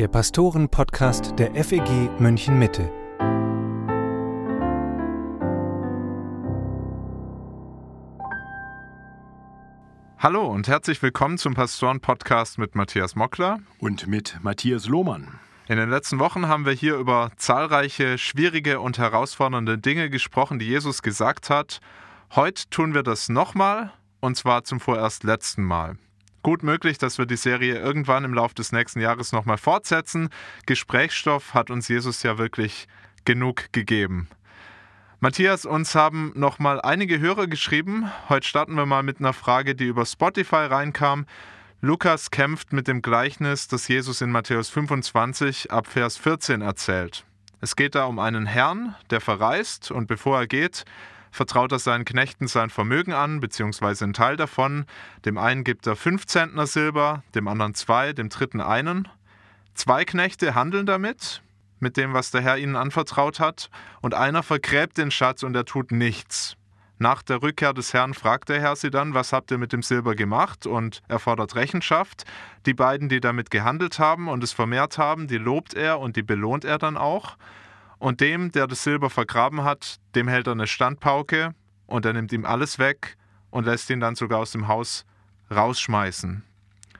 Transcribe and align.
der 0.00 0.08
Pastoren-Podcast 0.08 1.38
der 1.38 1.54
FEG 1.62 2.08
München 2.18 2.58
Mitte. 2.58 2.90
Hallo 10.16 10.46
und 10.46 10.68
herzlich 10.68 11.02
willkommen 11.02 11.36
zum 11.36 11.52
Pastoren-Podcast 11.52 12.56
mit 12.56 12.74
Matthias 12.74 13.14
Mockler 13.14 13.58
und 13.78 14.06
mit 14.06 14.38
Matthias 14.42 14.86
Lohmann. 14.86 15.38
In 15.68 15.76
den 15.76 15.90
letzten 15.90 16.18
Wochen 16.18 16.48
haben 16.48 16.64
wir 16.64 16.72
hier 16.72 16.96
über 16.96 17.32
zahlreiche 17.36 18.16
schwierige 18.16 18.80
und 18.80 18.96
herausfordernde 18.96 19.76
Dinge 19.76 20.08
gesprochen, 20.08 20.58
die 20.58 20.66
Jesus 20.66 21.02
gesagt 21.02 21.50
hat. 21.50 21.80
Heute 22.34 22.70
tun 22.70 22.94
wir 22.94 23.02
das 23.02 23.28
nochmal 23.28 23.92
und 24.20 24.34
zwar 24.38 24.64
zum 24.64 24.80
vorerst 24.80 25.24
letzten 25.24 25.62
Mal. 25.62 25.98
Gut 26.42 26.62
möglich, 26.62 26.96
dass 26.96 27.18
wir 27.18 27.26
die 27.26 27.36
Serie 27.36 27.78
irgendwann 27.78 28.24
im 28.24 28.32
Laufe 28.32 28.54
des 28.54 28.72
nächsten 28.72 29.00
Jahres 29.00 29.32
nochmal 29.32 29.58
fortsetzen. 29.58 30.30
Gesprächsstoff 30.64 31.52
hat 31.52 31.70
uns 31.70 31.88
Jesus 31.88 32.22
ja 32.22 32.38
wirklich 32.38 32.88
genug 33.26 33.72
gegeben. 33.72 34.28
Matthias, 35.20 35.66
uns 35.66 35.94
haben 35.94 36.32
nochmal 36.34 36.80
einige 36.80 37.20
Hörer 37.20 37.46
geschrieben. 37.46 38.10
Heute 38.30 38.48
starten 38.48 38.74
wir 38.74 38.86
mal 38.86 39.02
mit 39.02 39.18
einer 39.18 39.34
Frage, 39.34 39.74
die 39.74 39.84
über 39.84 40.06
Spotify 40.06 40.64
reinkam. 40.64 41.26
Lukas 41.82 42.30
kämpft 42.30 42.72
mit 42.72 42.88
dem 42.88 43.02
Gleichnis, 43.02 43.68
das 43.68 43.86
Jesus 43.86 44.22
in 44.22 44.30
Matthäus 44.30 44.70
25 44.70 45.70
ab 45.70 45.86
Vers 45.86 46.16
14 46.16 46.62
erzählt. 46.62 47.26
Es 47.60 47.76
geht 47.76 47.94
da 47.94 48.04
um 48.04 48.18
einen 48.18 48.46
Herrn, 48.46 48.94
der 49.10 49.20
verreist 49.20 49.90
und 49.90 50.06
bevor 50.06 50.38
er 50.38 50.46
geht, 50.46 50.86
vertraut 51.30 51.72
er 51.72 51.78
seinen 51.78 52.04
Knechten 52.04 52.48
sein 52.48 52.70
Vermögen 52.70 53.12
an, 53.12 53.40
beziehungsweise 53.40 54.04
einen 54.04 54.12
Teil 54.12 54.36
davon. 54.36 54.86
Dem 55.24 55.38
einen 55.38 55.64
gibt 55.64 55.86
er 55.86 55.96
fünf 55.96 56.26
Zentner 56.26 56.66
Silber, 56.66 57.22
dem 57.34 57.48
anderen 57.48 57.74
zwei, 57.74 58.12
dem 58.12 58.28
dritten 58.28 58.60
einen. 58.60 59.08
Zwei 59.74 60.04
Knechte 60.04 60.54
handeln 60.54 60.86
damit, 60.86 61.42
mit 61.78 61.96
dem, 61.96 62.12
was 62.12 62.30
der 62.30 62.42
Herr 62.42 62.58
ihnen 62.58 62.76
anvertraut 62.76 63.40
hat, 63.40 63.70
und 64.00 64.14
einer 64.14 64.42
vergräbt 64.42 64.98
den 64.98 65.10
Schatz 65.10 65.42
und 65.42 65.54
er 65.54 65.64
tut 65.64 65.92
nichts. 65.92 66.56
Nach 67.02 67.22
der 67.22 67.40
Rückkehr 67.40 67.72
des 67.72 67.94
Herrn 67.94 68.12
fragt 68.12 68.50
der 68.50 68.60
Herr 68.60 68.76
sie 68.76 68.90
dann, 68.90 69.14
was 69.14 69.32
habt 69.32 69.50
ihr 69.50 69.56
mit 69.56 69.72
dem 69.72 69.82
Silber 69.82 70.14
gemacht? 70.14 70.66
Und 70.66 71.00
er 71.08 71.18
fordert 71.18 71.54
Rechenschaft. 71.54 72.24
Die 72.66 72.74
beiden, 72.74 73.08
die 73.08 73.20
damit 73.20 73.50
gehandelt 73.50 73.98
haben 73.98 74.28
und 74.28 74.44
es 74.44 74.52
vermehrt 74.52 74.98
haben, 74.98 75.26
die 75.26 75.38
lobt 75.38 75.72
er 75.72 75.98
und 75.98 76.16
die 76.16 76.22
belohnt 76.22 76.66
er 76.66 76.76
dann 76.76 76.98
auch. 76.98 77.38
Und 78.00 78.22
dem, 78.22 78.50
der 78.50 78.66
das 78.66 78.82
Silber 78.82 79.10
vergraben 79.10 79.62
hat, 79.62 80.00
dem 80.14 80.26
hält 80.26 80.48
er 80.48 80.54
eine 80.54 80.66
Standpauke 80.66 81.54
und 81.86 82.06
er 82.06 82.14
nimmt 82.14 82.32
ihm 82.32 82.46
alles 82.46 82.78
weg 82.78 83.18
und 83.50 83.66
lässt 83.66 83.90
ihn 83.90 84.00
dann 84.00 84.16
sogar 84.16 84.38
aus 84.38 84.52
dem 84.52 84.68
Haus 84.68 85.04
rausschmeißen. 85.54 86.42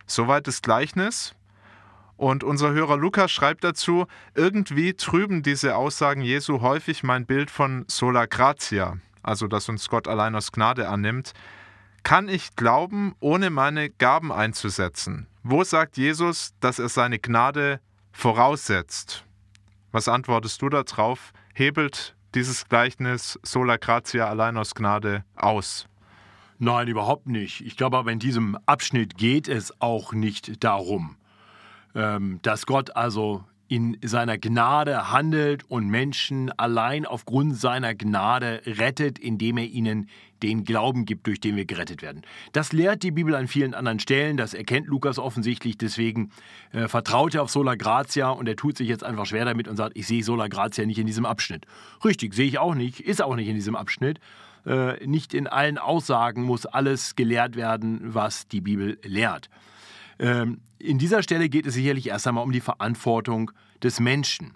Soweit 0.06 0.46
das 0.46 0.60
Gleichnis. 0.60 1.34
Und 2.18 2.44
unser 2.44 2.72
Hörer 2.72 2.98
Lukas 2.98 3.32
schreibt 3.32 3.64
dazu, 3.64 4.06
irgendwie 4.34 4.92
trüben 4.92 5.42
diese 5.42 5.74
Aussagen 5.74 6.20
Jesu 6.20 6.60
häufig 6.60 7.02
mein 7.02 7.24
Bild 7.24 7.50
von 7.50 7.86
sola 7.88 8.26
gratia, 8.26 8.98
also 9.22 9.46
dass 9.46 9.70
uns 9.70 9.88
Gott 9.88 10.06
allein 10.06 10.34
aus 10.34 10.52
Gnade 10.52 10.90
annimmt. 10.90 11.32
Kann 12.02 12.28
ich 12.28 12.56
glauben, 12.56 13.14
ohne 13.20 13.48
meine 13.48 13.88
Gaben 13.88 14.32
einzusetzen? 14.32 15.28
Wo 15.42 15.64
sagt 15.64 15.96
Jesus, 15.96 16.52
dass 16.60 16.78
er 16.78 16.90
seine 16.90 17.18
Gnade 17.18 17.80
voraussetzt? 18.12 19.24
Was 19.92 20.08
antwortest 20.08 20.62
du 20.62 20.68
darauf? 20.68 21.32
Hebelt 21.54 22.14
dieses 22.34 22.68
Gleichnis 22.68 23.38
sola 23.42 23.76
gratia 23.76 24.28
allein 24.28 24.56
aus 24.56 24.74
Gnade 24.74 25.24
aus? 25.34 25.86
Nein, 26.58 26.88
überhaupt 26.88 27.26
nicht. 27.26 27.62
Ich 27.62 27.76
glaube 27.76 27.96
aber 27.96 28.12
in 28.12 28.18
diesem 28.18 28.56
Abschnitt 28.66 29.16
geht 29.16 29.48
es 29.48 29.80
auch 29.80 30.12
nicht 30.12 30.62
darum, 30.62 31.16
ähm, 31.94 32.38
dass 32.42 32.66
Gott 32.66 32.94
also 32.94 33.44
in 33.70 33.96
seiner 34.02 34.36
Gnade 34.36 35.12
handelt 35.12 35.62
und 35.70 35.88
Menschen 35.88 36.50
allein 36.58 37.06
aufgrund 37.06 37.56
seiner 37.56 37.94
Gnade 37.94 38.62
rettet, 38.66 39.16
indem 39.16 39.58
er 39.58 39.66
ihnen 39.66 40.08
den 40.42 40.64
Glauben 40.64 41.04
gibt, 41.04 41.28
durch 41.28 41.38
den 41.38 41.54
wir 41.54 41.66
gerettet 41.66 42.02
werden. 42.02 42.22
Das 42.50 42.72
lehrt 42.72 43.04
die 43.04 43.12
Bibel 43.12 43.32
an 43.36 43.46
vielen 43.46 43.74
anderen 43.74 44.00
Stellen, 44.00 44.36
das 44.36 44.54
erkennt 44.54 44.88
Lukas 44.88 45.20
offensichtlich, 45.20 45.78
deswegen 45.78 46.32
äh, 46.72 46.88
vertraut 46.88 47.36
er 47.36 47.44
auf 47.44 47.50
Sola 47.50 47.76
Gratia 47.76 48.30
und 48.30 48.48
er 48.48 48.56
tut 48.56 48.76
sich 48.76 48.88
jetzt 48.88 49.04
einfach 49.04 49.26
schwer 49.26 49.44
damit 49.44 49.68
und 49.68 49.76
sagt, 49.76 49.96
ich 49.96 50.08
sehe 50.08 50.24
Sola 50.24 50.48
Gratia 50.48 50.84
nicht 50.84 50.98
in 50.98 51.06
diesem 51.06 51.24
Abschnitt. 51.24 51.64
Richtig, 52.04 52.34
sehe 52.34 52.48
ich 52.48 52.58
auch 52.58 52.74
nicht, 52.74 52.98
ist 52.98 53.22
auch 53.22 53.36
nicht 53.36 53.46
in 53.46 53.54
diesem 53.54 53.76
Abschnitt. 53.76 54.18
Äh, 54.66 55.06
nicht 55.06 55.32
in 55.32 55.46
allen 55.46 55.78
Aussagen 55.78 56.42
muss 56.42 56.66
alles 56.66 57.14
gelehrt 57.14 57.54
werden, 57.54 58.00
was 58.02 58.48
die 58.48 58.60
Bibel 58.60 58.98
lehrt. 59.04 59.48
Ähm, 60.20 60.60
in 60.78 60.98
dieser 60.98 61.22
Stelle 61.22 61.48
geht 61.48 61.66
es 61.66 61.74
sicherlich 61.74 62.08
erst 62.08 62.26
einmal 62.26 62.44
um 62.44 62.52
die 62.52 62.60
Verantwortung 62.60 63.50
des 63.82 64.00
Menschen. 64.00 64.52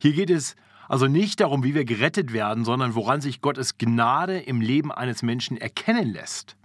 Hier 0.00 0.12
geht 0.12 0.28
es 0.28 0.56
also 0.88 1.06
nicht 1.06 1.40
darum, 1.40 1.64
wie 1.64 1.74
wir 1.74 1.84
gerettet 1.84 2.32
werden, 2.32 2.64
sondern 2.64 2.94
woran 2.94 3.20
sich 3.20 3.40
Gottes 3.40 3.78
Gnade 3.78 4.40
im 4.40 4.60
Leben 4.60 4.92
eines 4.92 5.22
Menschen 5.22 5.56
erkennen 5.56 6.12
lässt. 6.12 6.56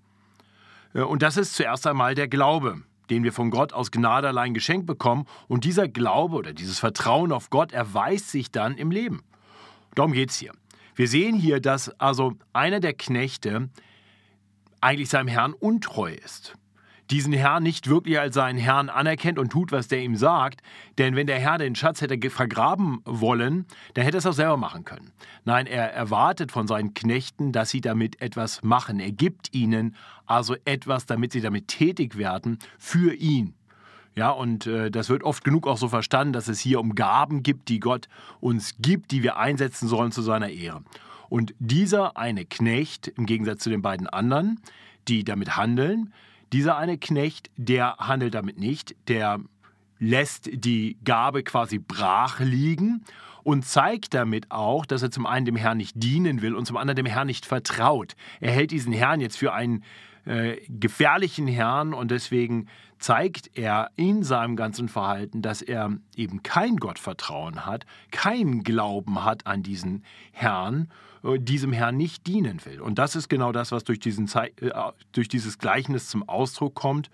Äh, 0.93 1.01
und 1.01 1.21
das 1.21 1.37
ist 1.37 1.53
zuerst 1.53 1.85
einmal 1.85 2.15
der 2.15 2.27
Glaube, 2.27 2.81
den 3.11 3.23
wir 3.23 3.33
von 3.33 3.51
Gott 3.51 3.71
aus 3.71 3.91
Gnade 3.91 4.27
allein 4.27 4.55
geschenkt 4.55 4.87
bekommen. 4.87 5.25
Und 5.47 5.63
dieser 5.63 5.87
Glaube 5.87 6.35
oder 6.35 6.51
dieses 6.51 6.79
Vertrauen 6.79 7.31
auf 7.31 7.51
Gott 7.51 7.71
erweist 7.71 8.31
sich 8.31 8.51
dann 8.51 8.77
im 8.77 8.89
Leben. 8.89 9.21
Darum 9.93 10.11
geht 10.11 10.31
es 10.31 10.37
hier. 10.37 10.53
Wir 10.95 11.07
sehen 11.07 11.35
hier, 11.35 11.59
dass 11.61 11.89
also 11.99 12.33
einer 12.51 12.79
der 12.79 12.93
Knechte 12.93 13.69
eigentlich 14.81 15.09
seinem 15.09 15.27
Herrn 15.27 15.53
untreu 15.53 16.11
ist 16.13 16.55
diesen 17.11 17.33
Herrn 17.33 17.63
nicht 17.63 17.89
wirklich 17.89 18.19
als 18.19 18.35
seinen 18.35 18.59
Herrn 18.59 18.89
anerkennt 18.89 19.39
und 19.39 19.49
tut, 19.51 19.71
was 19.71 19.87
der 19.87 20.01
ihm 20.01 20.15
sagt. 20.15 20.61
Denn 20.97 21.15
wenn 21.15 21.27
der 21.27 21.39
Herr 21.39 21.57
den 21.57 21.75
Schatz 21.75 22.01
hätte 22.01 22.29
vergraben 22.29 23.01
wollen, 23.05 23.65
dann 23.93 24.03
hätte 24.03 24.17
er 24.17 24.19
es 24.19 24.25
auch 24.25 24.33
selber 24.33 24.57
machen 24.57 24.85
können. 24.85 25.11
Nein, 25.45 25.65
er 25.65 25.91
erwartet 25.93 26.51
von 26.51 26.67
seinen 26.67 26.93
Knechten, 26.93 27.51
dass 27.51 27.69
sie 27.69 27.81
damit 27.81 28.21
etwas 28.21 28.61
machen. 28.63 28.99
Er 28.99 29.11
gibt 29.11 29.53
ihnen 29.53 29.95
also 30.25 30.55
etwas, 30.65 31.05
damit 31.05 31.31
sie 31.31 31.41
damit 31.41 31.67
tätig 31.67 32.17
werden 32.17 32.59
für 32.77 33.13
ihn. 33.13 33.55
Ja, 34.15 34.31
und 34.31 34.67
äh, 34.67 34.91
das 34.91 35.09
wird 35.09 35.23
oft 35.23 35.43
genug 35.43 35.67
auch 35.67 35.77
so 35.77 35.87
verstanden, 35.87 36.33
dass 36.33 36.47
es 36.47 36.59
hier 36.59 36.79
um 36.79 36.95
Gaben 36.95 37.41
gibt, 37.41 37.69
die 37.69 37.79
Gott 37.79 38.09
uns 38.41 38.75
gibt, 38.79 39.11
die 39.11 39.23
wir 39.23 39.37
einsetzen 39.37 39.87
sollen 39.87 40.11
zu 40.11 40.21
seiner 40.21 40.49
Ehre. 40.49 40.83
Und 41.29 41.53
dieser 41.59 42.17
eine 42.17 42.45
Knecht, 42.45 43.07
im 43.07 43.25
Gegensatz 43.25 43.63
zu 43.63 43.69
den 43.69 43.81
beiden 43.81 44.07
anderen, 44.07 44.59
die 45.07 45.23
damit 45.23 45.55
handeln, 45.55 46.11
dieser 46.53 46.77
eine 46.77 46.97
Knecht, 46.97 47.49
der 47.57 47.97
handelt 47.97 48.33
damit 48.33 48.57
nicht, 48.59 48.95
der 49.07 49.39
lässt 49.99 50.49
die 50.51 50.97
Gabe 51.03 51.43
quasi 51.43 51.77
brach 51.77 52.39
liegen 52.39 53.03
und 53.43 53.65
zeigt 53.65 54.13
damit 54.13 54.49
auch, 54.49 54.85
dass 54.85 55.01
er 55.01 55.11
zum 55.11 55.25
einen 55.25 55.45
dem 55.45 55.55
Herrn 55.55 55.77
nicht 55.77 55.93
dienen 55.95 56.41
will 56.41 56.55
und 56.55 56.65
zum 56.65 56.77
anderen 56.77 56.95
dem 56.95 57.05
Herrn 57.05 57.27
nicht 57.27 57.45
vertraut. 57.45 58.15
Er 58.39 58.51
hält 58.51 58.71
diesen 58.71 58.93
Herrn 58.93 59.21
jetzt 59.21 59.37
für 59.37 59.53
einen 59.53 59.83
äh, 60.25 60.57
gefährlichen 60.67 61.47
Herrn 61.47 61.93
und 61.93 62.11
deswegen 62.11 62.67
zeigt 62.99 63.57
er 63.57 63.89
in 63.95 64.23
seinem 64.23 64.55
ganzen 64.55 64.89
Verhalten, 64.89 65.41
dass 65.41 65.61
er 65.61 65.97
eben 66.15 66.43
kein 66.43 66.77
Gottvertrauen 66.77 67.65
hat, 67.65 67.85
keinen 68.11 68.63
Glauben 68.63 69.23
hat 69.23 69.47
an 69.47 69.63
diesen 69.63 70.03
Herrn 70.31 70.89
äh, 71.23 71.39
diesem 71.39 71.73
Herrn 71.73 71.97
nicht 71.97 72.27
dienen 72.27 72.63
will. 72.65 72.81
Und 72.81 72.99
das 72.99 73.15
ist 73.15 73.29
genau 73.29 73.51
das, 73.51 73.71
was 73.71 73.83
durch, 73.83 73.99
diesen 73.99 74.29
äh, 74.35 74.49
durch 75.11 75.27
dieses 75.27 75.57
Gleichnis 75.57 76.09
zum 76.09 76.27
Ausdruck 76.27 76.75
kommt. 76.75 77.09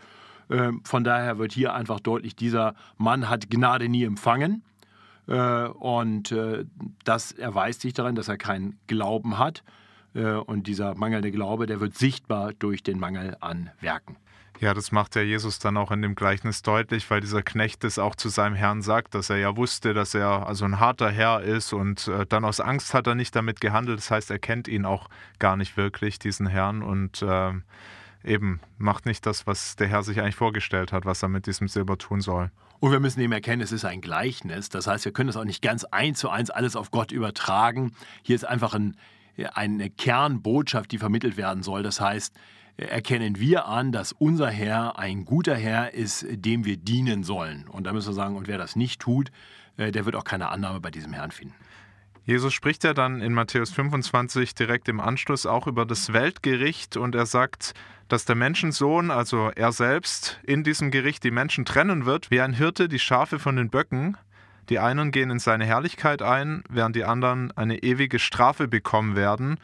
Ähm, 0.49 0.81
von 0.83 1.03
daher 1.03 1.37
wird 1.37 1.53
hier 1.53 1.73
einfach 1.73 1.99
deutlich, 1.99 2.35
dieser 2.35 2.75
Mann 2.97 3.29
hat 3.29 3.49
Gnade 3.49 3.89
nie 3.89 4.03
empfangen. 4.03 4.63
Äh, 5.27 5.67
und 5.67 6.35
das 7.03 7.31
erweist 7.31 7.81
sich 7.81 7.93
daran, 7.93 8.15
dass 8.15 8.27
er 8.27 8.37
keinen 8.37 8.77
Glauben 8.87 9.37
hat. 9.37 9.63
Und 10.45 10.67
dieser 10.67 10.95
mangelnde 10.95 11.29
Glaube, 11.29 11.65
der 11.65 11.81
wird 11.81 11.97
sichtbar 11.97 12.53
durch 12.53 12.83
den 12.83 12.99
Mangel 12.99 13.35
an 13.41 13.71
Werken. 13.81 14.15
Ja, 14.61 14.73
das 14.73 14.91
macht 14.91 15.15
ja 15.15 15.21
Jesus 15.21 15.59
dann 15.59 15.75
auch 15.75 15.91
in 15.91 16.01
dem 16.01 16.15
Gleichnis 16.15 16.61
deutlich, 16.61 17.09
weil 17.11 17.19
dieser 17.19 17.43
Knecht 17.43 17.83
es 17.83 17.99
auch 17.99 18.15
zu 18.15 18.29
seinem 18.29 18.55
Herrn 18.55 18.81
sagt, 18.81 19.13
dass 19.13 19.29
er 19.29 19.37
ja 19.37 19.57
wusste, 19.57 19.93
dass 19.93 20.13
er 20.13 20.47
also 20.47 20.63
ein 20.63 20.79
harter 20.79 21.11
Herr 21.11 21.41
ist 21.41 21.73
und 21.73 22.07
äh, 22.07 22.25
dann 22.25 22.45
aus 22.45 22.61
Angst 22.61 22.93
hat 22.93 23.05
er 23.07 23.15
nicht 23.15 23.35
damit 23.35 23.59
gehandelt. 23.59 23.99
Das 23.99 24.11
heißt, 24.11 24.31
er 24.31 24.39
kennt 24.39 24.67
ihn 24.69 24.85
auch 24.85 25.09
gar 25.39 25.57
nicht 25.57 25.75
wirklich, 25.75 26.19
diesen 26.19 26.47
Herrn, 26.47 26.83
und 26.83 27.21
äh, 27.21 27.51
eben 28.23 28.61
macht 28.77 29.05
nicht 29.05 29.25
das, 29.25 29.45
was 29.45 29.75
der 29.75 29.87
Herr 29.87 30.03
sich 30.03 30.21
eigentlich 30.21 30.35
vorgestellt 30.35 30.93
hat, 30.93 31.05
was 31.05 31.21
er 31.21 31.29
mit 31.29 31.47
diesem 31.47 31.67
Silber 31.67 31.97
tun 31.97 32.21
soll. 32.21 32.49
Und 32.79 32.91
wir 32.91 32.99
müssen 32.99 33.19
eben 33.19 33.33
erkennen, 33.33 33.61
es 33.61 33.71
ist 33.71 33.85
ein 33.85 34.01
Gleichnis. 34.01 34.69
Das 34.69 34.87
heißt, 34.87 35.05
wir 35.05 35.11
können 35.11 35.29
es 35.29 35.37
auch 35.37 35.45
nicht 35.45 35.61
ganz 35.61 35.83
eins 35.85 36.19
zu 36.19 36.29
eins 36.29 36.49
alles 36.49 36.75
auf 36.75 36.91
Gott 36.91 37.11
übertragen. 37.11 37.93
Hier 38.21 38.35
ist 38.35 38.45
einfach 38.45 38.73
ein, 38.73 38.95
eine 39.53 39.89
Kernbotschaft, 39.89 40.91
die 40.91 40.97
vermittelt 40.97 41.37
werden 41.37 41.63
soll. 41.63 41.83
Das 41.83 41.99
heißt, 41.99 42.35
erkennen 42.77 43.39
wir 43.39 43.67
an, 43.67 43.91
dass 43.91 44.11
unser 44.11 44.49
Herr 44.49 44.99
ein 44.99 45.25
guter 45.25 45.55
Herr 45.55 45.93
ist, 45.93 46.25
dem 46.29 46.65
wir 46.65 46.77
dienen 46.77 47.23
sollen. 47.23 47.67
Und 47.67 47.85
da 47.85 47.93
müssen 47.93 48.09
wir 48.09 48.13
sagen, 48.13 48.35
und 48.35 48.47
wer 48.47 48.57
das 48.57 48.75
nicht 48.75 49.01
tut, 49.01 49.31
äh, 49.77 49.91
der 49.91 50.05
wird 50.05 50.15
auch 50.15 50.23
keine 50.23 50.49
Annahme 50.49 50.79
bei 50.79 50.91
diesem 50.91 51.13
Herrn 51.13 51.31
finden. 51.31 51.55
Jesus 52.25 52.53
spricht 52.53 52.83
ja 52.83 52.95
dann 52.95 53.21
in 53.21 53.33
Matthäus 53.33 53.69
25 53.71 54.55
direkt 54.55 54.89
im 54.89 54.99
Anschluss 54.99 55.45
auch 55.45 55.67
über 55.67 55.85
das 55.85 56.11
Weltgericht 56.11 56.97
und 56.97 57.13
er 57.13 57.27
sagt, 57.27 57.75
dass 58.07 58.25
der 58.25 58.35
Menschensohn, 58.35 59.11
also 59.11 59.51
er 59.55 59.71
selbst, 59.71 60.39
in 60.43 60.63
diesem 60.63 60.89
Gericht 60.89 61.23
die 61.23 61.31
Menschen 61.31 61.65
trennen 61.65 62.05
wird, 62.05 62.31
wie 62.31 62.41
ein 62.41 62.53
Hirte 62.53 62.89
die 62.89 62.99
Schafe 62.99 63.37
von 63.37 63.55
den 63.55 63.69
Böcken. 63.69 64.17
Die 64.69 64.79
einen 64.79 65.11
gehen 65.11 65.29
in 65.29 65.37
seine 65.37 65.65
Herrlichkeit 65.65 66.23
ein, 66.23 66.63
während 66.67 66.95
die 66.95 67.03
anderen 67.03 67.55
eine 67.55 67.83
ewige 67.83 68.17
Strafe 68.17 68.67
bekommen 68.67 69.15
werden. 69.15 69.59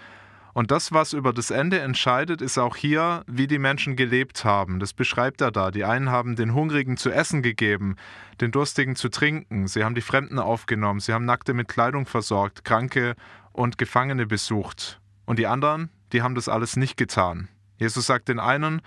Und 0.53 0.71
das, 0.71 0.91
was 0.91 1.13
über 1.13 1.33
das 1.33 1.49
Ende 1.49 1.79
entscheidet, 1.79 2.41
ist 2.41 2.57
auch 2.57 2.75
hier, 2.75 3.23
wie 3.27 3.47
die 3.47 3.59
Menschen 3.59 3.95
gelebt 3.95 4.43
haben. 4.43 4.79
Das 4.79 4.93
beschreibt 4.93 5.41
er 5.41 5.51
da. 5.51 5.71
Die 5.71 5.85
einen 5.85 6.09
haben 6.09 6.35
den 6.35 6.53
Hungrigen 6.53 6.97
zu 6.97 7.09
essen 7.09 7.41
gegeben, 7.41 7.95
den 8.41 8.51
Durstigen 8.51 8.95
zu 8.95 9.09
trinken, 9.09 9.67
sie 9.67 9.83
haben 9.83 9.95
die 9.95 10.01
Fremden 10.01 10.39
aufgenommen, 10.39 10.99
sie 10.99 11.13
haben 11.13 11.25
Nackte 11.25 11.53
mit 11.53 11.67
Kleidung 11.67 12.05
versorgt, 12.05 12.65
Kranke 12.65 13.15
und 13.53 13.77
Gefangene 13.77 14.25
besucht. 14.25 14.99
Und 15.25 15.39
die 15.39 15.47
anderen, 15.47 15.89
die 16.11 16.21
haben 16.21 16.35
das 16.35 16.49
alles 16.49 16.75
nicht 16.75 16.97
getan. 16.97 17.47
Jesus 17.77 18.05
sagt 18.05 18.27
den 18.27 18.39
einen, 18.39 18.81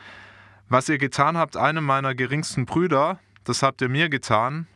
was 0.69 0.89
ihr 0.89 0.99
getan 0.99 1.37
habt, 1.37 1.57
einem 1.57 1.85
meiner 1.85 2.15
geringsten 2.15 2.67
Brüder, 2.67 3.19
das 3.45 3.63
habt 3.63 3.83
ihr 3.83 3.89
mir 3.89 4.09
getan. 4.09 4.67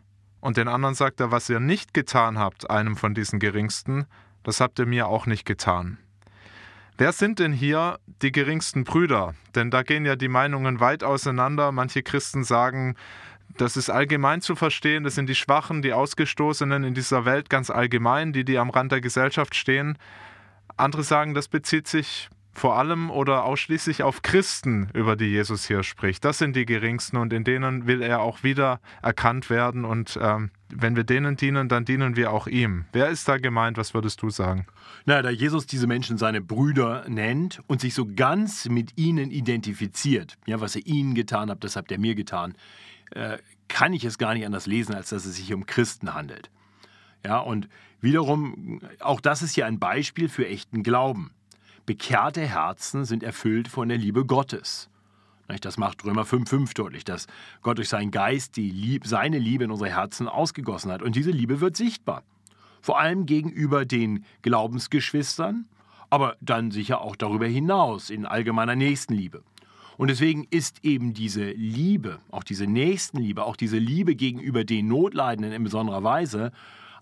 Und 0.40 0.56
den 0.56 0.68
anderen 0.68 0.94
sagt 0.94 1.20
er, 1.20 1.30
was 1.30 1.48
ihr 1.48 1.60
nicht 1.60 1.94
getan 1.94 2.38
habt, 2.38 2.70
einem 2.70 2.96
von 2.96 3.14
diesen 3.14 3.40
geringsten, 3.40 4.06
das 4.44 4.60
habt 4.60 4.78
ihr 4.78 4.86
mir 4.86 5.08
auch 5.08 5.26
nicht 5.26 5.44
getan. 5.44 5.98
Wer 7.00 7.12
sind 7.12 7.38
denn 7.38 7.52
hier 7.52 8.00
die 8.22 8.32
geringsten 8.32 8.82
Brüder? 8.82 9.34
Denn 9.54 9.70
da 9.70 9.84
gehen 9.84 10.04
ja 10.04 10.16
die 10.16 10.26
Meinungen 10.26 10.80
weit 10.80 11.04
auseinander. 11.04 11.70
Manche 11.70 12.02
Christen 12.02 12.42
sagen, 12.42 12.96
das 13.56 13.76
ist 13.76 13.88
allgemein 13.88 14.40
zu 14.40 14.56
verstehen, 14.56 15.04
das 15.04 15.14
sind 15.14 15.28
die 15.28 15.36
Schwachen, 15.36 15.80
die 15.80 15.92
Ausgestoßenen 15.92 16.82
in 16.82 16.94
dieser 16.94 17.24
Welt 17.24 17.50
ganz 17.50 17.70
allgemein, 17.70 18.32
die, 18.32 18.44
die 18.44 18.58
am 18.58 18.70
Rand 18.70 18.90
der 18.90 19.00
Gesellschaft 19.00 19.54
stehen. 19.54 19.96
Andere 20.76 21.04
sagen, 21.04 21.34
das 21.34 21.46
bezieht 21.46 21.86
sich 21.86 22.30
vor 22.52 22.76
allem 22.76 23.12
oder 23.12 23.44
ausschließlich 23.44 24.02
auf 24.02 24.22
Christen, 24.22 24.90
über 24.92 25.14
die 25.14 25.26
Jesus 25.26 25.68
hier 25.68 25.84
spricht. 25.84 26.24
Das 26.24 26.38
sind 26.38 26.56
die 26.56 26.66
geringsten 26.66 27.16
und 27.16 27.32
in 27.32 27.44
denen 27.44 27.86
will 27.86 28.02
er 28.02 28.22
auch 28.22 28.42
wieder 28.42 28.80
erkannt 29.02 29.50
werden. 29.50 29.84
Und 29.84 30.18
ähm, 30.20 30.50
wenn 30.70 30.96
wir 30.96 31.04
denen 31.04 31.36
dienen, 31.36 31.68
dann 31.68 31.84
dienen 31.84 32.16
wir 32.16 32.32
auch 32.32 32.46
ihm. 32.46 32.84
Wer 32.92 33.08
ist 33.08 33.28
da 33.28 33.38
gemeint? 33.38 33.78
Was 33.78 33.94
würdest 33.94 34.22
du 34.22 34.30
sagen? 34.30 34.66
Na, 35.04 35.22
da 35.22 35.30
Jesus 35.30 35.66
diese 35.66 35.86
Menschen 35.86 36.18
seine 36.18 36.40
Brüder 36.40 37.04
nennt 37.08 37.62
und 37.66 37.80
sich 37.80 37.94
so 37.94 38.06
ganz 38.06 38.68
mit 38.68 38.96
ihnen 38.96 39.30
identifiziert, 39.30 40.36
ja, 40.46 40.60
was 40.60 40.76
er 40.76 40.86
ihnen 40.86 41.14
getan 41.14 41.50
hat, 41.50 41.64
das 41.64 41.76
habt 41.76 41.90
ihr 41.90 41.98
mir 41.98 42.14
getan, 42.14 42.54
äh, 43.10 43.38
kann 43.68 43.92
ich 43.92 44.04
es 44.04 44.18
gar 44.18 44.34
nicht 44.34 44.46
anders 44.46 44.66
lesen, 44.66 44.94
als 44.94 45.10
dass 45.10 45.24
es 45.24 45.36
sich 45.36 45.52
um 45.52 45.66
Christen 45.66 46.14
handelt. 46.14 46.50
Ja, 47.24 47.38
und 47.38 47.68
wiederum, 48.00 48.80
auch 49.00 49.20
das 49.20 49.42
ist 49.42 49.54
hier 49.54 49.66
ein 49.66 49.78
Beispiel 49.78 50.28
für 50.28 50.46
echten 50.46 50.82
Glauben. 50.82 51.32
Bekehrte 51.86 52.42
Herzen 52.42 53.04
sind 53.04 53.22
erfüllt 53.22 53.68
von 53.68 53.88
der 53.88 53.98
Liebe 53.98 54.26
Gottes. 54.26 54.90
Das 55.60 55.78
macht 55.78 56.04
Römer 56.04 56.24
5,5 56.24 56.74
deutlich, 56.74 57.04
dass 57.04 57.26
Gott 57.62 57.78
durch 57.78 57.88
seinen 57.88 58.10
Geist 58.10 58.56
die 58.56 58.70
Lieb, 58.70 59.06
seine 59.06 59.38
Liebe 59.38 59.64
in 59.64 59.70
unsere 59.70 59.90
Herzen 59.90 60.28
ausgegossen 60.28 60.92
hat. 60.92 61.02
Und 61.02 61.16
diese 61.16 61.30
Liebe 61.30 61.60
wird 61.60 61.76
sichtbar. 61.76 62.22
Vor 62.82 63.00
allem 63.00 63.24
gegenüber 63.26 63.86
den 63.86 64.24
Glaubensgeschwistern, 64.42 65.66
aber 66.10 66.36
dann 66.40 66.70
sicher 66.70 67.00
auch 67.00 67.16
darüber 67.16 67.46
hinaus 67.46 68.10
in 68.10 68.26
allgemeiner 68.26 68.76
Nächstenliebe. 68.76 69.42
Und 69.96 70.08
deswegen 70.08 70.46
ist 70.50 70.84
eben 70.84 71.12
diese 71.12 71.50
Liebe, 71.50 72.20
auch 72.30 72.44
diese 72.44 72.66
Nächstenliebe, 72.66 73.44
auch 73.44 73.56
diese 73.56 73.78
Liebe 73.78 74.14
gegenüber 74.14 74.64
den 74.64 74.86
Notleidenden 74.86 75.52
in 75.52 75.64
besonderer 75.64 76.04
Weise 76.04 76.52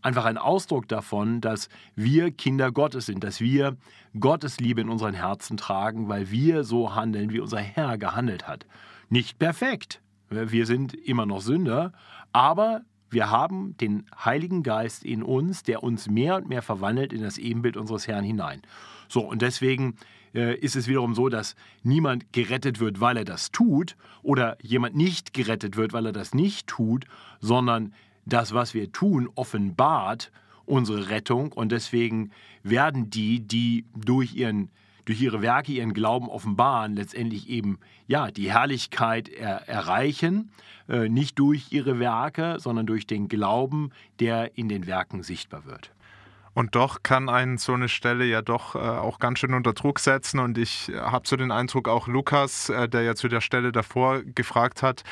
einfach 0.06 0.24
ein 0.24 0.38
Ausdruck 0.38 0.86
davon, 0.86 1.40
dass 1.40 1.68
wir 1.96 2.30
Kinder 2.30 2.70
Gottes 2.70 3.06
sind, 3.06 3.24
dass 3.24 3.40
wir 3.40 3.76
Gottes 4.18 4.60
Liebe 4.60 4.80
in 4.80 4.88
unseren 4.88 5.14
Herzen 5.14 5.56
tragen, 5.56 6.08
weil 6.08 6.30
wir 6.30 6.62
so 6.62 6.94
handeln, 6.94 7.32
wie 7.32 7.40
unser 7.40 7.58
Herr 7.58 7.98
gehandelt 7.98 8.46
hat. 8.46 8.66
Nicht 9.10 9.38
perfekt. 9.40 10.00
Wir 10.30 10.64
sind 10.64 10.94
immer 10.94 11.26
noch 11.26 11.40
Sünder, 11.40 11.92
aber 12.32 12.82
wir 13.10 13.30
haben 13.30 13.76
den 13.78 14.06
Heiligen 14.24 14.62
Geist 14.62 15.04
in 15.04 15.22
uns, 15.22 15.64
der 15.64 15.82
uns 15.82 16.08
mehr 16.08 16.36
und 16.36 16.48
mehr 16.48 16.62
verwandelt 16.62 17.12
in 17.12 17.22
das 17.22 17.36
Ebenbild 17.36 17.76
unseres 17.76 18.06
Herrn 18.06 18.24
hinein. 18.24 18.62
So, 19.08 19.20
und 19.20 19.42
deswegen 19.42 19.96
äh, 20.34 20.56
ist 20.56 20.76
es 20.76 20.86
wiederum 20.86 21.14
so, 21.14 21.28
dass 21.28 21.56
niemand 21.82 22.32
gerettet 22.32 22.78
wird, 22.78 23.00
weil 23.00 23.16
er 23.16 23.24
das 23.24 23.50
tut, 23.50 23.96
oder 24.22 24.56
jemand 24.62 24.96
nicht 24.96 25.32
gerettet 25.32 25.76
wird, 25.76 25.92
weil 25.92 26.06
er 26.06 26.12
das 26.12 26.34
nicht 26.34 26.66
tut, 26.66 27.06
sondern 27.40 27.92
das, 28.26 28.52
was 28.52 28.74
wir 28.74 28.92
tun, 28.92 29.28
offenbart 29.34 30.30
unsere 30.66 31.08
Rettung 31.08 31.52
und 31.52 31.72
deswegen 31.72 32.32
werden 32.62 33.08
die, 33.08 33.40
die 33.40 33.86
durch 33.94 34.34
ihren 34.34 34.70
durch 35.04 35.22
ihre 35.22 35.40
Werke 35.40 35.70
ihren 35.70 35.94
Glauben 35.94 36.28
offenbaren, 36.28 36.96
letztendlich 36.96 37.48
eben 37.48 37.78
ja 38.08 38.32
die 38.32 38.52
Herrlichkeit 38.52 39.28
er, 39.28 39.68
erreichen, 39.68 40.50
äh, 40.88 41.08
nicht 41.08 41.38
durch 41.38 41.70
ihre 41.70 42.00
Werke, 42.00 42.56
sondern 42.58 42.86
durch 42.86 43.06
den 43.06 43.28
Glauben, 43.28 43.90
der 44.18 44.58
in 44.58 44.68
den 44.68 44.88
Werken 44.88 45.22
sichtbar 45.22 45.64
wird. 45.64 45.92
Und 46.56 46.74
doch 46.74 47.02
kann 47.02 47.28
einen 47.28 47.58
so 47.58 47.74
eine 47.74 47.90
Stelle 47.90 48.24
ja 48.24 48.40
doch 48.40 48.76
äh, 48.76 48.78
auch 48.78 49.18
ganz 49.18 49.40
schön 49.40 49.52
unter 49.52 49.74
Druck 49.74 49.98
setzen. 49.98 50.40
Und 50.40 50.56
ich 50.56 50.90
äh, 50.90 50.96
habe 50.98 51.28
so 51.28 51.36
den 51.36 51.50
Eindruck, 51.50 51.86
auch 51.86 52.08
Lukas, 52.08 52.70
äh, 52.70 52.88
der 52.88 53.02
ja 53.02 53.14
zu 53.14 53.28
der 53.28 53.42
Stelle 53.42 53.72
davor 53.72 54.22
gefragt 54.22 54.82
hat, 54.82 55.04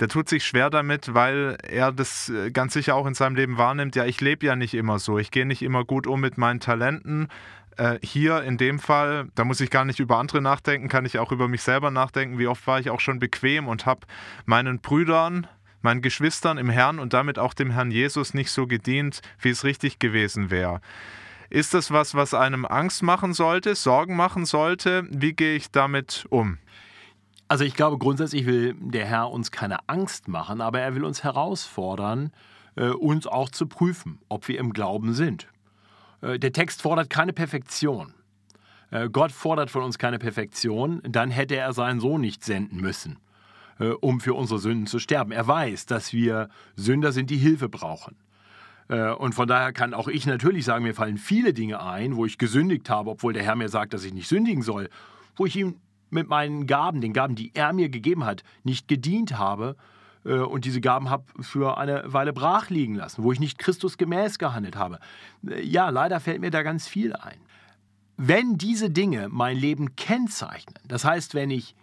der 0.00 0.08
tut 0.08 0.28
sich 0.28 0.44
schwer 0.44 0.70
damit, 0.70 1.14
weil 1.14 1.56
er 1.62 1.92
das 1.92 2.30
äh, 2.30 2.50
ganz 2.50 2.72
sicher 2.72 2.96
auch 2.96 3.06
in 3.06 3.14
seinem 3.14 3.36
Leben 3.36 3.58
wahrnimmt. 3.58 3.94
Ja, 3.94 4.06
ich 4.06 4.20
lebe 4.20 4.44
ja 4.44 4.56
nicht 4.56 4.74
immer 4.74 4.98
so. 4.98 5.20
Ich 5.20 5.30
gehe 5.30 5.46
nicht 5.46 5.62
immer 5.62 5.84
gut 5.84 6.08
um 6.08 6.20
mit 6.20 6.36
meinen 6.36 6.58
Talenten. 6.58 7.28
Äh, 7.76 8.00
hier 8.02 8.42
in 8.42 8.56
dem 8.58 8.80
Fall, 8.80 9.28
da 9.36 9.44
muss 9.44 9.60
ich 9.60 9.70
gar 9.70 9.84
nicht 9.84 10.00
über 10.00 10.18
andere 10.18 10.42
nachdenken, 10.42 10.88
kann 10.88 11.06
ich 11.06 11.20
auch 11.20 11.30
über 11.30 11.46
mich 11.46 11.62
selber 11.62 11.92
nachdenken. 11.92 12.40
Wie 12.40 12.48
oft 12.48 12.66
war 12.66 12.80
ich 12.80 12.90
auch 12.90 12.98
schon 12.98 13.20
bequem 13.20 13.68
und 13.68 13.86
habe 13.86 14.00
meinen 14.46 14.80
Brüdern 14.80 15.46
meinen 15.82 16.02
Geschwistern 16.02 16.58
im 16.58 16.68
Herrn 16.68 16.98
und 16.98 17.12
damit 17.12 17.38
auch 17.38 17.54
dem 17.54 17.70
Herrn 17.70 17.90
Jesus 17.90 18.34
nicht 18.34 18.50
so 18.50 18.66
gedient, 18.66 19.20
wie 19.40 19.50
es 19.50 19.64
richtig 19.64 19.98
gewesen 19.98 20.50
wäre. 20.50 20.80
Ist 21.50 21.72
das 21.72 21.90
was, 21.90 22.14
was 22.14 22.34
einem 22.34 22.66
Angst 22.66 23.02
machen 23.02 23.32
sollte, 23.32 23.74
Sorgen 23.74 24.16
machen 24.16 24.44
sollte? 24.44 25.06
Wie 25.10 25.32
gehe 25.32 25.56
ich 25.56 25.70
damit 25.70 26.26
um? 26.28 26.58
Also 27.48 27.64
ich 27.64 27.74
glaube, 27.74 27.96
grundsätzlich 27.96 28.44
will 28.44 28.74
der 28.78 29.06
Herr 29.06 29.30
uns 29.30 29.50
keine 29.50 29.78
Angst 29.88 30.28
machen, 30.28 30.60
aber 30.60 30.80
er 30.80 30.94
will 30.94 31.04
uns 31.04 31.24
herausfordern, 31.24 32.30
äh, 32.76 32.88
uns 32.90 33.26
auch 33.26 33.48
zu 33.48 33.66
prüfen, 33.66 34.18
ob 34.28 34.48
wir 34.48 34.58
im 34.58 34.74
Glauben 34.74 35.14
sind. 35.14 35.48
Äh, 36.20 36.38
der 36.38 36.52
Text 36.52 36.82
fordert 36.82 37.08
keine 37.08 37.32
Perfektion. 37.32 38.12
Äh, 38.90 39.08
Gott 39.08 39.32
fordert 39.32 39.70
von 39.70 39.82
uns 39.82 39.96
keine 39.96 40.18
Perfektion, 40.18 41.00
dann 41.04 41.30
hätte 41.30 41.56
er 41.56 41.72
seinen 41.72 42.00
Sohn 42.00 42.20
nicht 42.20 42.44
senden 42.44 42.80
müssen. 42.82 43.18
Äh, 43.78 43.90
um 43.90 44.20
für 44.20 44.34
unsere 44.34 44.58
Sünden 44.58 44.86
zu 44.86 44.98
sterben. 44.98 45.32
Er 45.32 45.46
weiß, 45.46 45.86
dass 45.86 46.12
wir 46.12 46.48
Sünder 46.74 47.12
sind, 47.12 47.30
die 47.30 47.36
Hilfe 47.36 47.68
brauchen. 47.68 48.16
Äh, 48.88 49.10
und 49.10 49.34
von 49.34 49.46
daher 49.46 49.72
kann 49.72 49.94
auch 49.94 50.08
ich 50.08 50.26
natürlich 50.26 50.64
sagen, 50.64 50.84
mir 50.84 50.94
fallen 50.94 51.18
viele 51.18 51.52
Dinge 51.52 51.80
ein, 51.80 52.16
wo 52.16 52.26
ich 52.26 52.38
gesündigt 52.38 52.90
habe, 52.90 53.10
obwohl 53.10 53.32
der 53.32 53.44
Herr 53.44 53.56
mir 53.56 53.68
sagt, 53.68 53.94
dass 53.94 54.04
ich 54.04 54.12
nicht 54.12 54.28
sündigen 54.28 54.62
soll, 54.62 54.88
wo 55.36 55.46
ich 55.46 55.56
ihm 55.56 55.76
mit 56.10 56.28
meinen 56.28 56.66
Gaben, 56.66 57.00
den 57.00 57.12
Gaben, 57.12 57.34
die 57.34 57.52
er 57.54 57.72
mir 57.72 57.88
gegeben 57.88 58.24
hat, 58.24 58.42
nicht 58.64 58.88
gedient 58.88 59.38
habe 59.38 59.76
äh, 60.24 60.38
und 60.38 60.64
diese 60.64 60.80
Gaben 60.80 61.10
habe 61.10 61.24
für 61.40 61.78
eine 61.78 62.02
Weile 62.06 62.32
brach 62.32 62.70
liegen 62.70 62.96
lassen, 62.96 63.22
wo 63.22 63.30
ich 63.30 63.38
nicht 63.38 63.58
Christus 63.58 63.98
gemäß 63.98 64.38
gehandelt 64.38 64.76
habe. 64.76 64.98
Ja, 65.62 65.90
leider 65.90 66.18
fällt 66.18 66.40
mir 66.40 66.50
da 66.50 66.62
ganz 66.62 66.88
viel 66.88 67.12
ein. 67.12 67.38
Wenn 68.16 68.58
diese 68.58 68.90
Dinge 68.90 69.28
mein 69.30 69.56
Leben 69.56 69.94
kennzeichnen, 69.94 70.74
das 70.88 71.04
heißt, 71.04 71.34
wenn 71.34 71.50
ich 71.50 71.76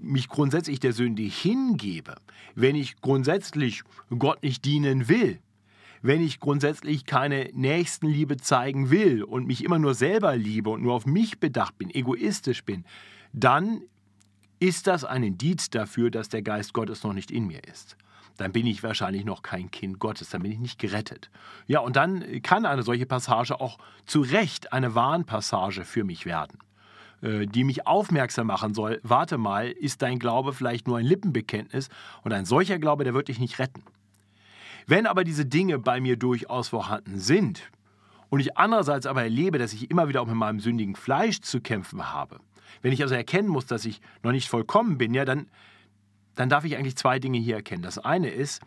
mich 0.00 0.28
grundsätzlich 0.28 0.80
der 0.80 0.92
Sünde 0.92 1.22
hingebe, 1.22 2.16
wenn 2.54 2.76
ich 2.76 3.00
grundsätzlich 3.00 3.82
Gott 4.18 4.42
nicht 4.42 4.64
dienen 4.64 5.08
will, 5.08 5.38
wenn 6.02 6.20
ich 6.20 6.40
grundsätzlich 6.40 7.06
keine 7.06 7.50
Nächstenliebe 7.52 8.36
zeigen 8.36 8.90
will 8.90 9.22
und 9.22 9.46
mich 9.46 9.64
immer 9.64 9.78
nur 9.78 9.94
selber 9.94 10.36
liebe 10.36 10.70
und 10.70 10.82
nur 10.82 10.94
auf 10.94 11.06
mich 11.06 11.40
bedacht 11.40 11.78
bin, 11.78 11.90
egoistisch 11.90 12.64
bin, 12.64 12.84
dann 13.32 13.82
ist 14.58 14.86
das 14.86 15.04
ein 15.04 15.22
Indiz 15.22 15.70
dafür, 15.70 16.10
dass 16.10 16.28
der 16.28 16.42
Geist 16.42 16.72
Gottes 16.72 17.02
noch 17.02 17.12
nicht 17.12 17.30
in 17.30 17.46
mir 17.46 17.62
ist. 17.64 17.96
Dann 18.36 18.52
bin 18.52 18.66
ich 18.66 18.82
wahrscheinlich 18.82 19.24
noch 19.24 19.42
kein 19.42 19.70
Kind 19.70 19.98
Gottes, 19.98 20.30
dann 20.30 20.42
bin 20.42 20.52
ich 20.52 20.58
nicht 20.58 20.78
gerettet. 20.78 21.30
Ja, 21.66 21.80
und 21.80 21.96
dann 21.96 22.42
kann 22.42 22.66
eine 22.66 22.82
solche 22.82 23.06
Passage 23.06 23.60
auch 23.60 23.78
zu 24.04 24.20
Recht 24.20 24.72
eine 24.72 24.94
Warnpassage 24.94 25.84
für 25.84 26.04
mich 26.04 26.26
werden. 26.26 26.58
Äh, 27.22 27.46
die 27.46 27.64
mich 27.64 27.86
aufmerksam 27.86 28.48
machen 28.48 28.74
soll, 28.74 29.00
warte 29.02 29.38
mal, 29.38 29.68
ist 29.68 30.02
dein 30.02 30.18
Glaube 30.18 30.52
vielleicht 30.52 30.86
nur 30.86 30.98
ein 30.98 31.06
Lippenbekenntnis 31.06 31.88
und 32.22 32.32
ein 32.32 32.44
solcher 32.44 32.78
Glaube, 32.78 33.04
der 33.04 33.14
wird 33.14 33.28
dich 33.28 33.38
nicht 33.38 33.58
retten. 33.58 33.82
Wenn 34.86 35.06
aber 35.06 35.24
diese 35.24 35.46
Dinge 35.46 35.78
bei 35.78 36.00
mir 36.00 36.16
durchaus 36.16 36.68
vorhanden 36.68 37.18
sind 37.18 37.70
und 38.28 38.40
ich 38.40 38.58
andererseits 38.58 39.06
aber 39.06 39.22
erlebe, 39.22 39.58
dass 39.58 39.72
ich 39.72 39.90
immer 39.90 40.08
wieder 40.08 40.20
auch 40.20 40.26
mit 40.26 40.36
meinem 40.36 40.60
sündigen 40.60 40.94
Fleisch 40.94 41.40
zu 41.40 41.60
kämpfen 41.60 42.12
habe, 42.12 42.38
wenn 42.82 42.92
ich 42.92 43.02
also 43.02 43.14
erkennen 43.14 43.48
muss, 43.48 43.64
dass 43.64 43.86
ich 43.86 44.00
noch 44.22 44.32
nicht 44.32 44.48
vollkommen 44.48 44.98
bin, 44.98 45.14
ja, 45.14 45.24
dann, 45.24 45.48
dann 46.34 46.50
darf 46.50 46.64
ich 46.64 46.76
eigentlich 46.76 46.96
zwei 46.96 47.18
Dinge 47.18 47.38
hier 47.38 47.56
erkennen. 47.56 47.82
Das 47.82 47.98
eine 47.98 48.28
ist, 48.28 48.60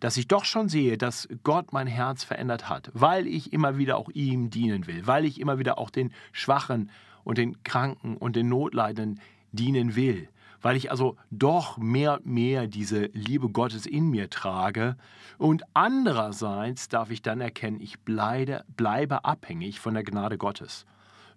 dass 0.00 0.18
ich 0.18 0.28
doch 0.28 0.44
schon 0.44 0.68
sehe, 0.68 0.98
dass 0.98 1.26
Gott 1.42 1.72
mein 1.72 1.86
Herz 1.86 2.22
verändert 2.22 2.68
hat, 2.68 2.90
weil 2.92 3.26
ich 3.26 3.54
immer 3.54 3.78
wieder 3.78 3.96
auch 3.96 4.10
ihm 4.10 4.50
dienen 4.50 4.86
will, 4.86 5.06
weil 5.06 5.24
ich 5.24 5.40
immer 5.40 5.58
wieder 5.58 5.78
auch 5.78 5.88
den 5.88 6.12
Schwachen 6.32 6.90
und 7.24 7.38
den 7.38 7.62
Kranken 7.64 8.16
und 8.16 8.36
den 8.36 8.48
Notleidenden 8.48 9.20
dienen 9.52 9.96
will, 9.96 10.28
weil 10.62 10.76
ich 10.76 10.90
also 10.90 11.16
doch 11.30 11.78
mehr 11.78 12.14
und 12.14 12.26
mehr 12.26 12.66
diese 12.66 13.06
Liebe 13.12 13.48
Gottes 13.48 13.86
in 13.86 14.10
mir 14.10 14.30
trage. 14.30 14.96
Und 15.38 15.62
andererseits 15.74 16.88
darf 16.88 17.10
ich 17.10 17.22
dann 17.22 17.40
erkennen, 17.40 17.80
ich 17.80 18.00
bleibe, 18.00 18.64
bleibe 18.76 19.24
abhängig 19.24 19.80
von 19.80 19.94
der 19.94 20.04
Gnade 20.04 20.38
Gottes. 20.38 20.86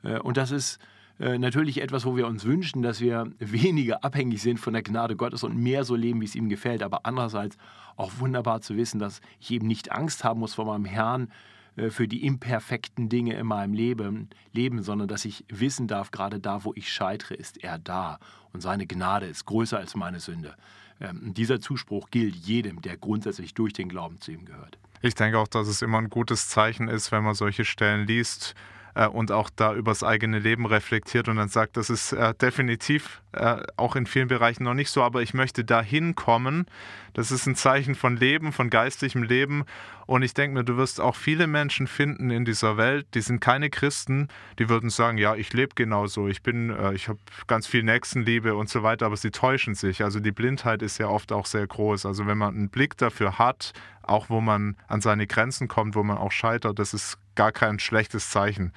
Äh, 0.03 0.19
und 0.19 0.37
das 0.37 0.51
ist 0.51 0.79
äh, 1.19 1.37
natürlich 1.37 1.81
etwas, 1.81 2.05
wo 2.05 2.15
wir 2.15 2.27
uns 2.27 2.45
wünschen, 2.45 2.81
dass 2.81 3.01
wir 3.01 3.31
weniger 3.39 4.03
abhängig 4.03 4.41
sind 4.41 4.59
von 4.59 4.73
der 4.73 4.83
Gnade 4.83 5.15
Gottes 5.15 5.43
und 5.43 5.57
mehr 5.57 5.83
so 5.83 5.95
leben, 5.95 6.21
wie 6.21 6.25
es 6.25 6.35
ihm 6.35 6.49
gefällt. 6.49 6.83
Aber 6.83 7.05
andererseits 7.05 7.57
auch 7.95 8.11
wunderbar 8.19 8.61
zu 8.61 8.77
wissen, 8.77 8.99
dass 8.99 9.21
ich 9.39 9.51
eben 9.51 9.67
nicht 9.67 9.91
Angst 9.91 10.23
haben 10.23 10.39
muss 10.39 10.53
vor 10.53 10.65
meinem 10.65 10.85
Herrn 10.85 11.29
für 11.89 12.07
die 12.07 12.25
imperfekten 12.25 13.09
Dinge 13.09 13.35
in 13.35 13.45
meinem 13.45 13.73
Leben, 13.73 14.29
Leben, 14.51 14.81
sondern 14.81 15.07
dass 15.07 15.25
ich 15.25 15.45
wissen 15.49 15.87
darf, 15.87 16.11
gerade 16.11 16.39
da, 16.39 16.63
wo 16.63 16.73
ich 16.75 16.91
scheitere, 16.91 17.35
ist 17.35 17.63
er 17.63 17.77
da. 17.77 18.19
Und 18.53 18.61
seine 18.61 18.87
Gnade 18.87 19.27
ist 19.27 19.45
größer 19.45 19.77
als 19.77 19.95
meine 19.95 20.19
Sünde. 20.19 20.55
Ähm, 20.99 21.33
dieser 21.33 21.59
Zuspruch 21.59 22.09
gilt 22.09 22.35
jedem, 22.35 22.81
der 22.81 22.97
grundsätzlich 22.97 23.53
durch 23.53 23.73
den 23.73 23.89
Glauben 23.89 24.19
zu 24.19 24.31
ihm 24.31 24.45
gehört. 24.45 24.79
Ich 25.01 25.13
denke 25.13 25.37
auch, 25.37 25.47
dass 25.47 25.67
es 25.67 25.83
immer 25.83 25.99
ein 25.99 26.09
gutes 26.09 26.49
Zeichen 26.49 26.87
ist, 26.87 27.11
wenn 27.11 27.23
man 27.23 27.35
solche 27.35 27.65
Stellen 27.65 28.07
liest 28.07 28.55
äh, 28.97 29.07
und 29.07 29.31
auch 29.31 29.49
da 29.55 29.73
übers 29.73 30.03
eigene 30.03 30.39
Leben 30.39 30.65
reflektiert 30.65 31.29
und 31.29 31.37
dann 31.37 31.49
sagt, 31.49 31.77
das 31.77 31.89
ist 31.89 32.13
äh, 32.13 32.33
definitiv 32.33 33.21
äh, 33.33 33.57
auch 33.77 33.95
in 33.95 34.07
vielen 34.07 34.27
Bereichen 34.27 34.63
noch 34.63 34.73
nicht 34.73 34.89
so, 34.89 35.03
aber 35.03 35.21
ich 35.21 35.33
möchte 35.33 35.63
dahin 35.63 36.15
kommen. 36.15 36.65
Das 37.13 37.31
ist 37.31 37.45
ein 37.47 37.55
Zeichen 37.55 37.95
von 37.95 38.15
Leben, 38.15 38.51
von 38.51 38.69
geistlichem 38.69 39.23
Leben. 39.23 39.65
Und 40.05 40.21
ich 40.21 40.33
denke 40.33 40.55
mir, 40.57 40.63
du 40.63 40.77
wirst 40.77 41.01
auch 41.01 41.15
viele 41.15 41.47
Menschen 41.47 41.87
finden 41.87 42.29
in 42.29 42.45
dieser 42.45 42.77
Welt, 42.77 43.07
die 43.13 43.21
sind 43.21 43.41
keine 43.41 43.69
Christen, 43.69 44.29
die 44.57 44.69
würden 44.69 44.89
sagen, 44.89 45.17
ja, 45.17 45.35
ich 45.35 45.51
lebe 45.51 45.75
genauso, 45.75 46.27
ich 46.27 46.41
bin, 46.41 46.69
äh, 46.69 46.93
ich 46.93 47.07
habe 47.07 47.19
ganz 47.45 47.67
viel 47.67 47.83
Nächstenliebe 47.83 48.55
und 48.55 48.69
so 48.69 48.83
weiter, 48.83 49.05
aber 49.05 49.17
sie 49.17 49.31
täuschen 49.31 49.75
sich. 49.75 50.03
Also 50.03 50.19
die 50.19 50.31
Blindheit 50.31 50.81
ist 50.81 50.97
ja 50.97 51.07
oft 51.07 51.31
auch 51.31 51.45
sehr 51.45 51.67
groß. 51.67 52.05
Also 52.05 52.25
wenn 52.25 52.37
man 52.37 52.55
einen 52.55 52.69
Blick 52.69 52.97
dafür 52.97 53.37
hat, 53.37 53.73
auch 54.09 54.29
wo 54.29 54.41
man 54.41 54.75
an 54.87 55.01
seine 55.01 55.27
Grenzen 55.27 55.67
kommt, 55.67 55.95
wo 55.95 56.03
man 56.03 56.17
auch 56.17 56.31
scheitert, 56.31 56.79
das 56.79 56.93
ist 56.93 57.17
gar 57.35 57.51
kein 57.51 57.79
schlechtes 57.79 58.29
Zeichen. 58.29 58.73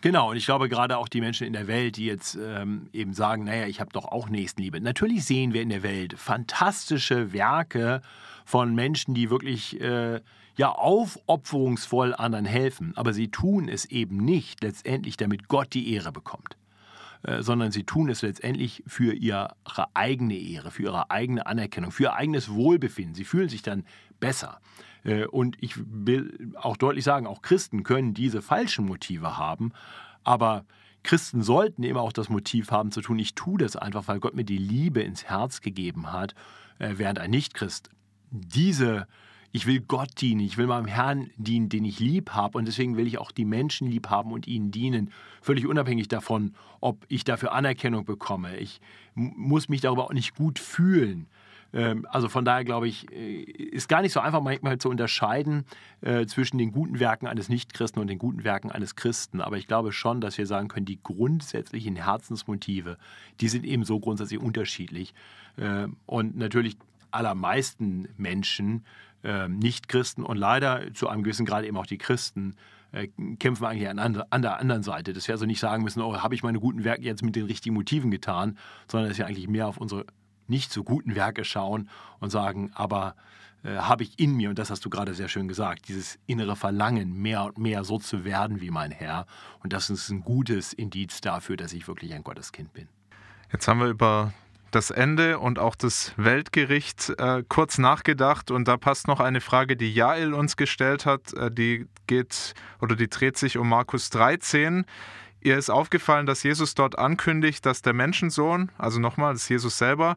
Genau, 0.00 0.30
und 0.30 0.36
ich 0.36 0.44
glaube 0.44 0.68
gerade 0.68 0.96
auch 0.96 1.08
die 1.08 1.20
Menschen 1.20 1.46
in 1.46 1.52
der 1.52 1.66
Welt, 1.66 1.96
die 1.96 2.06
jetzt 2.06 2.38
ähm, 2.40 2.88
eben 2.92 3.14
sagen, 3.14 3.44
naja, 3.44 3.66
ich 3.66 3.80
habe 3.80 3.90
doch 3.92 4.04
auch 4.04 4.28
Nächstenliebe. 4.28 4.80
Natürlich 4.80 5.24
sehen 5.24 5.52
wir 5.52 5.62
in 5.62 5.70
der 5.70 5.82
Welt 5.82 6.14
fantastische 6.16 7.32
Werke 7.32 8.00
von 8.44 8.76
Menschen, 8.76 9.14
die 9.14 9.28
wirklich 9.28 9.80
äh, 9.80 10.20
ja 10.56 10.70
aufopferungsvoll 10.70 12.14
anderen 12.14 12.44
helfen, 12.44 12.92
aber 12.96 13.12
sie 13.12 13.28
tun 13.28 13.68
es 13.68 13.86
eben 13.86 14.18
nicht 14.18 14.62
letztendlich, 14.62 15.16
damit 15.16 15.48
Gott 15.48 15.74
die 15.74 15.92
Ehre 15.92 16.12
bekommt. 16.12 16.56
Äh, 17.24 17.42
sondern 17.42 17.72
sie 17.72 17.82
tun 17.82 18.08
es 18.10 18.22
letztendlich 18.22 18.84
für 18.86 19.12
ihre 19.12 19.56
eigene 19.94 20.36
Ehre, 20.36 20.70
für 20.70 20.84
ihre 20.84 21.10
eigene 21.10 21.46
Anerkennung, 21.46 21.90
für 21.90 22.04
ihr 22.04 22.14
eigenes 22.14 22.48
Wohlbefinden. 22.54 23.16
Sie 23.16 23.24
fühlen 23.24 23.48
sich 23.48 23.62
dann 23.62 23.84
besser. 24.20 24.60
Äh, 25.04 25.26
und 25.26 25.56
ich 25.60 25.74
will 25.76 26.52
auch 26.56 26.76
deutlich 26.76 27.04
sagen, 27.04 27.26
auch 27.26 27.42
Christen 27.42 27.82
können 27.82 28.14
diese 28.14 28.42
falschen 28.42 28.86
Motive 28.86 29.36
haben, 29.36 29.72
aber 30.24 30.64
Christen 31.02 31.42
sollten 31.42 31.84
eben 31.84 31.98
auch 31.98 32.12
das 32.12 32.28
Motiv 32.28 32.70
haben 32.70 32.90
zu 32.90 33.00
tun, 33.00 33.18
ich 33.18 33.34
tue 33.34 33.58
das 33.58 33.76
einfach, 33.76 34.08
weil 34.08 34.20
Gott 34.20 34.34
mir 34.34 34.44
die 34.44 34.58
Liebe 34.58 35.00
ins 35.00 35.24
Herz 35.24 35.60
gegeben 35.60 36.12
hat, 36.12 36.34
äh, 36.78 36.94
während 36.96 37.18
ein 37.18 37.30
Nichtchrist 37.30 37.90
diese 38.30 39.06
ich 39.50 39.66
will 39.66 39.80
Gott 39.80 40.20
dienen, 40.20 40.40
ich 40.40 40.58
will 40.58 40.66
meinem 40.66 40.86
Herrn 40.86 41.30
dienen, 41.36 41.68
den 41.68 41.84
ich 41.84 42.00
lieb 42.00 42.30
habe 42.30 42.58
und 42.58 42.68
deswegen 42.68 42.96
will 42.96 43.06
ich 43.06 43.18
auch 43.18 43.32
die 43.32 43.46
Menschen 43.46 43.88
lieb 43.88 44.10
haben 44.10 44.30
und 44.30 44.46
ihnen 44.46 44.70
dienen, 44.70 45.10
völlig 45.40 45.66
unabhängig 45.66 46.08
davon, 46.08 46.54
ob 46.80 47.06
ich 47.08 47.24
dafür 47.24 47.52
Anerkennung 47.52 48.04
bekomme. 48.04 48.56
Ich 48.58 48.80
muss 49.14 49.68
mich 49.68 49.80
darüber 49.80 50.04
auch 50.04 50.12
nicht 50.12 50.36
gut 50.36 50.58
fühlen. 50.58 51.28
Ähm, 51.72 52.06
also 52.10 52.28
von 52.28 52.44
daher 52.44 52.64
glaube 52.64 52.88
ich, 52.88 53.10
äh, 53.12 53.42
ist 53.42 53.88
gar 53.88 54.02
nicht 54.02 54.12
so 54.12 54.20
einfach 54.20 54.40
manchmal 54.40 54.78
zu 54.78 54.88
unterscheiden 54.88 55.64
äh, 56.00 56.26
zwischen 56.26 56.58
den 56.58 56.72
guten 56.72 57.00
Werken 57.00 57.26
eines 57.26 57.48
Nichtchristen 57.48 58.00
und 58.00 58.08
den 58.08 58.18
guten 58.18 58.44
Werken 58.44 58.70
eines 58.70 58.96
Christen. 58.96 59.40
Aber 59.40 59.56
ich 59.56 59.66
glaube 59.66 59.92
schon, 59.92 60.20
dass 60.20 60.38
wir 60.38 60.46
sagen 60.46 60.68
können, 60.68 60.86
die 60.86 61.00
grundsätzlichen 61.02 61.96
Herzensmotive, 61.96 62.96
die 63.40 63.48
sind 63.48 63.64
eben 63.64 63.84
so 63.84 64.00
grundsätzlich 64.00 64.40
unterschiedlich. 64.40 65.14
Ähm, 65.58 65.96
und 66.06 66.36
natürlich 66.36 66.76
allermeisten 67.10 68.08
Menschen, 68.16 68.84
äh, 69.24 69.48
Nicht-Christen 69.48 70.22
und 70.22 70.36
leider 70.36 70.92
zu 70.94 71.08
einem 71.08 71.22
gewissen 71.22 71.46
Grad 71.46 71.64
eben 71.64 71.76
auch 71.76 71.86
die 71.86 71.98
Christen, 71.98 72.54
äh, 72.92 73.08
kämpfen 73.38 73.66
eigentlich 73.66 73.88
an, 73.88 73.98
an, 73.98 74.42
der 74.42 74.60
anderen 74.60 74.82
Seite. 74.82 75.12
Dass 75.12 75.28
wir 75.28 75.34
also 75.34 75.46
nicht 75.46 75.60
sagen 75.60 75.82
müssen, 75.82 76.00
oh, 76.00 76.16
habe 76.18 76.34
ich 76.34 76.42
meine 76.42 76.60
guten 76.60 76.84
Werke 76.84 77.02
jetzt 77.02 77.22
mit 77.22 77.36
den 77.36 77.44
richtigen 77.44 77.74
Motiven 77.74 78.10
getan, 78.10 78.56
sondern 78.90 79.10
dass 79.10 79.18
wir 79.18 79.26
eigentlich 79.26 79.48
mehr 79.48 79.66
auf 79.66 79.78
unsere 79.78 80.06
nicht 80.48 80.72
so 80.72 80.84
guten 80.84 81.14
Werke 81.14 81.44
schauen 81.44 81.88
und 82.20 82.30
sagen, 82.30 82.70
aber 82.74 83.14
äh, 83.64 83.76
habe 83.76 84.02
ich 84.02 84.18
in 84.18 84.36
mir, 84.36 84.50
und 84.50 84.58
das 84.58 84.70
hast 84.70 84.84
du 84.84 84.90
gerade 84.90 85.14
sehr 85.14 85.28
schön 85.28 85.48
gesagt, 85.48 85.88
dieses 85.88 86.18
innere 86.26 86.56
Verlangen, 86.56 87.12
mehr 87.12 87.44
und 87.44 87.58
mehr 87.58 87.84
so 87.84 87.98
zu 87.98 88.24
werden 88.24 88.60
wie 88.60 88.70
mein 88.70 88.90
Herr. 88.90 89.26
Und 89.62 89.72
das 89.72 89.90
ist 89.90 90.10
ein 90.10 90.22
gutes 90.22 90.72
Indiz 90.72 91.20
dafür, 91.20 91.56
dass 91.56 91.72
ich 91.72 91.88
wirklich 91.88 92.14
ein 92.14 92.22
Gotteskind 92.22 92.72
bin. 92.72 92.88
Jetzt 93.52 93.66
haben 93.66 93.80
wir 93.80 93.88
über 93.88 94.32
das 94.70 94.90
Ende 94.90 95.38
und 95.38 95.58
auch 95.58 95.74
das 95.74 96.12
Weltgericht 96.16 97.10
äh, 97.18 97.42
kurz 97.48 97.78
nachgedacht 97.78 98.50
und 98.50 98.68
da 98.68 98.76
passt 98.76 99.08
noch 99.08 99.18
eine 99.18 99.40
Frage, 99.40 99.76
die 99.76 99.92
Jael 99.92 100.34
uns 100.34 100.56
gestellt 100.56 101.06
hat, 101.06 101.32
äh, 101.32 101.50
die 101.50 101.86
geht 102.06 102.54
oder 102.80 102.94
die 102.94 103.08
dreht 103.08 103.38
sich 103.38 103.56
um 103.56 103.68
Markus 103.68 104.10
13. 104.10 104.84
Ihr 105.40 105.56
ist 105.56 105.70
aufgefallen, 105.70 106.26
dass 106.26 106.42
Jesus 106.42 106.74
dort 106.74 106.98
ankündigt, 106.98 107.64
dass 107.64 107.82
der 107.82 107.92
Menschensohn, 107.92 108.70
also 108.76 108.98
nochmal, 108.98 109.32
das 109.32 109.42
ist 109.42 109.48
Jesus 109.48 109.78
selber, 109.78 110.16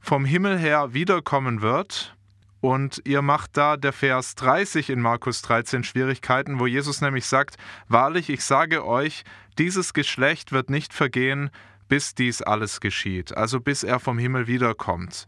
vom 0.00 0.24
Himmel 0.24 0.58
her 0.58 0.94
wiederkommen 0.94 1.62
wird. 1.62 2.16
Und 2.60 3.00
ihr 3.04 3.22
macht 3.22 3.56
da 3.56 3.76
der 3.76 3.92
Vers 3.92 4.34
30 4.34 4.90
in 4.90 5.00
Markus 5.00 5.40
13 5.42 5.82
Schwierigkeiten, 5.82 6.60
wo 6.60 6.66
Jesus 6.66 7.00
nämlich 7.00 7.26
sagt, 7.26 7.56
Wahrlich, 7.88 8.28
ich 8.28 8.44
sage 8.44 8.86
euch, 8.86 9.24
dieses 9.58 9.94
Geschlecht 9.94 10.52
wird 10.52 10.68
nicht 10.68 10.92
vergehen, 10.92 11.50
bis 11.88 12.14
dies 12.14 12.42
alles 12.42 12.80
geschieht, 12.80 13.36
also 13.36 13.60
bis 13.60 13.82
er 13.82 13.98
vom 13.98 14.18
Himmel 14.18 14.46
wiederkommt. 14.46 15.26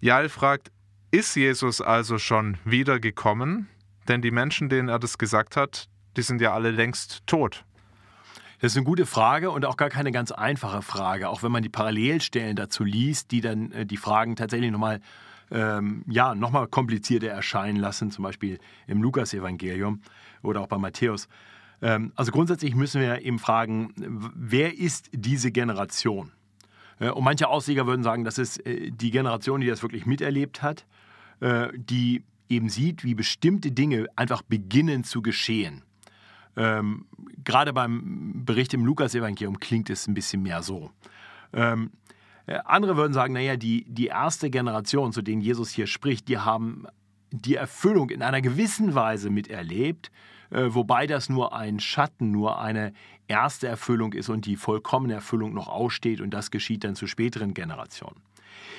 Jael 0.00 0.28
fragt, 0.28 0.72
ist 1.10 1.36
Jesus 1.36 1.80
also 1.80 2.18
schon 2.18 2.56
wiedergekommen? 2.64 3.68
Denn 4.08 4.22
die 4.22 4.30
Menschen, 4.30 4.68
denen 4.68 4.88
er 4.88 4.98
das 4.98 5.18
gesagt 5.18 5.56
hat, 5.56 5.88
die 6.16 6.22
sind 6.22 6.40
ja 6.40 6.52
alle 6.54 6.70
längst 6.70 7.26
tot. 7.26 7.64
Das 8.62 8.74
ist 8.74 8.76
eine 8.76 8.86
gute 8.86 9.06
Frage 9.06 9.50
und 9.50 9.64
auch 9.64 9.76
gar 9.76 9.88
keine 9.88 10.12
ganz 10.12 10.30
einfache 10.30 10.82
Frage, 10.82 11.30
auch 11.30 11.42
wenn 11.42 11.50
man 11.50 11.64
die 11.64 11.68
Parallelstellen 11.68 12.54
dazu 12.54 12.84
liest, 12.84 13.32
die 13.32 13.40
dann 13.40 13.72
äh, 13.72 13.84
die 13.84 13.96
Fragen 13.96 14.36
tatsächlich 14.36 14.70
nochmal 14.70 15.00
ähm, 15.50 16.04
ja, 16.08 16.36
noch 16.36 16.70
komplizierter 16.70 17.26
erscheinen 17.26 17.74
lassen, 17.74 18.12
zum 18.12 18.22
Beispiel 18.22 18.60
im 18.86 19.02
Lukas-Evangelium 19.02 20.00
oder 20.44 20.60
auch 20.60 20.68
bei 20.68 20.78
Matthäus. 20.78 21.26
Ähm, 21.82 22.12
also 22.14 22.30
grundsätzlich 22.30 22.76
müssen 22.76 23.00
wir 23.00 23.22
eben 23.22 23.40
fragen, 23.40 23.94
wer 24.36 24.78
ist 24.78 25.10
diese 25.12 25.50
Generation? 25.50 26.30
Äh, 27.00 27.10
und 27.10 27.24
manche 27.24 27.48
Ausleger 27.48 27.88
würden 27.88 28.04
sagen, 28.04 28.22
das 28.22 28.38
ist 28.38 28.64
äh, 28.64 28.92
die 28.92 29.10
Generation, 29.10 29.60
die 29.60 29.66
das 29.66 29.82
wirklich 29.82 30.06
miterlebt 30.06 30.62
hat, 30.62 30.86
äh, 31.40 31.70
die 31.74 32.22
eben 32.48 32.68
sieht, 32.68 33.02
wie 33.02 33.16
bestimmte 33.16 33.72
Dinge 33.72 34.06
einfach 34.14 34.42
beginnen 34.42 35.02
zu 35.02 35.20
geschehen. 35.20 35.82
Ähm, 36.56 37.06
gerade 37.44 37.72
beim 37.72 38.44
Bericht 38.44 38.74
im 38.74 38.84
Lukas-Evangelium 38.84 39.58
klingt 39.58 39.90
es 39.90 40.06
ein 40.06 40.14
bisschen 40.14 40.42
mehr 40.42 40.62
so. 40.62 40.90
Ähm, 41.52 41.90
andere 42.64 42.96
würden 42.96 43.12
sagen, 43.12 43.34
naja, 43.34 43.56
die, 43.56 43.84
die 43.88 44.06
erste 44.06 44.50
Generation, 44.50 45.12
zu 45.12 45.22
denen 45.22 45.40
Jesus 45.40 45.70
hier 45.70 45.86
spricht, 45.86 46.28
die 46.28 46.38
haben 46.38 46.86
die 47.30 47.54
Erfüllung 47.54 48.10
in 48.10 48.22
einer 48.22 48.40
gewissen 48.40 48.94
Weise 48.94 49.30
miterlebt, 49.30 50.10
äh, 50.50 50.66
wobei 50.68 51.06
das 51.06 51.28
nur 51.28 51.54
ein 51.54 51.80
Schatten, 51.80 52.30
nur 52.30 52.60
eine 52.60 52.92
erste 53.26 53.68
Erfüllung 53.68 54.12
ist 54.12 54.28
und 54.28 54.44
die 54.44 54.56
vollkommene 54.56 55.14
Erfüllung 55.14 55.54
noch 55.54 55.68
aussteht 55.68 56.20
und 56.20 56.30
das 56.30 56.50
geschieht 56.50 56.84
dann 56.84 56.94
zu 56.94 57.06
späteren 57.06 57.54
Generationen. 57.54 58.20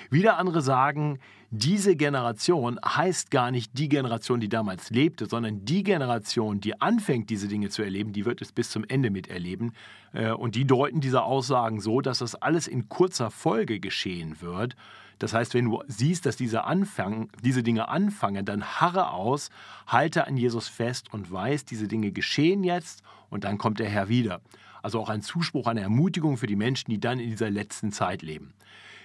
Wieder 0.09 0.37
andere 0.37 0.61
sagen, 0.61 1.19
diese 1.49 1.95
Generation 1.95 2.79
heißt 2.83 3.29
gar 3.29 3.51
nicht 3.51 3.77
die 3.77 3.89
Generation, 3.89 4.39
die 4.39 4.49
damals 4.49 4.89
lebte, 4.89 5.27
sondern 5.27 5.65
die 5.65 5.83
Generation, 5.83 6.59
die 6.59 6.81
anfängt, 6.81 7.29
diese 7.29 7.47
Dinge 7.47 7.69
zu 7.69 7.83
erleben, 7.83 8.11
die 8.11 8.25
wird 8.25 8.41
es 8.41 8.51
bis 8.51 8.71
zum 8.71 8.83
Ende 8.87 9.11
miterleben. 9.11 9.73
Äh, 10.13 10.31
und 10.31 10.55
die 10.55 10.65
deuten 10.65 10.99
diese 10.99 11.23
Aussagen 11.23 11.79
so, 11.79 12.01
dass 12.01 12.19
das 12.19 12.35
alles 12.35 12.67
in 12.67 12.89
kurzer 12.89 13.29
Folge 13.29 13.79
geschehen 13.79 14.41
wird 14.41 14.75
das 15.23 15.33
heißt, 15.33 15.53
wenn 15.53 15.65
du 15.65 15.81
siehst, 15.87 16.25
dass 16.25 16.35
diese, 16.35 16.65
anfangen, 16.65 17.29
diese 17.41 17.63
Dinge 17.63 17.87
anfangen, 17.87 18.43
dann 18.43 18.63
harre 18.63 19.11
aus, 19.11 19.51
halte 19.87 20.27
an 20.27 20.35
Jesus 20.35 20.67
fest 20.67 21.13
und 21.13 21.31
weiß, 21.31 21.63
diese 21.63 21.87
Dinge 21.87 22.11
geschehen 22.11 22.65
jetzt 22.65 23.03
und 23.29 23.45
dann 23.45 23.57
kommt 23.57 23.79
der 23.79 23.87
Herr 23.87 24.09
wieder. 24.09 24.41
Also 24.81 24.99
auch 24.99 25.07
ein 25.07 25.21
Zuspruch, 25.21 25.67
eine 25.67 25.79
Ermutigung 25.79 26.35
für 26.35 26.47
die 26.47 26.57
Menschen, 26.57 26.91
die 26.91 26.99
dann 26.99 27.19
in 27.19 27.29
dieser 27.29 27.49
letzten 27.49 27.93
Zeit 27.93 28.21
leben. 28.21 28.53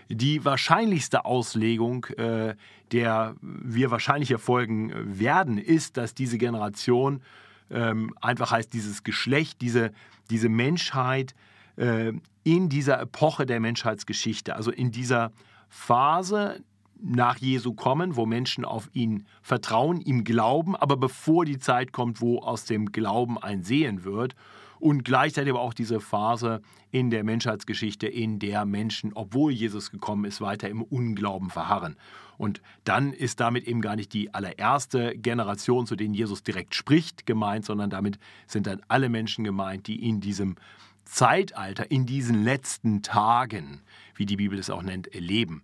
Die 0.08 0.44
wahrscheinlichste 0.44 1.24
Auslegung, 1.24 2.06
äh, 2.16 2.54
der 2.92 3.36
wir 3.40 3.90
wahrscheinlich 3.90 4.30
erfolgen 4.30 4.92
werden, 5.18 5.58
ist, 5.58 5.96
dass 5.96 6.14
diese 6.14 6.38
Generation 6.38 7.22
ähm, 7.70 8.14
einfach 8.20 8.50
heißt, 8.50 8.72
dieses 8.72 9.04
Geschlecht, 9.04 9.60
diese, 9.60 9.92
diese 10.30 10.48
Menschheit 10.48 11.34
äh, 11.76 12.12
in 12.44 12.68
dieser 12.70 13.00
Epoche 13.00 13.44
der 13.44 13.60
Menschheitsgeschichte, 13.60 14.56
also 14.56 14.70
in 14.70 14.90
dieser 14.90 15.32
Phase 15.68 16.62
nach 17.00 17.36
Jesu 17.36 17.74
kommen, 17.74 18.16
wo 18.16 18.24
Menschen 18.26 18.64
auf 18.64 18.88
ihn 18.92 19.26
vertrauen, 19.42 20.00
ihm 20.00 20.24
glauben, 20.24 20.74
aber 20.74 20.96
bevor 20.96 21.44
die 21.44 21.58
Zeit 21.58 21.92
kommt, 21.92 22.20
wo 22.20 22.38
aus 22.38 22.64
dem 22.64 22.90
Glauben 22.90 23.38
ein 23.38 23.62
Sehen 23.62 24.04
wird 24.04 24.34
und 24.80 25.04
gleichzeitig 25.04 25.52
aber 25.52 25.60
auch 25.60 25.74
diese 25.74 26.00
Phase 26.00 26.60
in 26.90 27.10
der 27.10 27.24
Menschheitsgeschichte, 27.24 28.06
in 28.06 28.38
der 28.38 28.64
Menschen, 28.64 29.12
obwohl 29.14 29.52
Jesus 29.52 29.90
gekommen 29.90 30.24
ist, 30.24 30.40
weiter 30.40 30.68
im 30.68 30.82
Unglauben 30.82 31.50
verharren. 31.50 31.96
Und 32.36 32.62
dann 32.84 33.12
ist 33.12 33.40
damit 33.40 33.66
eben 33.66 33.80
gar 33.80 33.96
nicht 33.96 34.12
die 34.12 34.32
allererste 34.32 35.16
Generation, 35.18 35.86
zu 35.86 35.96
denen 35.96 36.14
Jesus 36.14 36.42
direkt 36.42 36.74
spricht, 36.74 37.26
gemeint, 37.26 37.64
sondern 37.64 37.90
damit 37.90 38.18
sind 38.46 38.66
dann 38.66 38.80
alle 38.88 39.08
Menschen 39.08 39.44
gemeint, 39.44 39.88
die 39.88 40.08
in 40.08 40.20
diesem 40.20 40.56
Zeitalter, 41.04 41.90
in 41.90 42.06
diesen 42.06 42.44
letzten 42.44 43.02
Tagen, 43.02 43.80
wie 44.14 44.26
die 44.26 44.36
Bibel 44.36 44.58
es 44.58 44.70
auch 44.70 44.82
nennt, 44.82 45.08
leben. 45.14 45.62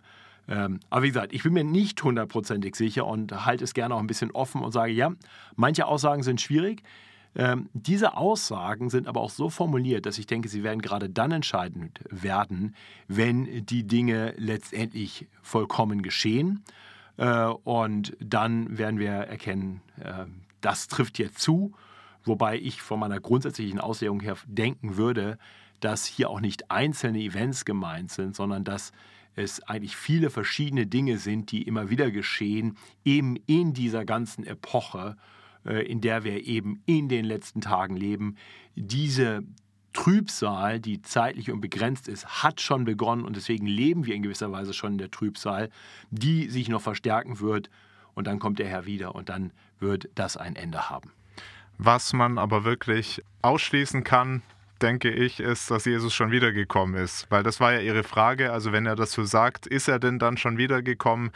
Ähm, 0.48 0.80
aber 0.90 1.04
wie 1.04 1.08
gesagt, 1.08 1.32
ich 1.32 1.42
bin 1.42 1.52
mir 1.52 1.64
nicht 1.64 2.02
hundertprozentig 2.02 2.74
sicher 2.76 3.06
und 3.06 3.46
halte 3.46 3.64
es 3.64 3.72
gerne 3.72 3.94
auch 3.94 4.00
ein 4.00 4.06
bisschen 4.06 4.30
offen 4.32 4.62
und 4.62 4.72
sage, 4.72 4.92
ja, 4.92 5.12
manche 5.56 5.86
Aussagen 5.86 6.22
sind 6.22 6.40
schwierig. 6.40 6.82
Ähm, 7.36 7.68
diese 7.72 8.16
Aussagen 8.16 8.90
sind 8.90 9.08
aber 9.08 9.20
auch 9.20 9.30
so 9.30 9.50
formuliert, 9.50 10.06
dass 10.06 10.18
ich 10.18 10.26
denke, 10.26 10.48
sie 10.48 10.62
werden 10.62 10.80
gerade 10.80 11.10
dann 11.10 11.32
entscheidend 11.32 12.00
werden, 12.08 12.74
wenn 13.08 13.66
die 13.66 13.86
Dinge 13.86 14.34
letztendlich 14.36 15.26
vollkommen 15.42 16.02
geschehen. 16.02 16.62
Äh, 17.16 17.46
und 17.46 18.16
dann 18.20 18.78
werden 18.78 18.98
wir 18.98 19.10
erkennen, 19.10 19.80
äh, 20.00 20.26
das 20.60 20.86
trifft 20.88 21.18
jetzt 21.18 21.40
zu. 21.40 21.72
Wobei 22.24 22.58
ich 22.58 22.80
von 22.80 23.00
meiner 23.00 23.20
grundsätzlichen 23.20 23.80
Auslegung 23.80 24.20
her 24.20 24.36
denken 24.46 24.96
würde, 24.96 25.38
dass 25.80 26.06
hier 26.06 26.30
auch 26.30 26.40
nicht 26.40 26.70
einzelne 26.70 27.18
Events 27.18 27.64
gemeint 27.64 28.10
sind, 28.10 28.34
sondern 28.34 28.64
dass 28.64 28.92
es 29.36 29.62
eigentlich 29.64 29.96
viele 29.96 30.30
verschiedene 30.30 30.86
Dinge 30.86 31.18
sind, 31.18 31.50
die 31.50 31.62
immer 31.62 31.90
wieder 31.90 32.10
geschehen, 32.10 32.76
eben 33.04 33.36
in 33.46 33.74
dieser 33.74 34.04
ganzen 34.04 34.46
Epoche 34.46 35.16
in 35.64 36.00
der 36.00 36.24
wir 36.24 36.46
eben 36.46 36.82
in 36.86 37.08
den 37.08 37.24
letzten 37.24 37.60
Tagen 37.60 37.96
leben. 37.96 38.36
Diese 38.74 39.42
Trübsal, 39.92 40.80
die 40.80 41.02
zeitlich 41.02 41.50
und 41.50 41.60
begrenzt 41.60 42.08
ist, 42.08 42.42
hat 42.42 42.60
schon 42.60 42.84
begonnen 42.84 43.24
und 43.24 43.36
deswegen 43.36 43.66
leben 43.66 44.06
wir 44.06 44.14
in 44.14 44.22
gewisser 44.22 44.50
Weise 44.52 44.74
schon 44.74 44.92
in 44.92 44.98
der 44.98 45.10
Trübsal, 45.10 45.70
die 46.10 46.48
sich 46.48 46.68
noch 46.68 46.82
verstärken 46.82 47.40
wird 47.40 47.70
und 48.14 48.26
dann 48.26 48.38
kommt 48.40 48.58
der 48.58 48.68
Herr 48.68 48.86
wieder 48.86 49.14
und 49.14 49.28
dann 49.28 49.52
wird 49.78 50.08
das 50.14 50.36
ein 50.36 50.56
Ende 50.56 50.90
haben. 50.90 51.12
Was 51.78 52.12
man 52.12 52.38
aber 52.38 52.64
wirklich 52.64 53.22
ausschließen 53.42 54.04
kann, 54.04 54.42
denke 54.82 55.10
ich, 55.10 55.40
ist, 55.40 55.70
dass 55.70 55.84
Jesus 55.84 56.14
schon 56.14 56.30
wiedergekommen 56.30 56.96
ist. 56.96 57.26
Weil 57.30 57.42
das 57.42 57.60
war 57.60 57.72
ja 57.72 57.80
Ihre 57.80 58.02
Frage. 58.02 58.52
Also 58.52 58.72
wenn 58.72 58.86
er 58.86 58.96
das 58.96 59.12
so 59.12 59.24
sagt, 59.24 59.66
ist 59.66 59.88
er 59.88 59.98
denn 59.98 60.18
dann 60.18 60.36
schon 60.36 60.58
wiedergekommen? 60.58 61.30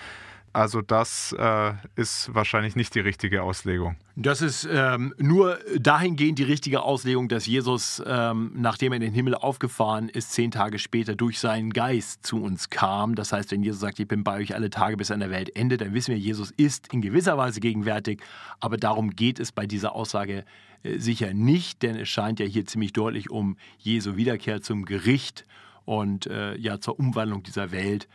Also 0.59 0.83
das 0.83 1.33
äh, 1.38 1.73
ist 1.95 2.35
wahrscheinlich 2.35 2.75
nicht 2.75 2.93
die 2.97 2.99
richtige 2.99 3.45
Auslegung. 3.45 3.95
Das 4.17 4.43
ist 4.43 4.69
ähm, 4.69 5.15
nur 5.17 5.57
dahingehend 5.79 6.41
die 6.41 6.43
richtige 6.43 6.83
Auslegung, 6.83 7.29
dass 7.29 7.47
Jesus, 7.47 8.03
ähm, 8.05 8.50
nachdem 8.57 8.91
er 8.91 8.97
in 8.97 9.03
den 9.03 9.12
Himmel 9.12 9.37
aufgefahren 9.37 10.09
ist, 10.09 10.33
zehn 10.33 10.50
Tage 10.50 10.81
später 10.81 11.15
durch 11.15 11.38
seinen 11.38 11.73
Geist 11.73 12.27
zu 12.27 12.43
uns 12.43 12.71
kam. 12.71 13.15
Das 13.15 13.33
heißt, 13.33 13.53
wenn 13.53 13.62
Jesus 13.62 13.79
sagt, 13.79 14.00
ich 14.00 14.09
bin 14.09 14.25
bei 14.25 14.41
euch 14.41 14.57
alle 14.57 14.69
Tage 14.69 14.97
bis 14.97 15.12
an 15.12 15.21
der 15.21 15.31
Weltende, 15.31 15.77
dann 15.77 15.95
wissen 15.95 16.11
wir, 16.11 16.19
Jesus 16.19 16.50
ist 16.50 16.93
in 16.93 17.03
gewisser 17.03 17.38
Weise 17.38 17.61
gegenwärtig. 17.61 18.21
Aber 18.59 18.79
darum 18.79 19.11
geht 19.11 19.38
es 19.38 19.53
bei 19.53 19.65
dieser 19.65 19.95
Aussage 19.95 20.45
äh, 20.83 20.99
sicher 20.99 21.35
nicht, 21.35 21.85
denn 21.85 21.95
es 21.95 22.09
scheint 22.09 22.41
ja 22.41 22.47
hier 22.47 22.67
ziemlich 22.67 22.93
deutlich 22.93 23.31
um 23.31 23.57
Jesu 23.79 24.17
Wiederkehr 24.17 24.61
zum 24.61 24.87
Gericht 24.87 25.47
und 25.85 26.27
äh, 26.27 26.57
ja 26.57 26.81
zur 26.81 26.99
Umwandlung 26.99 27.45
dieser 27.45 27.71
Welt 27.71 28.09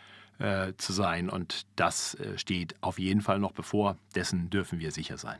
äh, 0.43 0.73
zu 0.77 0.91
sein. 0.91 1.29
Und 1.29 1.65
das 1.77 2.15
äh, 2.15 2.37
steht 2.37 2.75
auf 2.81 2.99
jeden 2.99 3.21
Fall 3.21 3.39
noch 3.39 3.53
bevor. 3.53 3.95
Dessen 4.13 4.49
dürfen 4.49 4.79
wir 4.79 4.91
sicher 4.91 5.17
sein. 5.17 5.39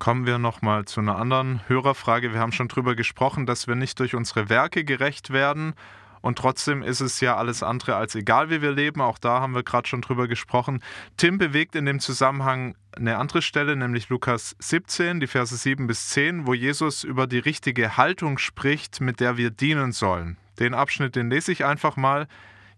Kommen 0.00 0.26
wir 0.26 0.38
nochmal 0.38 0.84
zu 0.84 1.00
einer 1.00 1.16
anderen 1.16 1.60
Hörerfrage. 1.68 2.32
Wir 2.32 2.40
haben 2.40 2.50
schon 2.50 2.66
darüber 2.66 2.96
gesprochen, 2.96 3.46
dass 3.46 3.68
wir 3.68 3.76
nicht 3.76 4.00
durch 4.00 4.16
unsere 4.16 4.48
Werke 4.48 4.84
gerecht 4.84 5.30
werden. 5.30 5.74
Und 6.22 6.38
trotzdem 6.38 6.82
ist 6.82 7.00
es 7.00 7.20
ja 7.20 7.36
alles 7.36 7.62
andere 7.62 7.94
als 7.94 8.16
egal, 8.16 8.50
wie 8.50 8.62
wir 8.62 8.72
leben. 8.72 9.00
Auch 9.00 9.18
da 9.18 9.40
haben 9.40 9.54
wir 9.54 9.62
gerade 9.62 9.88
schon 9.88 10.02
drüber 10.02 10.26
gesprochen. 10.26 10.82
Tim 11.16 11.38
bewegt 11.38 11.76
in 11.76 11.84
dem 11.84 12.00
Zusammenhang 12.00 12.74
eine 12.96 13.18
andere 13.18 13.42
Stelle, 13.42 13.76
nämlich 13.76 14.08
Lukas 14.08 14.56
17, 14.58 15.20
die 15.20 15.28
Verse 15.28 15.56
7 15.56 15.86
bis 15.86 16.10
10, 16.10 16.46
wo 16.46 16.54
Jesus 16.54 17.04
über 17.04 17.28
die 17.28 17.38
richtige 17.38 17.96
Haltung 17.96 18.38
spricht, 18.38 19.00
mit 19.00 19.20
der 19.20 19.36
wir 19.36 19.50
dienen 19.50 19.92
sollen. 19.92 20.36
Den 20.58 20.74
Abschnitt, 20.74 21.16
den 21.16 21.30
lese 21.30 21.52
ich 21.52 21.64
einfach 21.64 21.96
mal. 21.96 22.26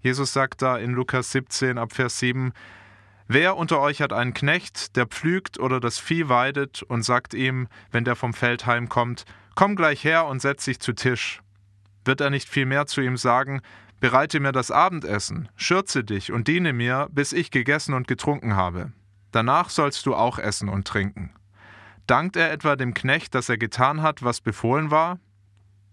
Jesus 0.05 0.35
sagt 0.35 0.61
da 0.61 0.77
in 0.77 0.93
Lukas 0.93 1.33
17 1.33 1.79
ab 1.79 1.95
Vers 1.95 2.19
7, 2.19 2.53
Wer 3.27 3.57
unter 3.57 3.81
euch 3.81 4.03
hat 4.03 4.13
einen 4.13 4.35
Knecht, 4.35 4.97
der 4.97 5.07
pflügt 5.07 5.59
oder 5.59 5.81
das 5.81 5.99
Vieh 5.99 6.29
weidet 6.29 6.83
und 6.83 7.03
sagt 7.03 7.33
ihm, 7.33 7.69
wenn 7.91 8.05
der 8.05 8.15
vom 8.15 8.35
Feld 8.35 8.67
heimkommt, 8.67 9.25
komm 9.55 9.77
gleich 9.77 10.05
her 10.05 10.27
und 10.27 10.43
setz 10.43 10.67
dich 10.67 10.79
zu 10.79 10.93
Tisch? 10.93 11.41
Wird 12.05 12.21
er 12.21 12.29
nicht 12.29 12.51
vielmehr 12.51 12.85
zu 12.85 13.01
ihm 13.01 13.17
sagen, 13.17 13.63
bereite 13.99 14.41
mir 14.41 14.53
das 14.53 14.71
Abendessen, 14.71 15.49
schürze 15.57 16.05
dich 16.05 16.33
und 16.33 16.49
diene 16.49 16.75
mir, 16.75 17.09
bis 17.11 17.33
ich 17.33 17.51
gegessen 17.51 17.95
und 17.95 18.07
getrunken 18.07 18.57
habe. 18.57 18.93
Danach 19.33 19.71
sollst 19.71 20.05
du 20.05 20.15
auch 20.15 20.39
essen 20.39 20.69
und 20.69 20.87
trinken. 20.87 21.33
Dankt 22.07 22.37
er 22.37 22.53
etwa 22.53 22.77
dem 22.77 22.93
Knecht, 22.93 23.35
dass 23.35 23.49
er 23.49 23.57
getan 23.57 24.03
hat, 24.03 24.23
was 24.23 24.43
befohlen 24.43 24.91
war? 24.91 25.19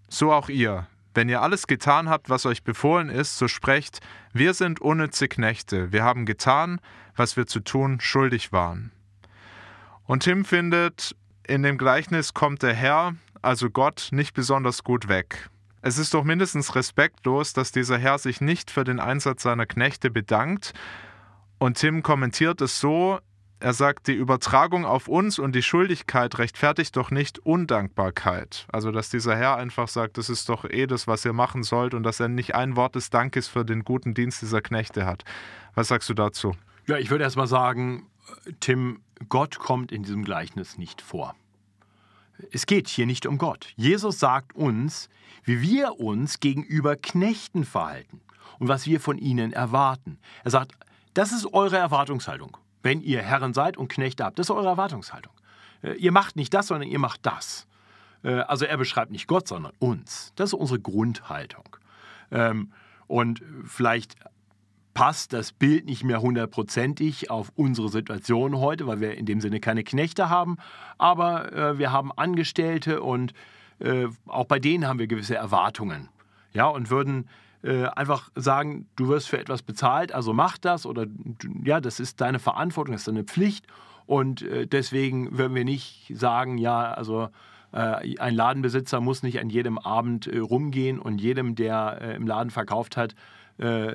So 0.10 0.34
auch 0.34 0.50
ihr, 0.50 0.88
wenn 1.14 1.30
ihr 1.30 1.42
alles 1.42 1.68
getan 1.68 2.10
habt, 2.10 2.30
was 2.30 2.46
euch 2.46 2.64
befohlen 2.64 3.10
ist, 3.10 3.38
so 3.38 3.48
sprecht, 3.48 4.00
wir 4.34 4.54
sind 4.54 4.82
unnütze 4.82 5.28
Knechte, 5.28 5.92
wir 5.92 6.04
haben 6.04 6.26
getan, 6.26 6.80
was 7.16 7.38
wir 7.38 7.48
zu 7.48 7.60
tun 7.60 8.00
schuldig 8.00 8.52
waren. 8.52 8.92
Und 10.06 10.24
Tim 10.24 10.46
findet, 10.46 11.16
in 11.48 11.64
dem 11.64 11.78
Gleichnis 11.78 12.34
kommt 12.34 12.64
der 12.64 12.74
Herr, 12.74 13.16
also 13.42 13.70
Gott, 13.70 14.10
nicht 14.12 14.34
besonders 14.34 14.84
gut 14.84 15.08
weg. 15.08 15.50
Es 15.82 15.98
ist 15.98 16.14
doch 16.14 16.24
mindestens 16.24 16.76
respektlos, 16.76 17.54
dass 17.54 17.72
dieser 17.72 17.98
Herr 17.98 18.20
sich 18.20 18.40
nicht 18.40 18.70
für 18.70 18.84
den 18.84 19.00
Einsatz 19.00 19.44
seiner 19.44 19.66
Knechte 19.66 20.12
bedankt. 20.12 20.74
Und 21.58 21.78
Tim 21.78 22.04
kommentiert 22.04 22.62
es 22.62 22.80
so, 22.80 23.20
er 23.62 23.74
sagt, 23.74 24.08
die 24.08 24.14
Übertragung 24.14 24.86
auf 24.86 25.08
uns 25.08 25.38
und 25.38 25.54
die 25.54 25.62
Schuldigkeit 25.62 26.38
rechtfertigt 26.40 26.98
doch 26.98 27.12
nicht 27.12 27.40
Undankbarkeit. 27.40 28.66
Also, 28.72 28.92
dass 28.92 29.10
dieser 29.10 29.36
Herr 29.36 29.58
einfach 29.58 29.88
sagt, 29.88 30.18
das 30.18 30.30
ist 30.30 30.50
doch 30.50 30.66
eh 30.66 30.88
das, 30.88 31.06
was 31.06 31.24
ihr 31.26 31.34
machen 31.34 31.62
sollt 31.62 31.94
und 31.94 32.02
dass 32.02 32.20
er 32.20 32.28
nicht 32.28 32.56
ein 32.56 32.76
Wort 32.76 32.96
des 32.96 33.12
Dankes 33.12 33.48
für 33.48 33.64
den 33.64 33.84
guten 33.84 34.16
Dienst 34.16 34.42
dieser 34.42 34.62
Knechte 34.62 35.06
hat. 35.06 35.24
Was 35.76 35.90
sagst 35.90 36.10
du 36.10 36.16
dazu? 36.16 36.56
Ja, 36.88 36.98
ich 36.98 37.12
würde 37.12 37.24
erst 37.24 37.38
mal 37.38 37.48
sagen, 37.48 38.08
Tim, 38.60 39.02
Gott 39.30 39.60
kommt 39.60 39.92
in 39.92 40.04
diesem 40.04 40.24
Gleichnis 40.24 40.80
nicht 40.80 41.02
vor. 41.02 41.36
Es 42.52 42.66
geht 42.66 42.88
hier 42.88 43.06
nicht 43.06 43.28
um 43.28 43.38
Gott. 43.38 43.74
Jesus 43.76 44.20
sagt 44.20 44.56
uns, 44.56 45.08
wie 45.44 45.62
wir 45.62 46.00
uns 46.00 46.40
gegenüber 46.40 46.96
Knechten 46.96 47.64
verhalten 47.64 48.22
und 48.58 48.68
was 48.68 48.88
wir 48.88 49.00
von 49.00 49.20
ihnen 49.20 49.54
erwarten. 49.54 50.18
Er 50.44 50.50
sagt, 50.50 50.72
das 51.14 51.32
ist 51.32 51.54
eure 51.54 51.78
Erwartungshaltung 51.78 52.58
wenn 52.84 53.02
ihr 53.02 53.22
Herren 53.22 53.54
seid 53.54 53.78
und 53.78 53.88
Knechte 53.88 54.24
habt. 54.24 54.40
Das 54.40 54.48
ist 54.48 54.52
eure 54.52 54.68
Erwartungshaltung. 54.68 55.34
Äh, 55.82 55.94
ihr 55.94 56.12
macht 56.12 56.36
nicht 56.36 56.54
das, 56.54 56.68
sondern 56.68 56.90
ihr 56.90 57.00
macht 57.00 57.26
das. 57.26 57.68
Äh, 58.24 58.42
also 58.42 58.66
er 58.66 58.78
beschreibt 58.78 59.12
nicht 59.12 59.28
Gott, 59.28 59.48
sondern 59.48 59.74
uns. 59.80 60.34
Das 60.36 60.50
ist 60.50 60.54
unsere 60.54 60.80
Grundhaltung. 60.80 61.78
Ähm, 62.32 62.72
und 63.08 63.44
vielleicht 63.66 64.16
passt 64.94 65.34
das 65.34 65.54
Bild 65.54 65.86
nicht 65.86 66.04
mehr 66.04 66.22
hundertprozentig 66.22 67.30
auf 67.30 67.52
unsere 67.56 67.90
Situation 67.90 68.58
heute, 68.58 68.88
weil 68.88 69.00
wir 69.00 69.18
in 69.18 69.26
dem 69.26 69.40
Sinne 69.40 69.60
keine 69.60 69.84
Knechte 69.84 70.30
haben, 70.30 70.58
aber 70.98 71.54
äh, 71.54 71.78
wir 71.78 71.92
haben 71.92 72.12
Angestellte 72.12 73.02
und 73.02 73.34
auch 74.28 74.46
bei 74.46 74.60
denen 74.60 74.86
haben 74.86 75.00
wir 75.00 75.08
gewisse 75.08 75.34
Erwartungen. 75.34 76.10
Ja, 76.54 76.68
und 76.68 76.92
würden 76.92 77.28
äh, 77.64 77.86
einfach 77.86 78.30
sagen, 78.36 78.88
du 78.96 79.08
wirst 79.10 79.30
für 79.30 79.40
etwas 79.40 79.62
bezahlt, 79.62 80.12
also 80.12 80.34
mach 80.34 80.58
das 80.58 80.86
oder 80.86 81.06
ja, 81.64 81.80
das 81.80 82.00
ist 82.00 82.22
deine 82.22 82.40
Verantwortung, 82.40 82.94
das 82.94 83.02
ist 83.02 83.08
deine 83.08 83.24
Pflicht. 83.24 83.66
Und 84.06 84.42
äh, 84.42 84.68
deswegen 84.68 85.38
würden 85.38 85.56
wir 85.56 85.64
nicht 85.64 86.12
sagen, 86.16 86.58
ja, 86.58 86.92
also 86.92 87.30
äh, 87.72 88.18
ein 88.18 88.36
Ladenbesitzer 88.36 89.00
muss 89.00 89.24
nicht 89.24 89.40
an 89.40 89.50
jedem 89.50 89.78
Abend 89.78 90.28
äh, 90.28 90.40
rumgehen 90.40 91.00
und 91.00 91.22
jedem, 91.22 91.56
der 91.56 92.00
äh, 92.02 92.16
im 92.16 92.28
Laden 92.28 92.50
verkauft 92.50 92.98
hat, 92.98 93.16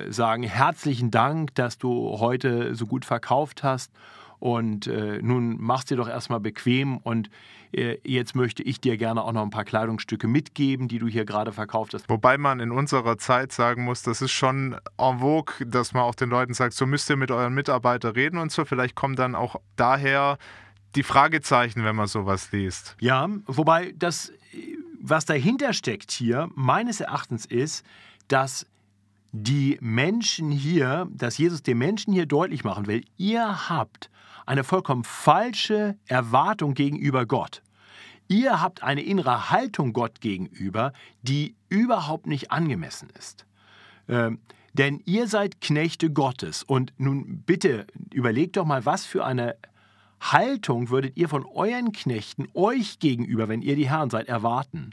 sagen, 0.09 0.43
herzlichen 0.43 1.11
Dank, 1.11 1.53
dass 1.55 1.77
du 1.77 2.19
heute 2.19 2.73
so 2.73 2.85
gut 2.85 3.03
verkauft 3.03 3.63
hast 3.63 3.91
Und 4.39 4.87
äh, 4.87 5.19
nun 5.21 5.59
machst 5.59 5.89
dir 5.89 5.97
doch 5.97 6.07
erstmal 6.07 6.39
bequem 6.39 6.97
und 6.97 7.29
äh, 7.71 7.97
jetzt 8.03 8.35
möchte 8.35 8.63
ich 8.63 8.79
dir 8.79 8.97
gerne 8.97 9.23
auch 9.23 9.31
noch 9.31 9.41
ein 9.41 9.49
paar 9.49 9.65
Kleidungsstücke 9.65 10.27
mitgeben, 10.27 10.87
die 10.87 10.99
du 10.99 11.07
hier 11.07 11.25
gerade 11.25 11.51
verkauft 11.51 11.93
hast. 11.93 12.09
Wobei 12.09 12.37
man 12.37 12.59
in 12.59 12.71
unserer 12.71 13.17
Zeit 13.17 13.51
sagen 13.51 13.83
muss, 13.83 14.03
das 14.03 14.21
ist 14.21 14.31
schon 14.31 14.77
en 14.97 15.19
vogue, 15.19 15.65
dass 15.65 15.93
man 15.93 16.03
auch 16.03 16.15
den 16.15 16.29
Leuten 16.29 16.53
sagt, 16.53 16.73
so 16.73 16.85
müsst 16.85 17.09
ihr 17.09 17.15
mit 17.15 17.31
euren 17.31 17.53
Mitarbeitern 17.53 18.13
reden 18.13 18.37
und 18.37 18.51
so. 18.51 18.65
Vielleicht 18.65 18.95
kommen 18.95 19.15
dann 19.15 19.35
auch 19.35 19.55
daher 19.75 20.37
die 20.95 21.03
Fragezeichen, 21.03 21.83
wenn 21.83 21.95
man 21.95 22.07
sowas 22.07 22.51
liest. 22.51 22.95
Ja, 22.99 23.29
wobei 23.45 23.93
das, 23.97 24.31
was 24.99 25.25
dahinter 25.25 25.73
steckt 25.73 26.11
hier, 26.11 26.49
meines 26.55 27.01
Erachtens 27.01 27.45
ist, 27.45 27.85
dass 28.27 28.65
die 29.43 29.77
Menschen 29.81 30.51
hier, 30.51 31.07
dass 31.11 31.37
Jesus 31.37 31.61
den 31.63 31.77
Menschen 31.77 32.13
hier 32.13 32.25
deutlich 32.25 32.63
machen 32.63 32.87
will, 32.87 33.03
ihr 33.17 33.69
habt 33.69 34.09
eine 34.45 34.63
vollkommen 34.63 35.03
falsche 35.03 35.97
Erwartung 36.07 36.73
gegenüber 36.73 37.25
Gott. 37.25 37.61
Ihr 38.27 38.61
habt 38.61 38.83
eine 38.83 39.01
innere 39.01 39.51
Haltung 39.51 39.93
Gott 39.93 40.21
gegenüber, 40.21 40.91
die 41.21 41.55
überhaupt 41.69 42.27
nicht 42.27 42.51
angemessen 42.51 43.09
ist. 43.17 43.45
Ähm, 44.09 44.39
denn 44.73 45.01
ihr 45.05 45.27
seid 45.27 45.61
Knechte 45.61 46.11
Gottes. 46.11 46.63
Und 46.63 46.93
nun 46.97 47.43
bitte 47.45 47.87
überlegt 48.13 48.57
doch 48.57 48.65
mal, 48.65 48.85
was 48.85 49.05
für 49.05 49.25
eine 49.25 49.55
Haltung 50.19 50.89
würdet 50.89 51.15
ihr 51.15 51.29
von 51.29 51.45
euren 51.45 51.91
Knechten 51.91 52.47
euch 52.53 52.99
gegenüber, 52.99 53.47
wenn 53.47 53.61
ihr 53.61 53.75
die 53.75 53.89
Herren 53.89 54.09
seid, 54.09 54.27
erwarten? 54.27 54.91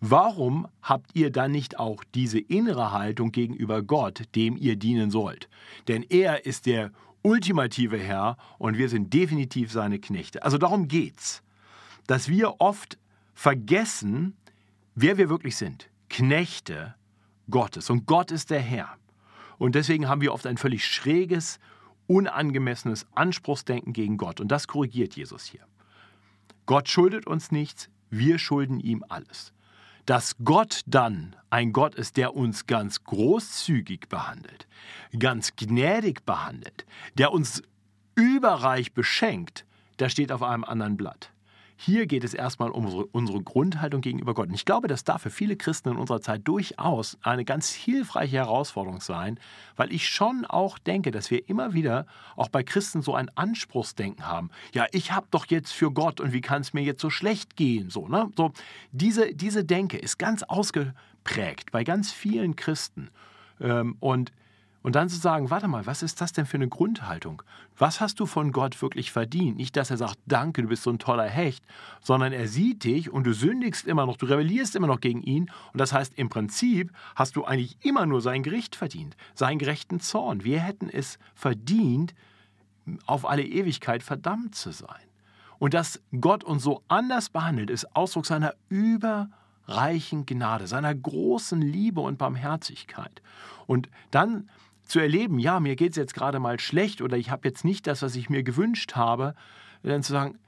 Warum 0.00 0.66
habt 0.82 1.10
ihr 1.14 1.30
dann 1.30 1.50
nicht 1.50 1.78
auch 1.78 2.04
diese 2.14 2.38
innere 2.38 2.92
Haltung 2.92 3.32
gegenüber 3.32 3.82
Gott, 3.82 4.22
dem 4.34 4.56
ihr 4.56 4.76
dienen 4.76 5.10
sollt? 5.10 5.48
Denn 5.88 6.02
er 6.02 6.46
ist 6.46 6.66
der 6.66 6.90
ultimative 7.22 7.98
Herr 7.98 8.36
und 8.58 8.76
wir 8.76 8.88
sind 8.88 9.12
definitiv 9.14 9.72
seine 9.72 9.98
Knechte. 9.98 10.42
Also 10.42 10.58
darum 10.58 10.88
geht's, 10.88 11.42
dass 12.06 12.28
wir 12.28 12.60
oft 12.60 12.98
vergessen, 13.32 14.36
wer 14.94 15.16
wir 15.16 15.30
wirklich 15.30 15.56
sind. 15.56 15.88
Knechte 16.10 16.94
Gottes. 17.50 17.88
Und 17.88 18.06
Gott 18.06 18.30
ist 18.30 18.50
der 18.50 18.60
Herr. 18.60 18.96
Und 19.58 19.74
deswegen 19.74 20.08
haben 20.08 20.20
wir 20.20 20.34
oft 20.34 20.46
ein 20.46 20.58
völlig 20.58 20.86
schräges, 20.86 21.58
unangemessenes 22.06 23.06
Anspruchsdenken 23.14 23.94
gegen 23.94 24.18
Gott. 24.18 24.40
Und 24.40 24.48
das 24.48 24.68
korrigiert 24.68 25.16
Jesus 25.16 25.44
hier. 25.44 25.66
Gott 26.66 26.88
schuldet 26.88 27.26
uns 27.26 27.50
nichts, 27.50 27.88
wir 28.10 28.38
schulden 28.38 28.80
ihm 28.80 29.02
alles. 29.08 29.53
Dass 30.06 30.36
Gott 30.44 30.82
dann 30.86 31.36
ein 31.50 31.72
Gott 31.72 31.94
ist, 31.94 32.16
der 32.16 32.34
uns 32.34 32.66
ganz 32.66 33.04
großzügig 33.04 34.08
behandelt, 34.08 34.66
ganz 35.18 35.56
gnädig 35.56 36.24
behandelt, 36.24 36.84
der 37.14 37.32
uns 37.32 37.62
überreich 38.14 38.92
beschenkt, 38.92 39.64
das 39.96 40.12
steht 40.12 40.32
auf 40.32 40.42
einem 40.42 40.64
anderen 40.64 40.96
Blatt. 40.96 41.30
Hier 41.76 42.06
geht 42.06 42.24
es 42.24 42.34
erstmal 42.34 42.70
um 42.70 42.84
unsere, 42.84 43.06
unsere, 43.06 43.42
Grundhaltung 43.42 44.00
gegenüber 44.00 44.34
Gott. 44.34 44.48
Und 44.48 44.54
ich 44.54 44.64
glaube, 44.64 44.86
das 44.88 45.04
darf 45.04 45.22
für 45.22 45.30
viele 45.30 45.56
Christen 45.56 45.90
in 45.90 45.96
unserer 45.96 46.20
Zeit 46.20 46.42
durchaus 46.44 47.18
eine 47.22 47.44
ganz 47.44 47.70
hilfreiche 47.72 48.36
Herausforderung 48.36 49.00
sein, 49.00 49.40
weil 49.76 49.92
ich 49.92 50.08
schon 50.08 50.44
auch 50.44 50.78
denke, 50.78 51.10
dass 51.10 51.30
wir 51.30 51.48
immer 51.48 51.74
wieder 51.74 52.06
auch 52.36 52.48
bei 52.48 52.62
Christen 52.62 53.02
so 53.02 53.14
ein 53.14 53.28
Anspruchsdenken 53.36 54.26
haben. 54.26 54.50
Ja, 54.72 54.86
ich 54.92 55.12
habe 55.12 55.26
doch 55.30 55.46
jetzt 55.46 55.72
für 55.72 55.90
Gott 55.90 56.20
und 56.20 56.32
wie 56.32 56.40
kann 56.40 56.62
es 56.62 56.72
mir 56.72 56.82
jetzt 56.82 57.00
so 57.00 57.10
schlecht 57.10 57.56
gehen? 57.56 57.90
So, 57.90 58.08
ne? 58.08 58.30
so 58.36 58.52
diese, 58.92 59.34
diese 59.34 59.64
Denke 59.64 59.98
ist 59.98 60.18
ganz 60.18 60.42
ausgeprägt 60.44 61.72
bei 61.72 61.82
ganz 61.82 62.12
vielen 62.12 62.54
Christen. 62.56 63.10
Ähm, 63.60 63.96
und 64.00 64.32
und 64.84 64.94
dann 64.94 65.08
zu 65.08 65.16
sagen, 65.16 65.48
warte 65.48 65.66
mal, 65.66 65.86
was 65.86 66.02
ist 66.02 66.20
das 66.20 66.32
denn 66.32 66.44
für 66.44 66.58
eine 66.58 66.68
Grundhaltung? 66.68 67.42
Was 67.78 68.02
hast 68.02 68.20
du 68.20 68.26
von 68.26 68.52
Gott 68.52 68.82
wirklich 68.82 69.10
verdient? 69.10 69.56
Nicht, 69.56 69.76
dass 69.76 69.90
er 69.90 69.96
sagt, 69.96 70.18
danke, 70.26 70.60
du 70.60 70.68
bist 70.68 70.82
so 70.82 70.90
ein 70.90 70.98
toller 70.98 71.24
Hecht, 71.24 71.64
sondern 72.02 72.34
er 72.34 72.48
sieht 72.48 72.84
dich 72.84 73.10
und 73.10 73.24
du 73.24 73.32
sündigst 73.32 73.86
immer 73.86 74.04
noch, 74.04 74.18
du 74.18 74.26
rebellierst 74.26 74.76
immer 74.76 74.86
noch 74.86 75.00
gegen 75.00 75.22
ihn. 75.22 75.50
Und 75.72 75.80
das 75.80 75.94
heißt, 75.94 76.12
im 76.18 76.28
Prinzip 76.28 76.92
hast 77.16 77.34
du 77.34 77.46
eigentlich 77.46 77.78
immer 77.80 78.04
nur 78.04 78.20
sein 78.20 78.42
Gericht 78.42 78.76
verdient, 78.76 79.16
seinen 79.34 79.58
gerechten 79.58 80.00
Zorn. 80.00 80.44
Wir 80.44 80.60
hätten 80.60 80.90
es 80.90 81.18
verdient, 81.34 82.14
auf 83.06 83.26
alle 83.26 83.42
Ewigkeit 83.42 84.02
verdammt 84.02 84.54
zu 84.54 84.70
sein. 84.70 85.00
Und 85.58 85.72
dass 85.72 86.02
Gott 86.20 86.44
uns 86.44 86.62
so 86.62 86.82
anders 86.88 87.30
behandelt, 87.30 87.70
ist 87.70 87.96
Ausdruck 87.96 88.26
seiner 88.26 88.52
überreichen 88.68 90.26
Gnade, 90.26 90.66
seiner 90.66 90.94
großen 90.94 91.62
Liebe 91.62 92.02
und 92.02 92.18
Barmherzigkeit. 92.18 93.22
Und 93.66 93.88
dann 94.10 94.50
zu 94.84 95.00
erleben, 95.00 95.38
ja, 95.38 95.60
mir 95.60 95.76
geht 95.76 95.90
es 95.90 95.96
jetzt 95.96 96.14
gerade 96.14 96.38
mal 96.38 96.60
schlecht 96.60 97.00
oder 97.00 97.16
ich 97.16 97.30
habe 97.30 97.48
jetzt 97.48 97.64
nicht 97.64 97.86
das, 97.86 98.02
was 98.02 98.16
ich 98.16 98.30
mir 98.30 98.42
gewünscht 98.42 98.96
habe, 98.96 99.34
dann 99.82 100.02
zu 100.02 100.12
sagen, 100.12 100.38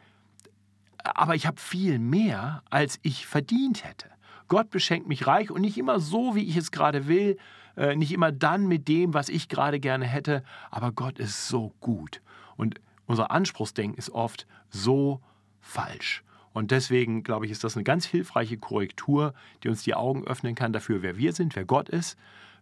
aber 1.02 1.34
ich 1.34 1.46
habe 1.46 1.60
viel 1.60 1.98
mehr, 1.98 2.62
als 2.70 2.98
ich 3.02 3.26
verdient 3.26 3.84
hätte. 3.84 4.08
Gott 4.48 4.70
beschenkt 4.70 5.08
mich 5.08 5.26
reich 5.26 5.50
und 5.50 5.60
nicht 5.60 5.78
immer 5.78 6.00
so, 6.00 6.34
wie 6.34 6.44
ich 6.44 6.56
es 6.56 6.70
gerade 6.70 7.08
will, 7.08 7.36
äh, 7.76 7.96
nicht 7.96 8.12
immer 8.12 8.32
dann 8.32 8.66
mit 8.66 8.88
dem, 8.88 9.14
was 9.14 9.28
ich 9.28 9.48
gerade 9.48 9.80
gerne 9.80 10.06
hätte, 10.06 10.42
aber 10.70 10.92
Gott 10.92 11.18
ist 11.18 11.48
so 11.48 11.72
gut. 11.80 12.22
Und 12.56 12.80
unser 13.06 13.30
Anspruchsdenken 13.30 13.98
ist 13.98 14.10
oft 14.10 14.46
so 14.70 15.20
falsch. 15.60 16.22
Und 16.52 16.70
deswegen, 16.70 17.22
glaube 17.22 17.44
ich, 17.44 17.52
ist 17.52 17.64
das 17.64 17.76
eine 17.76 17.84
ganz 17.84 18.06
hilfreiche 18.06 18.56
Korrektur, 18.56 19.34
die 19.62 19.68
uns 19.68 19.82
die 19.82 19.94
Augen 19.94 20.26
öffnen 20.26 20.54
kann 20.54 20.72
dafür, 20.72 21.02
wer 21.02 21.18
wir 21.18 21.32
sind, 21.32 21.54
wer 21.54 21.64
Gott 21.64 21.88
ist 21.88 22.16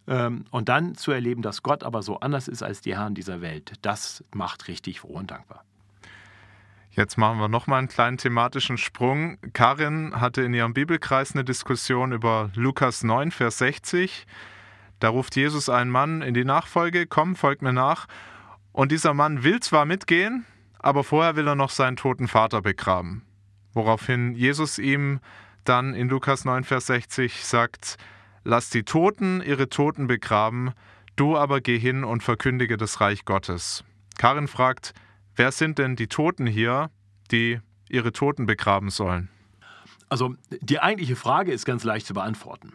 und 0.07 0.69
dann 0.69 0.95
zu 0.95 1.11
erleben, 1.11 1.41
dass 1.41 1.63
Gott 1.63 1.83
aber 1.83 2.03
so 2.03 2.19
anders 2.19 2.47
ist 2.47 2.61
als 2.61 2.81
die 2.81 2.95
Herren 2.95 3.15
dieser 3.15 3.41
Welt, 3.41 3.73
das 3.81 4.23
macht 4.33 4.67
richtig 4.67 4.99
froh 4.99 5.13
und 5.13 5.31
dankbar. 5.31 5.63
Jetzt 6.91 7.17
machen 7.17 7.39
wir 7.39 7.49
nochmal 7.49 7.79
einen 7.79 7.89
kleinen 7.89 8.17
thematischen 8.17 8.77
Sprung. 8.77 9.37
Karin 9.51 10.13
hatte 10.21 10.43
in 10.43 10.53
ihrem 10.53 10.73
Bibelkreis 10.73 11.33
eine 11.33 11.43
Diskussion 11.43 12.13
über 12.13 12.51
Lukas 12.55 13.03
9, 13.03 13.31
Vers 13.31 13.57
60. 13.57 14.25
Da 14.99 15.09
ruft 15.09 15.35
Jesus 15.35 15.67
einen 15.67 15.91
Mann 15.91 16.21
in 16.21 16.33
die 16.33 16.45
Nachfolge, 16.45 17.05
komm, 17.05 17.35
folg 17.35 17.61
mir 17.61 17.73
nach. 17.73 18.07
Und 18.71 18.93
dieser 18.93 19.13
Mann 19.13 19.43
will 19.43 19.59
zwar 19.59 19.85
mitgehen, 19.85 20.45
aber 20.79 21.03
vorher 21.03 21.35
will 21.35 21.47
er 21.47 21.55
noch 21.55 21.69
seinen 21.69 21.97
toten 21.97 22.29
Vater 22.29 22.61
begraben. 22.61 23.23
Woraufhin 23.73 24.33
Jesus 24.33 24.79
ihm 24.79 25.19
dann 25.65 25.95
in 25.95 26.07
Lukas 26.07 26.45
9, 26.45 26.63
Vers 26.63 26.85
60 26.85 27.43
sagt, 27.43 27.97
Lass 28.47 28.69
die 28.69 28.83
Toten 28.83 29.41
ihre 29.41 29.69
Toten 29.69 30.05
begraben, 30.05 30.71
du 31.15 31.35
aber 31.35 31.61
geh 31.61 31.79
hin 31.79 32.03
und 32.03 32.21
verkündige 32.21 32.77
das 32.77 33.01
Reich 33.01 33.25
Gottes. 33.25 33.83
Karin 34.19 34.47
fragt, 34.47 34.93
wer 35.35 35.51
sind 35.51 35.79
denn 35.79 35.95
die 35.95 36.05
Toten 36.05 36.45
hier, 36.45 36.91
die 37.31 37.59
ihre 37.89 38.11
Toten 38.11 38.45
begraben 38.45 38.91
sollen? 38.91 39.29
Also 40.09 40.35
die 40.61 40.79
eigentliche 40.79 41.15
Frage 41.15 41.51
ist 41.51 41.65
ganz 41.65 41.83
leicht 41.83 42.05
zu 42.05 42.13
beantworten. 42.13 42.73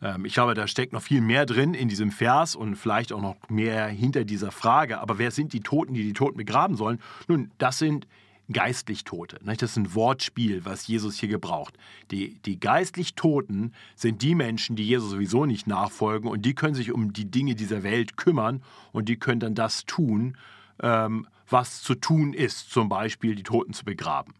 Ähm, 0.00 0.24
ich 0.24 0.32
glaube, 0.32 0.54
da 0.54 0.66
steckt 0.66 0.94
noch 0.94 1.02
viel 1.02 1.20
mehr 1.20 1.44
drin 1.44 1.74
in 1.74 1.90
diesem 1.90 2.10
Vers 2.10 2.56
und 2.56 2.74
vielleicht 2.76 3.12
auch 3.12 3.20
noch 3.20 3.36
mehr 3.50 3.88
hinter 3.88 4.24
dieser 4.24 4.50
Frage. 4.50 5.00
Aber 5.00 5.18
wer 5.18 5.30
sind 5.30 5.52
die 5.52 5.60
Toten, 5.60 5.92
die 5.92 6.02
die 6.02 6.14
Toten 6.14 6.38
begraben 6.38 6.76
sollen? 6.76 6.98
Nun, 7.26 7.50
das 7.58 7.78
sind 7.78 8.06
geistlich 8.52 9.04
Tote. 9.04 9.38
Das 9.44 9.62
ist 9.62 9.76
ein 9.76 9.94
Wortspiel, 9.94 10.64
was 10.64 10.86
Jesus 10.86 11.18
hier 11.18 11.28
gebraucht. 11.28 11.76
Die, 12.10 12.38
die 12.42 12.58
geistlich 12.58 13.14
Toten 13.14 13.72
sind 13.94 14.22
die 14.22 14.34
Menschen, 14.34 14.76
die 14.76 14.86
Jesus 14.86 15.10
sowieso 15.10 15.44
nicht 15.44 15.66
nachfolgen 15.66 16.30
und 16.30 16.42
die 16.42 16.54
können 16.54 16.74
sich 16.74 16.92
um 16.92 17.12
die 17.12 17.30
Dinge 17.30 17.54
dieser 17.54 17.82
Welt 17.82 18.16
kümmern 18.16 18.62
und 18.92 19.08
die 19.08 19.18
können 19.18 19.40
dann 19.40 19.54
das 19.54 19.84
tun, 19.84 20.36
ähm, 20.80 21.26
was 21.48 21.82
zu 21.82 21.94
tun 21.94 22.32
ist, 22.32 22.70
zum 22.70 22.88
Beispiel 22.88 23.34
die 23.34 23.42
Toten 23.42 23.72
zu 23.72 23.84
begraben. 23.84 24.34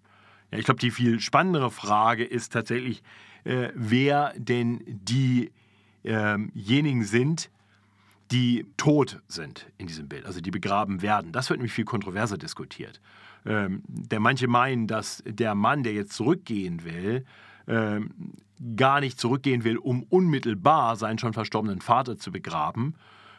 Ich 0.50 0.64
glaube, 0.64 0.80
die 0.80 0.90
viel 0.90 1.20
spannendere 1.20 1.70
Frage 1.70 2.24
ist 2.24 2.52
tatsächlich, 2.52 3.02
äh, 3.44 3.68
wer 3.74 4.32
denn 4.36 4.82
diejenigen 4.86 5.70
ähm, 6.04 7.04
sind, 7.04 7.50
die 8.30 8.66
tot 8.76 9.20
sind 9.26 9.66
in 9.78 9.86
diesem 9.86 10.08
Bild, 10.08 10.26
also 10.26 10.40
die 10.40 10.50
begraben 10.50 11.00
werden. 11.02 11.32
Das 11.32 11.48
wird 11.48 11.60
nämlich 11.60 11.72
viel 11.72 11.86
kontroverser 11.86 12.38
diskutiert 12.38 13.00
ähm, 13.48 13.82
der 13.88 14.20
manche 14.20 14.46
meinen, 14.46 14.86
dass 14.86 15.22
der 15.26 15.54
Mann, 15.54 15.82
der 15.82 15.94
jetzt 15.94 16.12
zurückgehen 16.12 16.84
will, 16.84 17.24
ähm, 17.66 18.34
gar 18.76 19.00
nicht 19.00 19.18
zurückgehen 19.18 19.64
will, 19.64 19.78
um 19.78 20.02
unmittelbar 20.02 20.96
seinen 20.96 21.18
schon 21.18 21.32
verstorbenen 21.32 21.80
Vater 21.80 22.18
zu 22.18 22.30
begraben, 22.30 22.94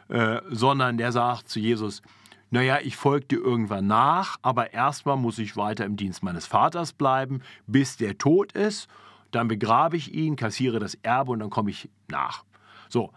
äh, 0.08 0.40
sondern 0.48 0.98
der 0.98 1.12
sagt 1.12 1.48
zu 1.48 1.60
Jesus, 1.60 2.02
naja, 2.50 2.78
ich 2.82 2.96
folge 2.96 3.26
dir 3.26 3.40
irgendwann 3.40 3.86
nach, 3.86 4.38
aber 4.42 4.72
erstmal 4.72 5.16
muss 5.16 5.38
ich 5.38 5.56
weiter 5.56 5.84
im 5.84 5.96
Dienst 5.96 6.24
meines 6.24 6.46
Vaters 6.46 6.92
bleiben, 6.92 7.42
bis 7.68 7.96
der 7.96 8.18
tot 8.18 8.50
ist, 8.52 8.88
dann 9.30 9.46
begrabe 9.46 9.96
ich 9.96 10.12
ihn, 10.12 10.34
kassiere 10.34 10.80
das 10.80 10.94
Erbe 11.02 11.30
und 11.30 11.38
dann 11.38 11.50
komme 11.50 11.70
ich 11.70 11.88
nach. 12.08 12.42
So, 12.88 13.12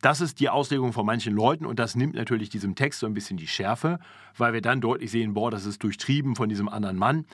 das 0.00 0.20
ist 0.20 0.40
die 0.40 0.48
Auslegung 0.48 0.92
von 0.92 1.06
manchen 1.06 1.34
Leuten 1.34 1.66
und 1.66 1.78
das 1.78 1.96
nimmt 1.96 2.14
natürlich 2.14 2.50
diesem 2.50 2.74
Text 2.74 3.00
so 3.00 3.06
ein 3.06 3.14
bisschen 3.14 3.36
die 3.36 3.48
Schärfe, 3.48 3.98
weil 4.36 4.52
wir 4.52 4.60
dann 4.60 4.80
deutlich 4.80 5.10
sehen, 5.10 5.34
boah, 5.34 5.50
das 5.50 5.66
ist 5.66 5.82
durchtrieben 5.82 6.36
von 6.36 6.48
diesem 6.48 6.68
anderen 6.68 6.96
Mann. 6.96 7.24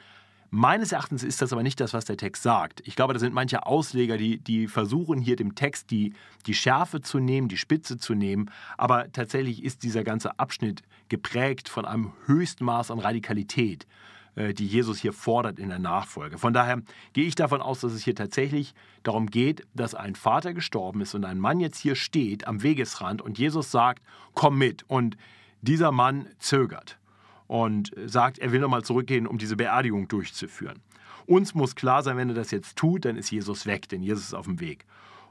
Meines 0.56 0.92
Erachtens 0.92 1.24
ist 1.24 1.42
das 1.42 1.52
aber 1.52 1.64
nicht 1.64 1.80
das, 1.80 1.94
was 1.94 2.04
der 2.04 2.16
Text 2.16 2.44
sagt. 2.44 2.80
Ich 2.86 2.94
glaube, 2.94 3.12
da 3.12 3.18
sind 3.18 3.34
manche 3.34 3.66
Ausleger, 3.66 4.16
die, 4.16 4.38
die 4.38 4.68
versuchen 4.68 5.18
hier 5.18 5.34
dem 5.34 5.56
Text 5.56 5.90
die, 5.90 6.14
die 6.46 6.54
Schärfe 6.54 7.00
zu 7.00 7.18
nehmen, 7.18 7.48
die 7.48 7.56
Spitze 7.56 7.98
zu 7.98 8.14
nehmen. 8.14 8.48
Aber 8.78 9.10
tatsächlich 9.10 9.64
ist 9.64 9.82
dieser 9.82 10.04
ganze 10.04 10.38
Abschnitt 10.38 10.82
geprägt 11.08 11.68
von 11.68 11.84
einem 11.84 12.12
höchsten 12.26 12.64
Maß 12.66 12.92
an 12.92 13.00
Radikalität, 13.00 13.88
die 14.36 14.66
Jesus 14.66 14.98
hier 14.98 15.12
fordert 15.12 15.58
in 15.58 15.68
der 15.68 15.78
Nachfolge. 15.78 16.38
Von 16.38 16.52
daher 16.52 16.82
gehe 17.12 17.26
ich 17.26 17.34
davon 17.34 17.60
aus, 17.60 17.80
dass 17.80 17.92
es 17.92 18.02
hier 18.02 18.14
tatsächlich 18.14 18.74
darum 19.02 19.30
geht, 19.30 19.66
dass 19.74 19.94
ein 19.94 20.14
Vater 20.14 20.54
gestorben 20.54 21.00
ist 21.00 21.14
und 21.14 21.24
ein 21.24 21.38
Mann 21.38 21.60
jetzt 21.60 21.78
hier 21.78 21.94
steht 21.94 22.46
am 22.46 22.62
Wegesrand 22.62 23.22
und 23.22 23.38
Jesus 23.38 23.70
sagt, 23.70 24.02
komm 24.34 24.58
mit. 24.58 24.84
Und 24.88 25.16
dieser 25.62 25.92
Mann 25.92 26.26
zögert 26.38 26.98
und 27.46 27.92
sagt, 28.06 28.38
er 28.38 28.52
will 28.52 28.60
nochmal 28.60 28.84
zurückgehen, 28.84 29.26
um 29.26 29.38
diese 29.38 29.56
Beerdigung 29.56 30.08
durchzuführen. 30.08 30.80
Uns 31.26 31.54
muss 31.54 31.74
klar 31.74 32.02
sein, 32.02 32.16
wenn 32.16 32.28
er 32.28 32.34
das 32.34 32.50
jetzt 32.50 32.76
tut, 32.76 33.04
dann 33.04 33.16
ist 33.16 33.30
Jesus 33.30 33.66
weg, 33.66 33.88
denn 33.88 34.02
Jesus 34.02 34.24
ist 34.24 34.34
auf 34.34 34.46
dem 34.46 34.60
Weg. 34.60 34.84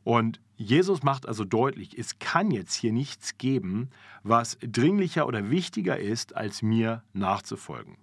Und 0.03 0.39
Jesus 0.57 1.03
macht 1.03 1.27
also 1.27 1.45
deutlich, 1.45 1.97
es 1.97 2.19
kann 2.19 2.51
jetzt 2.51 2.73
hier 2.73 2.91
nichts 2.91 3.37
geben, 3.37 3.89
was 4.23 4.57
dringlicher 4.61 5.27
oder 5.27 5.49
wichtiger 5.49 5.97
ist, 5.97 6.35
als 6.35 6.61
mir 6.61 7.03
nachzufolgen. 7.13 7.97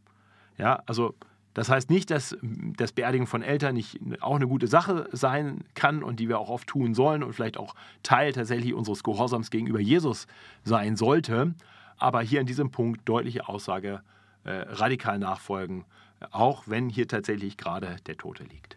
Ja, 0.60 0.82
also 0.86 1.14
das 1.54 1.68
heißt 1.68 1.90
nicht, 1.90 2.10
dass 2.10 2.36
das 2.42 2.92
Beerdigen 2.92 3.26
von 3.26 3.42
Eltern 3.42 3.74
nicht 3.74 3.98
auch 4.20 4.36
eine 4.36 4.46
gute 4.46 4.68
Sache 4.68 5.08
sein 5.10 5.64
kann 5.74 6.04
und 6.04 6.20
die 6.20 6.28
wir 6.28 6.38
auch 6.38 6.48
oft 6.48 6.68
tun 6.68 6.94
sollen 6.94 7.24
und 7.24 7.32
vielleicht 7.32 7.56
auch 7.56 7.74
Teil 8.04 8.32
tatsächlich 8.32 8.72
unseres 8.72 9.02
Gehorsams 9.02 9.50
gegenüber 9.50 9.80
Jesus 9.80 10.28
sein 10.62 10.96
sollte 10.96 11.54
aber 12.00 12.22
hier 12.22 12.40
in 12.40 12.46
diesem 12.46 12.70
Punkt 12.70 13.08
deutliche 13.08 13.48
Aussage, 13.48 14.02
äh, 14.44 14.50
radikal 14.50 15.18
nachfolgen, 15.18 15.84
auch 16.30 16.64
wenn 16.66 16.88
hier 16.88 17.06
tatsächlich 17.06 17.56
gerade 17.56 17.96
der 18.06 18.16
Tote 18.16 18.42
liegt. 18.44 18.76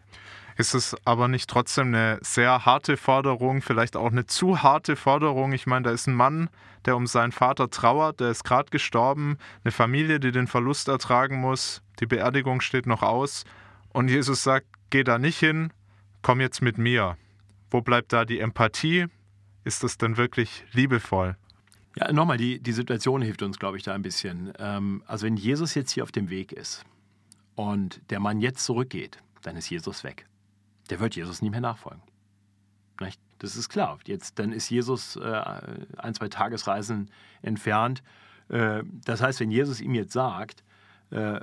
Ist 0.56 0.74
es 0.74 0.96
aber 1.04 1.28
nicht 1.28 1.50
trotzdem 1.50 1.88
eine 1.88 2.18
sehr 2.22 2.64
harte 2.64 2.96
Forderung, 2.96 3.60
vielleicht 3.60 3.96
auch 3.96 4.12
eine 4.12 4.26
zu 4.26 4.62
harte 4.62 4.94
Forderung? 4.94 5.52
Ich 5.52 5.66
meine, 5.66 5.84
da 5.84 5.90
ist 5.90 6.06
ein 6.06 6.14
Mann, 6.14 6.48
der 6.84 6.96
um 6.96 7.06
seinen 7.06 7.32
Vater 7.32 7.70
trauert, 7.70 8.20
der 8.20 8.30
ist 8.30 8.44
gerade 8.44 8.70
gestorben, 8.70 9.38
eine 9.64 9.72
Familie, 9.72 10.20
die 10.20 10.32
den 10.32 10.46
Verlust 10.46 10.88
ertragen 10.88 11.40
muss, 11.40 11.82
die 12.00 12.06
Beerdigung 12.06 12.60
steht 12.60 12.86
noch 12.86 13.02
aus 13.02 13.44
und 13.92 14.08
Jesus 14.08 14.42
sagt, 14.42 14.66
geh 14.90 15.02
da 15.02 15.18
nicht 15.18 15.38
hin, 15.38 15.72
komm 16.22 16.40
jetzt 16.40 16.62
mit 16.62 16.78
mir. 16.78 17.16
Wo 17.70 17.80
bleibt 17.80 18.12
da 18.12 18.24
die 18.24 18.38
Empathie? 18.38 19.06
Ist 19.64 19.82
das 19.82 19.98
denn 19.98 20.16
wirklich 20.16 20.64
liebevoll? 20.72 21.36
Ja, 21.96 22.12
nochmal, 22.12 22.36
die, 22.36 22.60
die 22.60 22.72
Situation 22.72 23.22
hilft 23.22 23.42
uns, 23.42 23.58
glaube 23.58 23.76
ich, 23.76 23.82
da 23.82 23.94
ein 23.94 24.02
bisschen. 24.02 24.52
Ähm, 24.58 25.02
also 25.06 25.26
wenn 25.26 25.36
Jesus 25.36 25.74
jetzt 25.74 25.92
hier 25.92 26.02
auf 26.02 26.12
dem 26.12 26.28
Weg 26.28 26.52
ist 26.52 26.84
und 27.54 28.00
der 28.10 28.20
Mann 28.20 28.40
jetzt 28.40 28.64
zurückgeht, 28.64 29.18
dann 29.42 29.56
ist 29.56 29.70
Jesus 29.70 30.04
weg. 30.04 30.26
Der 30.90 31.00
wird 31.00 31.16
Jesus 31.16 31.42
nie 31.42 31.50
mehr 31.50 31.60
nachfolgen. 31.60 32.02
Das 33.44 33.56
ist 33.56 33.68
klar. 33.68 33.98
Jetzt, 34.06 34.38
dann 34.38 34.52
ist 34.52 34.70
Jesus 34.70 35.16
äh, 35.16 35.42
ein, 35.98 36.14
zwei 36.14 36.28
Tagesreisen 36.28 37.10
entfernt. 37.42 38.02
Äh, 38.48 38.82
das 39.04 39.20
heißt, 39.20 39.38
wenn 39.40 39.50
Jesus 39.50 39.82
ihm 39.82 39.94
jetzt 39.94 40.14
sagt, 40.14 40.64
äh, 41.10 41.40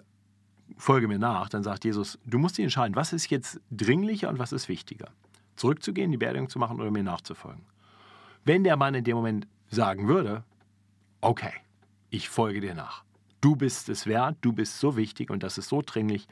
folge 0.77 1.07
mir 1.07 1.19
nach, 1.19 1.49
dann 1.49 1.61
sagt 1.61 1.85
Jesus, 1.85 2.17
du 2.25 2.39
musst 2.39 2.57
dich 2.57 2.63
entscheiden, 2.63 2.95
was 2.95 3.13
ist 3.13 3.29
jetzt 3.29 3.59
dringlicher 3.69 4.29
und 4.29 4.39
was 4.39 4.51
ist 4.51 4.67
wichtiger? 4.67 5.09
Zurückzugehen, 5.57 6.11
die 6.11 6.17
Beerdigung 6.17 6.49
zu 6.49 6.57
machen 6.57 6.79
oder 6.79 6.89
mir 6.89 7.03
nachzufolgen? 7.03 7.65
Wenn 8.45 8.63
der 8.63 8.77
Mann 8.77 8.95
in 8.95 9.03
dem 9.03 9.15
Moment 9.15 9.47
sagen 9.69 10.07
würde, 10.07 10.43
okay, 11.19 11.53
ich 12.09 12.29
folge 12.29 12.61
dir 12.61 12.73
nach. 12.73 13.03
Du 13.41 13.55
bist 13.55 13.89
es 13.89 14.07
wert, 14.07 14.37
du 14.41 14.53
bist 14.53 14.79
so 14.79 14.97
wichtig 14.97 15.29
und 15.29 15.43
das 15.43 15.59
ist 15.59 15.69
so 15.69 15.83
dringlich. 15.83 16.27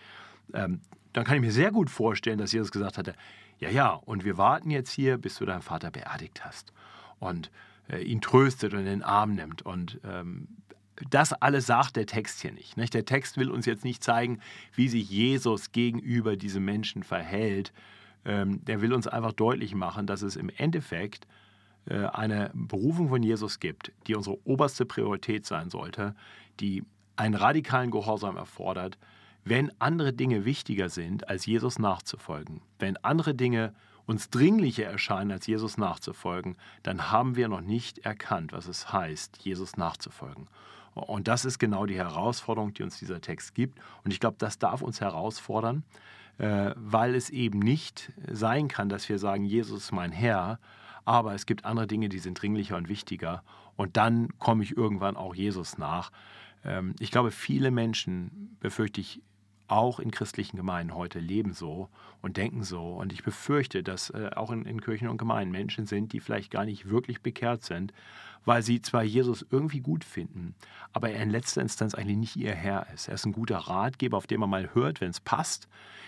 Dann 1.20 1.26
kann 1.26 1.36
ich 1.36 1.42
mir 1.42 1.52
sehr 1.52 1.72
gut 1.72 1.90
vorstellen, 1.90 2.38
dass 2.38 2.54
Jesus 2.54 2.72
gesagt 2.72 2.98
hatte, 2.98 3.14
ja, 3.60 3.70
ja, 3.70 3.90
und 3.90 4.24
wir 4.24 4.38
warten 4.38 4.72
jetzt 4.72 4.90
hier, 4.90 5.18
bis 5.18 5.36
du 5.36 5.46
deinen 5.46 5.62
Vater 5.62 5.92
beerdigt 5.92 6.46
hast 6.46 6.72
und 7.20 7.52
äh, 7.90 8.02
ihn 8.02 8.22
tröstet 8.22 8.74
und 8.74 8.80
in 8.80 8.86
den 8.86 9.04
Arm 9.04 9.36
nimmt. 9.36 9.62
Und 9.62 10.00
ähm, 10.06 10.48
das 11.10 11.34
alles 11.34 11.66
sagt 11.66 11.98
der 11.98 12.06
Text 12.06 12.40
hier 12.40 12.54
nicht, 12.54 12.78
nicht. 12.78 12.94
Der 12.94 13.04
Text 13.04 13.36
will 13.36 13.52
uns 13.52 13.66
jetzt 13.66 13.84
nicht 13.84 14.02
zeigen, 14.02 14.40
wie 14.76 14.88
sich 14.88 15.10
Jesus 15.10 15.74
gegenüber 15.74 16.38
diesem 16.38 16.64
Menschen 16.64 17.04
verhält. 17.04 17.74
Ähm, 18.24 18.64
der 18.64 18.80
will 18.80 18.94
uns 18.94 19.06
einfach 19.06 19.34
deutlich 19.34 19.76
machen, 19.76 20.08
dass 20.08 20.22
es 20.22 20.38
im 20.38 20.50
Endeffekt 20.56 21.28
äh, 21.88 22.06
eine 22.06 22.50
Berufung 22.54 23.10
von 23.10 23.22
Jesus 23.22 23.60
gibt, 23.60 23.92
die 24.08 24.16
unsere 24.16 24.38
oberste 24.46 24.86
Priorität 24.86 25.46
sein 25.46 25.70
sollte, 25.70 26.16
die 26.62 26.86
einen 27.18 27.36
radikalen 27.36 27.92
Gehorsam 27.92 28.38
erfordert, 28.38 28.98
wenn 29.44 29.72
andere 29.80 30.14
Dinge 30.14 30.46
wichtiger 30.46 30.90
sind, 30.90 31.28
als 31.30 31.46
Jesus 31.46 31.80
nachzufolgen, 31.80 32.62
wenn 32.78 32.98
andere 32.98 33.34
Dinge 33.34 33.74
uns 34.06 34.30
dringlicher 34.30 34.86
erscheinen, 34.86 35.32
als 35.32 35.46
Jesus 35.46 35.78
nachzufolgen, 35.78 36.58
dann 36.82 37.12
haben 37.12 37.36
wir 37.36 37.48
noch 37.48 37.62
nicht 37.62 38.00
erkannt, 38.00 38.54
was 38.54 38.68
es 38.68 38.92
heißt, 38.92 39.38
Jesus 39.44 39.78
nachzufolgen. 39.78 40.48
Und 40.96 41.28
das 41.28 41.46
ist 41.46 41.60
genau 41.60 41.86
die 41.86 41.98
Herausforderung, 41.98 42.74
die 42.74 42.84
uns 42.84 42.98
dieser 42.98 43.22
Text 43.22 43.54
gibt. 43.54 43.80
Und 44.04 44.12
ich 44.12 44.20
glaube, 44.20 44.38
das 44.40 44.58
darf 44.58 44.82
uns 44.82 45.00
herausfordern, 45.00 45.84
äh, 46.40 46.72
weil 46.76 47.16
es 47.16 47.30
eben 47.30 47.60
nicht 47.60 48.12
sein 48.28 48.68
kann, 48.68 48.90
dass 48.90 49.08
wir 49.10 49.20
sagen, 49.20 49.46
Jesus 49.46 49.84
ist 49.84 49.92
mein 49.92 50.12
Herr, 50.12 50.60
aber 51.06 51.34
es 51.34 51.46
gibt 51.46 51.66
andere 51.66 51.88
Dinge, 51.88 52.10
die 52.10 52.20
sind 52.20 52.42
dringlicher 52.42 52.78
und 52.78 52.90
wichtiger. 52.90 53.44
Und 53.76 53.96
dann 53.96 54.30
komme 54.40 54.64
ich 54.64 54.76
irgendwann 54.76 55.16
auch 55.16 55.36
Jesus 55.36 55.78
nach. 55.78 56.12
Ähm, 56.64 56.96
ich 57.00 57.12
glaube, 57.12 57.32
viele 57.32 57.72
Menschen, 57.72 58.58
befürchte 58.60 59.02
ich, 59.02 59.22
auch 59.72 60.00
in 60.00 60.12
christlichen 60.12 60.58
Gemeinden 60.58 60.96
heute 60.96 61.20
leben 61.20 61.54
so 61.54 61.90
und 62.22 62.38
denken 62.38 62.64
so. 62.64 62.94
Und 62.94 63.14
ich 63.14 63.24
befürchte, 63.24 63.84
dass 63.84 64.10
äh, 64.10 64.32
auch 64.36 64.52
in, 64.52 64.66
in, 64.66 64.82
Kirchen 64.82 65.08
und 65.08 65.18
Gemeinden 65.18 65.52
Menschen 65.52 65.86
sind, 65.86 66.14
die 66.14 66.20
vielleicht 66.20 66.52
gar 66.52 66.66
nicht 66.66 66.90
wirklich 66.90 67.22
bekehrt 67.22 67.64
sind, 67.64 67.94
weil 68.46 68.64
sie 68.64 68.82
zwar 68.82 69.04
Jesus 69.04 69.46
irgendwie 69.52 69.82
gut 69.82 70.04
finden, 70.04 70.56
aber 70.94 71.10
er 71.12 71.22
in 71.22 71.30
letzter 71.30 71.62
Instanz 71.62 71.94
eigentlich 71.94 72.18
nicht 72.18 72.36
ihr 72.36 72.54
Herr 72.54 72.88
ist. 72.94 73.08
Er 73.08 73.16
ist 73.16 73.26
ein 73.26 73.34
guter 73.34 73.58
Ratgeber, 73.58 74.18
auf 74.18 74.28
den 74.28 74.40
man 74.40 74.50
mal 74.50 74.74
hört, 74.74 75.02
wenn 75.02 75.10
es 75.10 75.20
passt, 75.20 75.68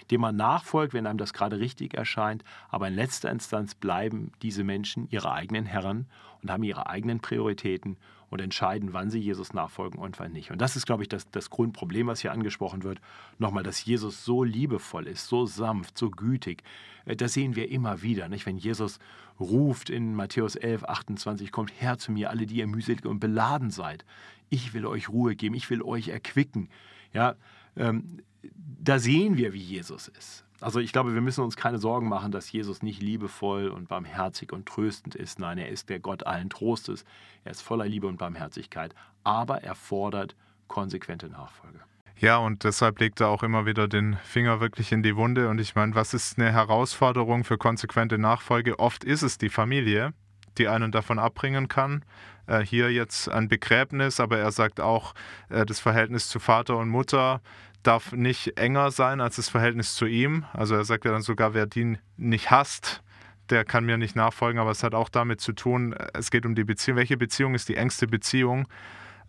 dem 0.09 0.21
man 0.21 0.35
nachfolgt, 0.35 0.93
wenn 0.93 1.07
einem 1.07 1.17
das 1.17 1.33
gerade 1.33 1.59
richtig 1.59 1.93
erscheint. 1.93 2.43
Aber 2.69 2.87
in 2.87 2.95
letzter 2.95 3.29
Instanz 3.29 3.75
bleiben 3.75 4.31
diese 4.41 4.63
Menschen 4.63 5.07
ihre 5.09 5.31
eigenen 5.31 5.65
Herren 5.65 6.07
und 6.41 6.49
haben 6.49 6.63
ihre 6.63 6.87
eigenen 6.87 7.19
Prioritäten 7.19 7.97
und 8.31 8.39
entscheiden, 8.39 8.93
wann 8.93 9.11
sie 9.11 9.19
Jesus 9.19 9.53
nachfolgen 9.53 9.99
und 9.99 10.17
wann 10.17 10.31
nicht. 10.31 10.51
Und 10.51 10.61
das 10.61 10.77
ist, 10.77 10.85
glaube 10.85 11.03
ich, 11.03 11.09
das, 11.09 11.29
das 11.29 11.49
Grundproblem, 11.49 12.07
was 12.07 12.21
hier 12.21 12.31
angesprochen 12.31 12.83
wird. 12.83 12.99
Nochmal, 13.37 13.61
dass 13.61 13.83
Jesus 13.83 14.23
so 14.23 14.43
liebevoll 14.43 15.05
ist, 15.05 15.27
so 15.27 15.45
sanft, 15.45 15.97
so 15.97 16.09
gütig. 16.09 16.63
Äh, 17.05 17.17
das 17.17 17.33
sehen 17.33 17.57
wir 17.57 17.69
immer 17.69 18.01
wieder. 18.01 18.29
Nicht? 18.29 18.45
Wenn 18.45 18.57
Jesus 18.57 18.99
ruft 19.37 19.89
in 19.89 20.15
Matthäus 20.15 20.55
11, 20.55 20.85
28, 20.85 21.51
kommt 21.51 21.73
her 21.81 21.97
zu 21.97 22.13
mir, 22.13 22.29
alle, 22.29 22.45
die 22.45 22.55
ihr 22.55 22.67
mühselig 22.67 23.05
und 23.05 23.19
beladen 23.19 23.69
seid. 23.69 24.05
Ich 24.49 24.73
will 24.73 24.85
euch 24.85 25.09
Ruhe 25.09 25.35
geben, 25.35 25.53
ich 25.53 25.69
will 25.69 25.81
euch 25.81 26.07
erquicken. 26.07 26.69
Ja, 27.13 27.35
ähm, 27.75 28.21
da 28.43 28.99
sehen 28.99 29.37
wir, 29.37 29.53
wie 29.53 29.59
Jesus 29.59 30.07
ist. 30.07 30.45
Also 30.59 30.79
ich 30.79 30.91
glaube, 30.93 31.13
wir 31.13 31.21
müssen 31.21 31.43
uns 31.43 31.57
keine 31.57 31.79
Sorgen 31.79 32.07
machen, 32.07 32.31
dass 32.31 32.51
Jesus 32.51 32.83
nicht 32.83 33.01
liebevoll 33.01 33.67
und 33.67 33.87
barmherzig 33.87 34.53
und 34.53 34.67
tröstend 34.67 35.15
ist. 35.15 35.39
Nein, 35.39 35.57
er 35.57 35.69
ist 35.69 35.89
der 35.89 35.99
Gott 35.99 36.25
allen 36.25 36.49
Trostes. 36.49 37.03
Er 37.43 37.51
ist 37.51 37.61
voller 37.61 37.85
Liebe 37.85 38.07
und 38.07 38.17
Barmherzigkeit. 38.17 38.93
Aber 39.23 39.63
er 39.63 39.73
fordert 39.73 40.35
konsequente 40.67 41.29
Nachfolge. 41.29 41.79
Ja, 42.17 42.37
und 42.37 42.63
deshalb 42.63 42.99
legt 42.99 43.19
er 43.19 43.29
auch 43.29 43.41
immer 43.41 43.65
wieder 43.65 43.87
den 43.87 44.17
Finger 44.23 44.59
wirklich 44.59 44.91
in 44.91 45.01
die 45.01 45.15
Wunde. 45.15 45.49
Und 45.49 45.59
ich 45.59 45.73
meine, 45.73 45.95
was 45.95 46.13
ist 46.13 46.37
eine 46.37 46.51
Herausforderung 46.51 47.43
für 47.43 47.57
konsequente 47.57 48.19
Nachfolge? 48.19 48.77
Oft 48.77 49.03
ist 49.03 49.23
es 49.23 49.39
die 49.39 49.49
Familie, 49.49 50.13
die 50.59 50.67
einen 50.67 50.91
davon 50.91 51.17
abbringen 51.17 51.67
kann. 51.67 52.05
Äh, 52.45 52.59
hier 52.59 52.91
jetzt 52.91 53.27
ein 53.29 53.47
Begräbnis, 53.47 54.19
aber 54.19 54.37
er 54.37 54.51
sagt 54.51 54.79
auch, 54.79 55.15
äh, 55.49 55.65
das 55.65 55.79
Verhältnis 55.79 56.27
zu 56.27 56.39
Vater 56.39 56.77
und 56.77 56.89
Mutter 56.89 57.41
darf 57.83 58.11
nicht 58.11 58.57
enger 58.57 58.91
sein 58.91 59.21
als 59.21 59.37
das 59.37 59.49
Verhältnis 59.49 59.95
zu 59.95 60.05
ihm. 60.05 60.45
Also 60.53 60.75
er 60.75 60.85
sagt 60.85 61.05
ja 61.05 61.11
dann 61.11 61.21
sogar, 61.21 61.53
wer 61.53 61.65
die 61.65 61.97
nicht 62.17 62.51
hasst, 62.51 63.01
der 63.49 63.65
kann 63.65 63.85
mir 63.85 63.97
nicht 63.97 64.15
nachfolgen, 64.15 64.59
aber 64.59 64.71
es 64.71 64.83
hat 64.83 64.95
auch 64.95 65.09
damit 65.09 65.41
zu 65.41 65.53
tun, 65.53 65.93
es 66.13 66.31
geht 66.31 66.45
um 66.45 66.55
die 66.55 66.63
Beziehung. 66.63 66.97
Welche 66.97 67.17
Beziehung 67.17 67.53
ist 67.53 67.69
die 67.69 67.75
engste 67.75 68.07
Beziehung? 68.07 68.67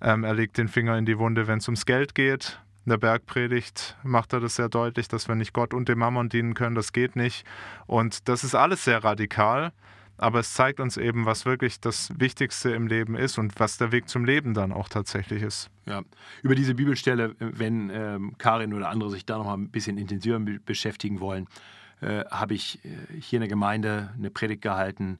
Ähm, 0.00 0.24
er 0.24 0.34
legt 0.34 0.58
den 0.58 0.68
Finger 0.68 0.96
in 0.96 1.06
die 1.06 1.18
Wunde, 1.18 1.46
wenn 1.46 1.58
es 1.58 1.68
ums 1.68 1.86
Geld 1.86 2.14
geht. 2.14 2.60
In 2.84 2.90
der 2.90 2.98
Bergpredigt 2.98 3.96
macht 4.02 4.32
er 4.32 4.40
das 4.40 4.56
sehr 4.56 4.68
deutlich, 4.68 5.08
dass 5.08 5.28
wir 5.28 5.34
nicht 5.34 5.52
Gott 5.52 5.72
und 5.72 5.88
dem 5.88 5.98
Mammon 5.98 6.28
dienen 6.28 6.54
können, 6.54 6.74
das 6.74 6.92
geht 6.92 7.16
nicht. 7.16 7.46
Und 7.86 8.28
das 8.28 8.44
ist 8.44 8.54
alles 8.54 8.84
sehr 8.84 9.04
radikal 9.04 9.72
aber 10.22 10.40
es 10.40 10.54
zeigt 10.54 10.78
uns 10.78 10.96
eben, 10.96 11.26
was 11.26 11.44
wirklich 11.44 11.80
das 11.80 12.11
Wichtigste 12.16 12.70
im 12.70 12.87
Leben 12.87 13.16
ist 13.16 13.38
und 13.38 13.58
was 13.58 13.76
der 13.76 13.90
Weg 13.90 14.08
zum 14.08 14.24
Leben 14.24 14.54
dann 14.54 14.72
auch 14.72 14.88
tatsächlich 14.88 15.42
ist. 15.42 15.68
Ja, 15.85 16.02
über 16.42 16.54
diese 16.54 16.74
Bibelstelle, 16.74 17.35
wenn 17.38 17.90
ähm, 17.90 18.35
Karin 18.38 18.72
oder 18.72 18.88
andere 18.88 19.11
sich 19.11 19.26
da 19.26 19.38
noch 19.38 19.46
mal 19.46 19.54
ein 19.54 19.70
bisschen 19.70 19.98
intensiver 19.98 20.38
beschäftigen 20.64 21.20
wollen, 21.20 21.48
äh, 22.00 22.24
habe 22.30 22.54
ich 22.54 22.85
äh, 22.85 23.20
hier 23.20 23.38
in 23.38 23.40
der 23.40 23.48
Gemeinde 23.48 24.12
eine 24.16 24.30
Predigt 24.30 24.62
gehalten 24.62 25.18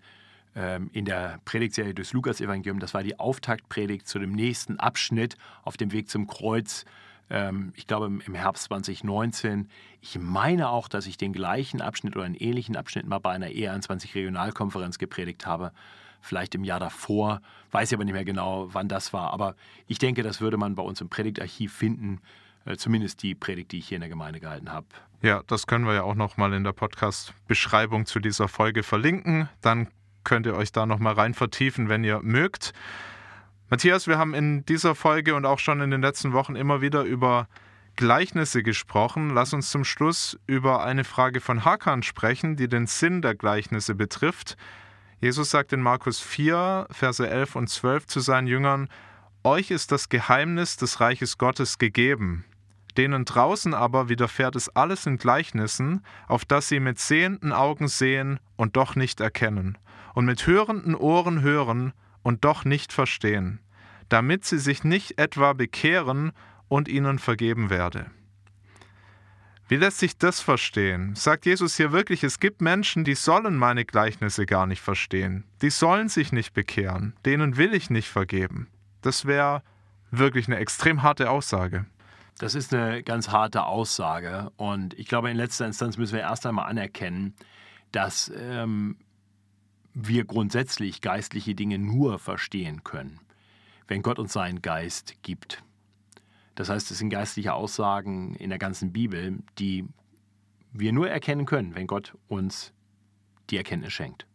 ähm, 0.55 0.89
in 0.93 1.05
der 1.05 1.41
Predigtserie 1.45 1.95
des 1.95 2.13
Lukas-Evangelium. 2.13 2.79
Das 2.79 2.95
war 2.95 3.03
die 3.03 3.19
Auftaktpredigt 3.19 4.07
zu 4.07 4.21
dem 4.21 4.33
nächsten 4.33 4.79
Abschnitt 4.79 5.37
auf 5.65 5.77
dem 5.77 5.91
Weg 5.93 6.11
zum 6.11 6.29
Kreuz 6.29 6.85
ähm, 7.33 7.73
ich 7.75 7.87
glaube 7.87 8.07
im 8.07 8.35
Herbst 8.35 8.65
2019. 8.65 9.69
Ich 10.03 10.19
meine 10.19 10.69
auch, 10.69 10.87
dass 10.87 11.07
ich 11.07 11.17
den 11.17 11.33
gleichen 11.33 11.81
Abschnitt 11.81 12.15
oder 12.15 12.27
einen 12.27 12.35
ähnlichen 12.35 12.77
Abschnitt 12.77 13.07
mal 13.07 13.19
bei 13.19 13.33
einer 13.33 13.49
E21 13.49 14.15
Regionalkonferenz 14.15 14.99
gepredigt 14.99 15.47
habe. 15.47 15.73
Vielleicht 16.21 16.55
im 16.55 16.63
Jahr 16.63 16.79
davor, 16.79 17.41
weiß 17.73 17.91
ich 17.91 17.97
aber 17.97 18.05
nicht 18.05 18.13
mehr 18.13 18.27
genau, 18.27 18.69
wann 18.75 18.87
das 18.87 19.13
war. 19.15 19.33
Aber 19.33 19.57
ich 19.87 19.99
denke, 19.99 20.23
das 20.23 20.43
würde 20.43 20.59
man 20.59 20.75
bei 20.75 20.83
uns 20.83 21.01
im 21.01 21.09
Predigtarchiv 21.09 21.73
finden. 21.73 22.21
Äh, 22.67 22.77
zumindest 22.77 23.23
die 23.23 23.35
Predigt, 23.35 23.73
die 23.73 23.79
ich 23.79 23.89
hier 23.89 23.97
in 23.97 24.03
der 24.03 24.11
Gemeinde 24.11 24.39
gehalten 24.39 24.71
habe. 24.71 24.87
Ja, 25.23 25.43
das 25.47 25.67
können 25.67 25.87
wir 25.87 25.95
ja 25.95 26.03
auch 26.03 26.15
noch 26.15 26.37
mal 26.37 26.53
in 26.53 26.65
der 26.65 26.73
Podcast-Beschreibung 26.73 28.05
zu 28.05 28.21
dieser 28.21 28.47
Folge 28.47 28.83
verlinken. 28.83 29.49
Dann 29.63 29.89
könnt 30.23 30.47
ihr 30.47 30.55
euch 30.55 30.71
da 30.71 30.85
noch 30.85 30.99
mal 30.99 31.15
rein 31.15 31.33
vertiefen, 31.33 31.89
wenn 31.89 32.05
ihr 32.05 32.21
mögt. 32.23 32.73
Matthias, 33.73 34.07
wir 34.07 34.19
haben 34.19 34.35
in 34.35 34.67
dieser 34.67 34.95
Folge 34.95 35.35
und 35.35 35.47
auch 35.47 35.59
schon 35.59 35.81
in 35.81 35.91
den 35.91 36.03
letzten 36.03 36.35
Wochen 36.35 36.57
immer 36.57 36.83
wieder 36.83 37.05
über 37.05 37.49
Gleichnisse 37.97 38.63
gesprochen. 38.63 39.31
Lass 39.31 39.55
uns 39.55 39.71
zum 39.71 39.85
Schluss 39.85 40.39
über 40.47 40.85
eine 40.85 41.05
Frage 41.05 41.41
von 41.41 41.65
Hakan 41.65 42.03
sprechen, 42.03 42.55
die 42.55 42.69
den 42.69 42.87
Sinn 42.87 43.23
der 43.23 43.35
Gleichnisse 43.35 43.95
betrifft. 43.95 44.59
Jesus 45.23 45.49
sagt 45.49 45.73
in 45.73 45.81
Markus 45.81 46.21
4, 46.21 46.87
Verse 46.91 47.27
11 47.27 47.57
und 47.57 47.71
12 47.71 48.09
zu 48.09 48.21
seinen 48.21 48.47
Jüngern, 48.47 48.91
Euch 49.43 49.71
ist 49.71 49.91
das 49.91 50.11
Geheimnis 50.11 50.77
des 50.77 51.01
Reiches 51.01 51.39
Gottes 51.39 51.79
gegeben. 51.79 52.45
Denen 52.99 53.25
draußen 53.25 53.73
aber 53.73 54.11
widerfährt 54.11 54.55
es 54.55 54.69
alles 54.69 55.07
in 55.07 55.17
Gleichnissen, 55.17 56.05
auf 56.29 56.45
dass 56.45 56.69
sie 56.69 56.79
mit 56.79 56.99
sehenden 56.99 57.55
Augen 57.55 57.89
sehen 57.89 58.39
und 58.57 58.77
doch 58.77 58.97
nicht 58.97 59.23
erkennen, 59.23 59.79
und 60.13 60.27
mit 60.27 60.47
hörenden 60.47 60.95
Ohren 60.95 61.41
hören 61.41 61.95
und 62.23 62.45
doch 62.45 62.65
nicht 62.65 62.93
verstehen, 62.93 63.61
damit 64.09 64.45
sie 64.45 64.59
sich 64.59 64.85
nicht 64.85 65.19
etwa 65.19 65.53
bekehren 65.53 66.33
und 66.69 66.89
ihnen 66.89 67.19
vergeben 67.19 67.71
werde. 67.71 68.11
Wie 69.69 69.77
lässt 69.77 70.01
sich 70.01 70.19
das 70.19 70.41
verstehen? 70.41 71.15
Sagt 71.15 71.47
Jesus 71.47 71.77
hier 71.77 71.93
wirklich, 71.93 72.25
es 72.25 72.41
gibt 72.41 72.61
Menschen, 72.61 73.05
die 73.05 73.15
sollen 73.15 73.57
meine 73.57 73.85
Gleichnisse 73.87 74.45
gar 74.45 74.67
nicht 74.67 74.83
verstehen. 74.83 75.45
Die 75.63 75.71
sollen 75.71 76.11
sich 76.11 76.31
nicht 76.31 76.53
bekehren. 76.53 77.15
Denen 77.25 77.57
will 77.57 77.73
ich 77.73 77.89
nicht 77.89 78.09
vergeben. 78.09 78.69
Das 79.01 79.25
wäre 79.25 79.63
wirklich 80.11 80.47
eine 80.47 80.59
extrem 80.59 81.03
harte 81.03 81.31
Aussage. 81.31 81.87
Das 82.39 82.55
ist 82.55 82.75
eine 82.75 83.03
ganz 83.03 83.31
harte 83.31 83.65
Aussage. 83.65 84.51
Und 84.57 84.93
ich 84.99 85.07
glaube, 85.07 85.31
in 85.31 85.37
letzter 85.37 85.65
Instanz 85.65 85.97
müssen 85.97 86.15
wir 86.15 86.21
erst 86.21 86.45
einmal 86.45 86.69
anerkennen, 86.69 87.35
dass 87.93 88.31
ähm, 88.37 88.97
wir 89.95 90.25
grundsätzlich 90.25 91.01
geistliche 91.01 91.55
Dinge 91.55 91.79
nur 91.79 92.19
verstehen 92.19 92.85
können, 92.85 93.21
wenn 93.89 94.03
Gott 94.03 94.19
uns 94.19 94.33
seinen 94.33 94.63
Geist 94.63 95.15
gibt. 95.23 95.63
Das 96.55 96.69
heißt, 96.69 96.91
es 96.91 96.99
sind 96.99 97.11
geistliche 97.11 97.55
Aussagen 97.55 98.35
in 98.35 98.51
der 98.51 98.59
ganzen 98.59 98.93
Bibel, 98.93 99.39
die 99.59 99.87
wir 100.73 100.93
nur 100.93 101.11
erkennen 101.11 101.47
können, 101.47 101.75
wenn 101.75 101.87
Gott 101.87 102.17
uns 102.29 102.73
die 103.51 103.57
Erkenntnis 103.57 103.93
schenkt. 103.93 104.27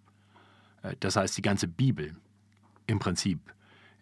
Äh, 0.83 0.95
das 0.99 1.15
heißt, 1.15 1.37
die 1.37 1.41
ganze 1.41 1.67
Bibel 1.67 2.15
im 2.85 2.99
Prinzip 2.99 3.39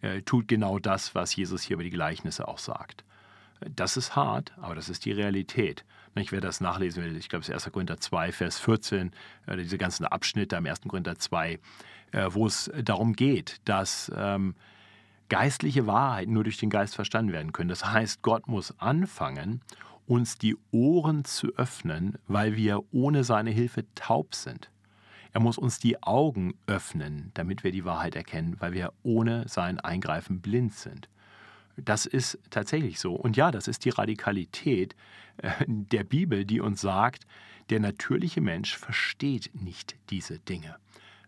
äh, 0.01 0.21
tut 0.21 0.47
genau 0.47 0.79
das, 0.79 1.15
was 1.15 1.35
Jesus 1.35 1.63
hier 1.63 1.75
über 1.75 1.83
die 1.83 1.89
Gleichnisse 1.89 2.47
auch 2.47 2.59
sagt. 2.59 3.03
Äh, 3.61 3.69
das 3.75 3.97
ist 3.97 4.15
hart, 4.15 4.53
aber 4.57 4.75
das 4.75 4.89
ist 4.89 5.05
die 5.05 5.11
Realität. 5.11 5.85
Ich 6.17 6.31
werde 6.31 6.47
das 6.47 6.61
nachlesen 6.61 7.03
will, 7.03 7.17
ich 7.17 7.27
glaube, 7.27 7.41
es 7.41 7.49
ist 7.49 7.65
1. 7.65 7.73
Korinther 7.73 7.99
2, 7.99 8.31
Vers 8.31 8.59
14, 8.59 9.11
äh, 9.47 9.57
diese 9.57 9.77
ganzen 9.77 10.05
Abschnitte 10.05 10.55
am 10.55 10.65
1. 10.65 10.81
Korinther 10.87 11.17
2, 11.17 11.59
äh, 12.11 12.27
wo 12.29 12.47
es 12.47 12.71
darum 12.83 13.13
geht, 13.13 13.59
dass 13.65 14.09
ähm, 14.15 14.55
geistliche 15.27 15.87
Wahrheiten 15.87 16.33
nur 16.33 16.45
durch 16.45 16.57
den 16.57 16.69
Geist 16.69 16.95
verstanden 16.95 17.33
werden 17.33 17.51
können. 17.51 17.69
Das 17.69 17.85
heißt, 17.85 18.21
Gott 18.21 18.47
muss 18.47 18.79
anfangen, 18.79 19.61
uns 20.07 20.37
die 20.37 20.55
Ohren 20.71 21.25
zu 21.25 21.53
öffnen, 21.57 22.17
weil 22.27 22.55
wir 22.55 22.81
ohne 22.93 23.23
seine 23.23 23.49
Hilfe 23.49 23.83
taub 23.95 24.35
sind. 24.35 24.69
Er 25.33 25.41
muss 25.41 25.57
uns 25.57 25.79
die 25.79 26.01
Augen 26.01 26.53
öffnen, 26.65 27.31
damit 27.33 27.65
wir 27.65 27.71
die 27.71 27.83
Wahrheit 27.83 28.15
erkennen, 28.15 28.55
weil 28.59 28.71
wir 28.71 28.93
ohne 29.03 29.49
sein 29.49 29.81
Eingreifen 29.81 30.39
blind 30.39 30.73
sind. 30.73 31.09
Das 31.77 32.05
ist 32.05 32.39
tatsächlich 32.49 32.99
so. 32.99 33.13
Und 33.13 33.35
ja, 33.37 33.51
das 33.51 33.67
ist 33.67 33.85
die 33.85 33.89
Radikalität 33.89 34.95
äh, 35.37 35.51
der 35.67 36.03
Bibel, 36.03 36.45
die 36.45 36.61
uns 36.61 36.81
sagt, 36.81 37.25
der 37.69 37.79
natürliche 37.79 38.41
Mensch 38.41 38.77
versteht 38.77 39.51
nicht 39.53 39.95
diese 40.09 40.39
Dinge. 40.39 40.77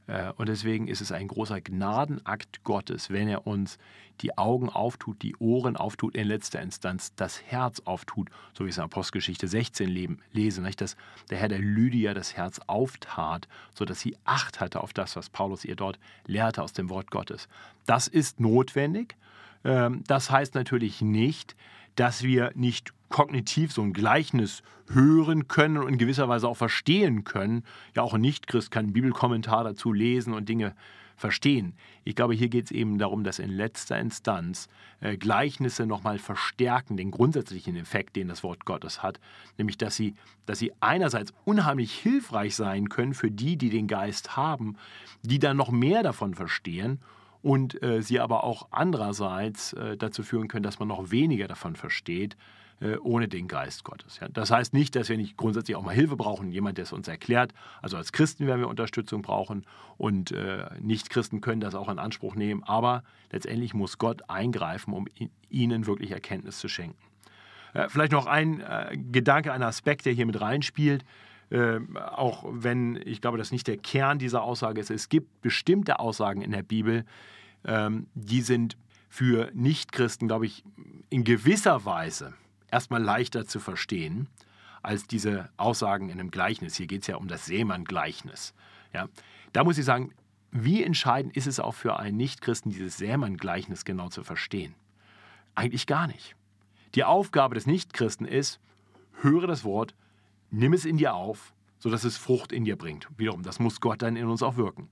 Äh, 0.08 0.32
und 0.38 0.50
deswegen 0.50 0.88
ist 0.88 1.02
es 1.02 1.12
ein 1.12 1.28
großer 1.28 1.62
Gnadenakt 1.62 2.64
Gottes, 2.64 3.10
wenn 3.10 3.28
er 3.28 3.46
uns 3.46 3.78
die 4.22 4.38
Augen 4.38 4.70
auftut, 4.70 5.22
die 5.22 5.36
Ohren 5.38 5.78
auftut, 5.78 6.16
in 6.16 6.28
letzter 6.28 6.62
Instanz 6.62 7.14
das 7.16 7.44
Herz 7.44 7.82
auftut, 7.86 8.30
so 8.54 8.66
wie 8.66 8.70
es 8.70 8.78
in 8.78 8.84
Apostelgeschichte 8.84 9.48
16 9.48 9.88
leben, 9.88 10.20
lesen, 10.32 10.68
dass 10.78 10.96
der 11.30 11.38
Herr 11.38 11.50
der 11.50 11.60
Lydia 11.60 12.14
das 12.14 12.36
Herz 12.36 12.60
auftat, 12.66 13.48
sodass 13.76 14.00
sie 14.00 14.18
Acht 14.26 14.60
hatte 14.60 14.82
auf 14.82 14.94
das, 14.94 15.16
was 15.16 15.30
Paulus 15.30 15.66
ihr 15.66 15.76
dort 15.76 16.00
lehrte 16.26 16.64
aus 16.64 16.74
dem 16.74 16.90
Wort 16.90 17.12
Gottes. 17.12 17.48
Das 17.86 18.08
ist 18.08 18.40
notwendig. 18.40 19.16
Ähm, 19.64 20.04
das 20.08 20.32
heißt 20.32 20.56
natürlich 20.56 21.02
nicht, 21.02 21.56
dass 21.96 22.24
wir 22.24 22.52
nicht 22.56 22.94
kognitiv 23.10 23.72
so 23.72 23.82
ein 23.82 23.94
Gleichnis 23.94 24.64
hören 24.90 25.48
können 25.48 25.78
und 25.78 25.90
in 25.90 25.98
gewisser 25.98 26.30
Weise 26.30 26.48
auch 26.48 26.58
verstehen 26.58 27.24
können. 27.24 27.64
Ja, 27.96 28.04
auch 28.04 28.14
ein 28.14 28.22
Nichtchrist 28.22 28.72
kann 28.72 28.86
einen 28.86 28.94
Bibelkommentar 28.94 29.64
dazu 29.64 29.92
lesen 29.92 30.34
und 30.34 30.48
Dinge 30.48 30.76
verstehen. 31.18 31.74
Ich 32.04 32.16
glaube, 32.16 32.36
hier 32.36 32.48
geht 32.48 32.66
es 32.66 32.72
eben 32.72 33.00
darum, 33.00 33.24
dass 33.24 33.40
in 33.40 33.50
letzter 33.50 34.00
Instanz 34.00 34.70
äh, 35.00 35.18
Gleichnisse 35.18 35.88
nochmal 35.88 36.20
verstärken, 36.20 36.96
den 36.96 37.10
grundsätzlichen 37.10 37.76
Effekt, 37.76 38.16
den 38.16 38.28
das 38.28 38.44
Wort 38.44 38.66
Gottes 38.66 39.02
hat, 39.02 39.20
nämlich 39.58 39.78
dass 39.80 39.96
sie, 39.96 40.14
dass 40.46 40.60
sie 40.60 40.74
einerseits 40.80 41.34
unheimlich 41.44 41.92
hilfreich 41.92 42.56
sein 42.56 42.90
können 42.90 43.16
für 43.16 43.32
die, 43.32 43.58
die 43.58 43.72
den 43.72 43.88
Geist 43.88 44.38
haben, 44.38 44.78
die 45.24 45.40
dann 45.40 45.58
noch 45.58 45.72
mehr 45.72 46.04
davon 46.04 46.36
verstehen 46.36 47.00
und 47.42 47.82
äh, 47.84 48.02
sie 48.02 48.20
aber 48.20 48.44
auch 48.44 48.68
andererseits 48.72 49.74
äh, 49.74 49.98
dazu 49.98 50.24
führen 50.24 50.48
können, 50.48 50.64
dass 50.64 50.80
man 50.80 50.88
noch 50.88 51.12
weniger 51.12 51.48
davon 51.48 51.76
versteht, 51.76 52.36
äh, 52.80 52.98
ohne 52.98 53.28
den 53.28 53.48
Geist 53.48 53.84
Gottes. 53.84 54.20
Ja. 54.20 54.28
Das 54.30 54.52
heißt 54.52 54.74
nicht, 54.74 54.96
dass 54.96 55.10
wir 55.10 55.18
nicht 55.18 55.38
grundsätzlich 55.38 55.76
auch 55.76 55.84
mal 55.84 55.96
Hilfe 55.96 56.16
brauchen, 56.16 56.52
jemand, 56.52 56.78
der 56.78 56.84
es 56.84 56.94
uns 56.94 57.08
erklärt. 57.08 57.54
Also 57.82 57.98
als 57.98 58.12
Christen 58.12 58.46
werden 58.48 58.62
wir 58.62 58.68
Unterstützung 58.68 59.22
brauchen 59.22 59.66
und 59.98 60.32
äh, 60.32 60.66
Nicht-Christen 60.80 61.42
können 61.42 61.62
das 61.62 61.76
auch 61.76 61.90
in 61.90 62.00
Anspruch 62.00 62.36
nehmen, 62.36 62.64
aber 62.64 63.04
letztendlich 63.32 63.74
muss 63.74 63.98
Gott 63.98 64.30
eingreifen, 64.30 64.94
um 64.94 65.08
ihnen 65.50 65.88
wirklich 65.88 66.12
Erkenntnis 66.12 66.60
zu 66.60 66.68
schenken. 66.68 66.98
Äh, 67.74 67.90
vielleicht 67.90 68.12
noch 68.12 68.28
ein 68.28 68.64
Gedanke, 69.12 69.52
ein 69.54 69.64
Aspekt, 69.64 70.06
der 70.06 70.14
hier 70.14 70.26
mit 70.26 70.40
reinspielt. 70.40 71.04
Äh, 71.50 71.80
auch 71.96 72.46
wenn 72.50 73.00
ich 73.06 73.22
glaube, 73.22 73.38
das 73.38 73.52
nicht 73.52 73.68
der 73.68 73.78
Kern 73.78 74.20
dieser 74.20 74.44
Aussage 74.44 74.82
ist. 74.82 74.92
Es 74.92 75.10
gibt 75.10 75.42
bestimmte 75.42 76.00
Aussagen 76.00 76.42
in 76.42 76.52
der 76.52 76.64
Bibel, 76.64 77.06
ähm, 77.64 78.08
die 78.16 78.42
sind 78.42 78.78
für 79.10 79.50
Nichtchristen, 79.54 80.28
glaube 80.28 80.46
ich, 80.46 80.64
in 81.10 81.24
gewisser 81.24 81.86
Weise 81.86 82.34
erstmal 82.70 83.02
leichter 83.02 83.46
zu 83.46 83.60
verstehen 83.60 84.28
als 84.84 85.08
diese 85.08 85.50
Aussagen 85.58 86.10
in 86.10 86.20
einem 86.20 86.32
Gleichnis. 86.32 86.76
Hier 86.76 86.88
geht 86.88 87.02
es 87.02 87.08
ja 87.08 87.16
um 87.16 87.28
das 87.28 87.46
Seemann-Gleichnis. 87.46 88.54
Ja? 88.94 89.08
Da 89.54 89.64
muss 89.64 89.78
ich 89.78 89.86
sagen, 89.86 90.14
wie 90.52 90.84
entscheidend 90.84 91.36
ist 91.36 91.48
es 91.48 91.60
auch 91.60 91.74
für 91.74 92.00
einen 92.00 92.18
Nichtchristen, 92.18 92.72
dieses 92.72 92.98
Sämann-Gleichnis 92.98 93.86
genau 93.86 94.10
zu 94.10 94.24
verstehen? 94.24 94.76
Eigentlich 95.56 95.88
gar 95.88 96.08
nicht. 96.08 96.36
Die 96.96 97.04
Aufgabe 97.04 97.56
des 97.56 97.68
Nichtchristen 97.68 98.26
ist, 98.26 98.60
höre 99.22 99.48
das 99.48 99.64
Wort, 99.64 99.94
nimm 100.52 100.74
es 100.74 100.86
in 100.86 100.98
dir 100.98 101.14
auf, 101.14 101.54
sodass 101.80 102.04
es 102.04 102.18
Frucht 102.18 102.52
in 102.52 102.66
dir 102.66 102.76
bringt. 102.76 103.08
Wiederum, 103.18 103.44
das 103.44 103.60
muss 103.60 103.82
Gott 103.82 104.02
dann 104.02 104.16
in 104.16 104.28
uns 104.28 104.44
auch 104.44 104.58
wirken. 104.58 104.90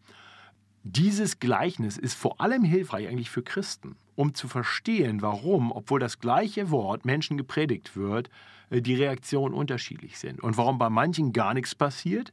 Dieses 0.83 1.39
Gleichnis 1.39 1.97
ist 1.97 2.13
vor 2.13 2.39
allem 2.39 2.63
hilfreich 2.63 3.07
eigentlich 3.07 3.31
für 3.31 3.41
Christen, 3.41 3.95
um 4.15 4.35
zu 4.35 4.47
verstehen, 4.47 5.23
warum, 5.23 5.71
obwohl 5.71 5.99
das 5.99 6.19
gleiche 6.19 6.69
Wort 6.69 7.05
Menschen 7.05 7.37
gepredigt 7.37 7.95
wird, 7.95 8.29
äh, 8.69 8.81
die 8.81 8.93
Reaktionen 8.93 9.55
unterschiedlich 9.55 10.19
sind 10.19 10.41
und 10.41 10.57
warum 10.57 10.77
bei 10.77 10.91
manchen 10.91 11.33
gar 11.33 11.55
nichts 11.55 11.73
passiert, 11.73 12.31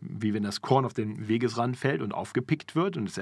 wie 0.00 0.32
wenn 0.32 0.44
das 0.44 0.60
Korn 0.60 0.84
auf 0.84 0.94
den 0.94 1.26
Wegesrand 1.26 1.76
fällt 1.76 2.00
und 2.00 2.12
aufgepickt 2.12 2.76
wird 2.76 2.96
und 2.96 3.08
es, 3.08 3.20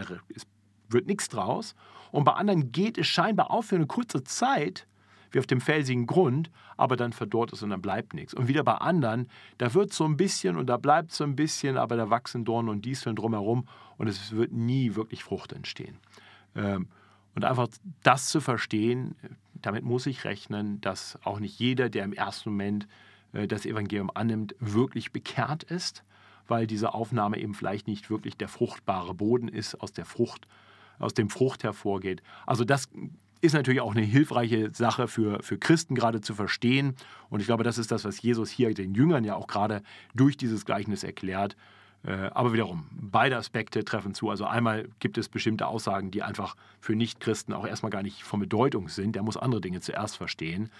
wird 0.90 1.06
nichts 1.06 1.28
draus, 1.28 1.74
und 2.10 2.24
bei 2.24 2.32
anderen 2.32 2.72
geht 2.72 2.98
es 2.98 3.06
scheinbar 3.06 3.50
auf 3.50 3.66
für 3.66 3.76
eine 3.76 3.86
kurze 3.86 4.22
Zeit 4.24 4.86
wie 5.30 5.38
auf 5.38 5.46
dem 5.46 5.60
felsigen 5.60 6.06
Grund, 6.06 6.50
aber 6.76 6.96
dann 6.96 7.12
verdorrt 7.12 7.52
es 7.52 7.62
und 7.62 7.70
dann 7.70 7.82
bleibt 7.82 8.14
nichts. 8.14 8.34
Und 8.34 8.48
wieder 8.48 8.64
bei 8.64 8.74
anderen, 8.74 9.28
da 9.58 9.74
wird 9.74 9.92
so 9.92 10.04
ein 10.04 10.16
bisschen 10.16 10.56
und 10.56 10.66
da 10.66 10.76
bleibt 10.76 11.12
so 11.12 11.24
ein 11.24 11.36
bisschen, 11.36 11.76
aber 11.76 11.96
da 11.96 12.10
wachsen 12.10 12.44
Dornen 12.44 12.68
und 12.68 12.84
Disteln 12.84 13.16
drumherum 13.16 13.66
und 13.96 14.08
es 14.08 14.32
wird 14.32 14.52
nie 14.52 14.94
wirklich 14.94 15.24
Frucht 15.24 15.52
entstehen. 15.52 15.98
Ähm, 16.54 16.88
und 17.34 17.44
einfach 17.44 17.68
das 18.02 18.28
zu 18.28 18.40
verstehen, 18.40 19.14
damit 19.54 19.84
muss 19.84 20.06
ich 20.06 20.24
rechnen, 20.24 20.80
dass 20.80 21.18
auch 21.24 21.40
nicht 21.40 21.58
jeder, 21.58 21.88
der 21.88 22.04
im 22.04 22.12
ersten 22.12 22.50
Moment 22.50 22.88
äh, 23.32 23.46
das 23.46 23.66
Evangelium 23.66 24.10
annimmt, 24.14 24.54
wirklich 24.58 25.12
bekehrt 25.12 25.62
ist, 25.64 26.04
weil 26.46 26.66
diese 26.66 26.94
Aufnahme 26.94 27.38
eben 27.38 27.54
vielleicht 27.54 27.86
nicht 27.86 28.10
wirklich 28.10 28.36
der 28.36 28.48
fruchtbare 28.48 29.14
Boden 29.14 29.48
ist, 29.48 29.80
aus 29.80 29.92
der 29.92 30.04
Frucht, 30.04 30.48
aus 30.98 31.14
dem 31.14 31.30
Frucht 31.30 31.62
hervorgeht. 31.62 32.22
Also 32.46 32.64
das 32.64 32.88
ist 33.40 33.54
natürlich 33.54 33.80
auch 33.80 33.94
eine 33.94 34.04
hilfreiche 34.04 34.70
Sache 34.72 35.08
für, 35.08 35.42
für 35.42 35.58
Christen 35.58 35.94
gerade 35.94 36.20
zu 36.20 36.34
verstehen. 36.34 36.94
Und 37.30 37.40
ich 37.40 37.46
glaube, 37.46 37.64
das 37.64 37.78
ist 37.78 37.90
das, 37.90 38.04
was 38.04 38.20
Jesus 38.20 38.50
hier 38.50 38.72
den 38.74 38.94
Jüngern 38.94 39.24
ja 39.24 39.34
auch 39.34 39.46
gerade 39.46 39.82
durch 40.14 40.36
dieses 40.36 40.64
Gleichnis 40.64 41.04
erklärt. 41.04 41.56
Äh, 42.04 42.30
aber 42.32 42.52
wiederum, 42.52 42.86
beide 42.92 43.36
Aspekte 43.36 43.84
treffen 43.84 44.14
zu. 44.14 44.30
Also 44.30 44.44
einmal 44.44 44.88
gibt 45.00 45.18
es 45.18 45.28
bestimmte 45.28 45.66
Aussagen, 45.66 46.10
die 46.10 46.22
einfach 46.22 46.56
für 46.80 46.94
Nichtchristen 46.94 47.54
auch 47.54 47.66
erstmal 47.66 47.90
gar 47.90 48.02
nicht 48.02 48.22
von 48.22 48.40
Bedeutung 48.40 48.88
sind. 48.88 49.16
Der 49.16 49.22
muss 49.22 49.36
andere 49.36 49.60
Dinge 49.60 49.80
zuerst 49.80 50.16
verstehen. 50.16 50.70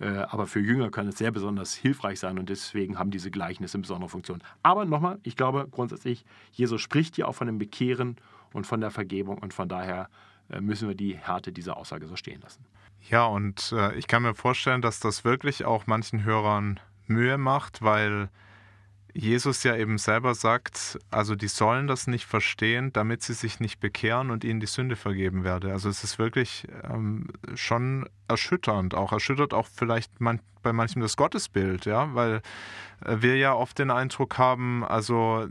Äh, 0.00 0.06
aber 0.06 0.46
für 0.46 0.60
Jünger 0.60 0.90
kann 0.90 1.08
es 1.08 1.18
sehr 1.18 1.32
besonders 1.32 1.74
hilfreich 1.74 2.20
sein 2.20 2.38
und 2.38 2.48
deswegen 2.48 2.98
haben 2.98 3.10
diese 3.10 3.30
Gleichnisse 3.30 3.76
eine 3.76 3.82
besondere 3.82 4.08
Funktion. 4.08 4.42
Aber 4.62 4.84
nochmal, 4.84 5.18
ich 5.24 5.36
glaube 5.36 5.66
grundsätzlich, 5.70 6.24
Jesus 6.52 6.80
spricht 6.80 7.16
hier 7.16 7.26
auch 7.26 7.34
von 7.34 7.48
dem 7.48 7.58
Bekehren 7.58 8.16
und 8.52 8.66
von 8.66 8.80
der 8.80 8.90
Vergebung 8.90 9.38
und 9.38 9.52
von 9.52 9.68
daher 9.68 10.08
müssen 10.60 10.88
wir 10.88 10.94
die 10.94 11.16
Härte 11.16 11.52
dieser 11.52 11.76
Aussage 11.76 12.06
so 12.06 12.16
stehen 12.16 12.40
lassen. 12.40 12.64
Ja, 13.08 13.26
und 13.26 13.72
äh, 13.72 13.94
ich 13.94 14.06
kann 14.06 14.22
mir 14.22 14.34
vorstellen, 14.34 14.82
dass 14.82 15.00
das 15.00 15.24
wirklich 15.24 15.64
auch 15.64 15.86
manchen 15.86 16.24
Hörern 16.24 16.80
Mühe 17.06 17.38
macht, 17.38 17.82
weil 17.82 18.28
Jesus 19.14 19.62
ja 19.62 19.74
eben 19.74 19.98
selber 19.98 20.34
sagt, 20.34 20.98
also 21.10 21.34
die 21.34 21.48
sollen 21.48 21.86
das 21.86 22.06
nicht 22.06 22.26
verstehen, 22.26 22.92
damit 22.92 23.22
sie 23.22 23.32
sich 23.32 23.60
nicht 23.60 23.80
bekehren 23.80 24.30
und 24.30 24.44
ihnen 24.44 24.60
die 24.60 24.66
Sünde 24.66 24.96
vergeben 24.96 25.44
werde. 25.44 25.72
Also 25.72 25.88
es 25.88 26.04
ist 26.04 26.18
wirklich 26.18 26.68
ähm, 26.84 27.28
schon 27.54 28.08
erschütternd, 28.28 28.94
auch 28.94 29.12
erschüttert 29.12 29.54
auch 29.54 29.66
vielleicht 29.66 30.20
man, 30.20 30.40
bei 30.62 30.72
manchem 30.72 31.02
das 31.02 31.16
Gottesbild, 31.16 31.86
ja, 31.86 32.14
weil 32.14 32.42
äh, 33.04 33.16
wir 33.20 33.36
ja 33.36 33.54
oft 33.54 33.78
den 33.78 33.90
Eindruck 33.90 34.38
haben, 34.38 34.84
also 34.84 35.46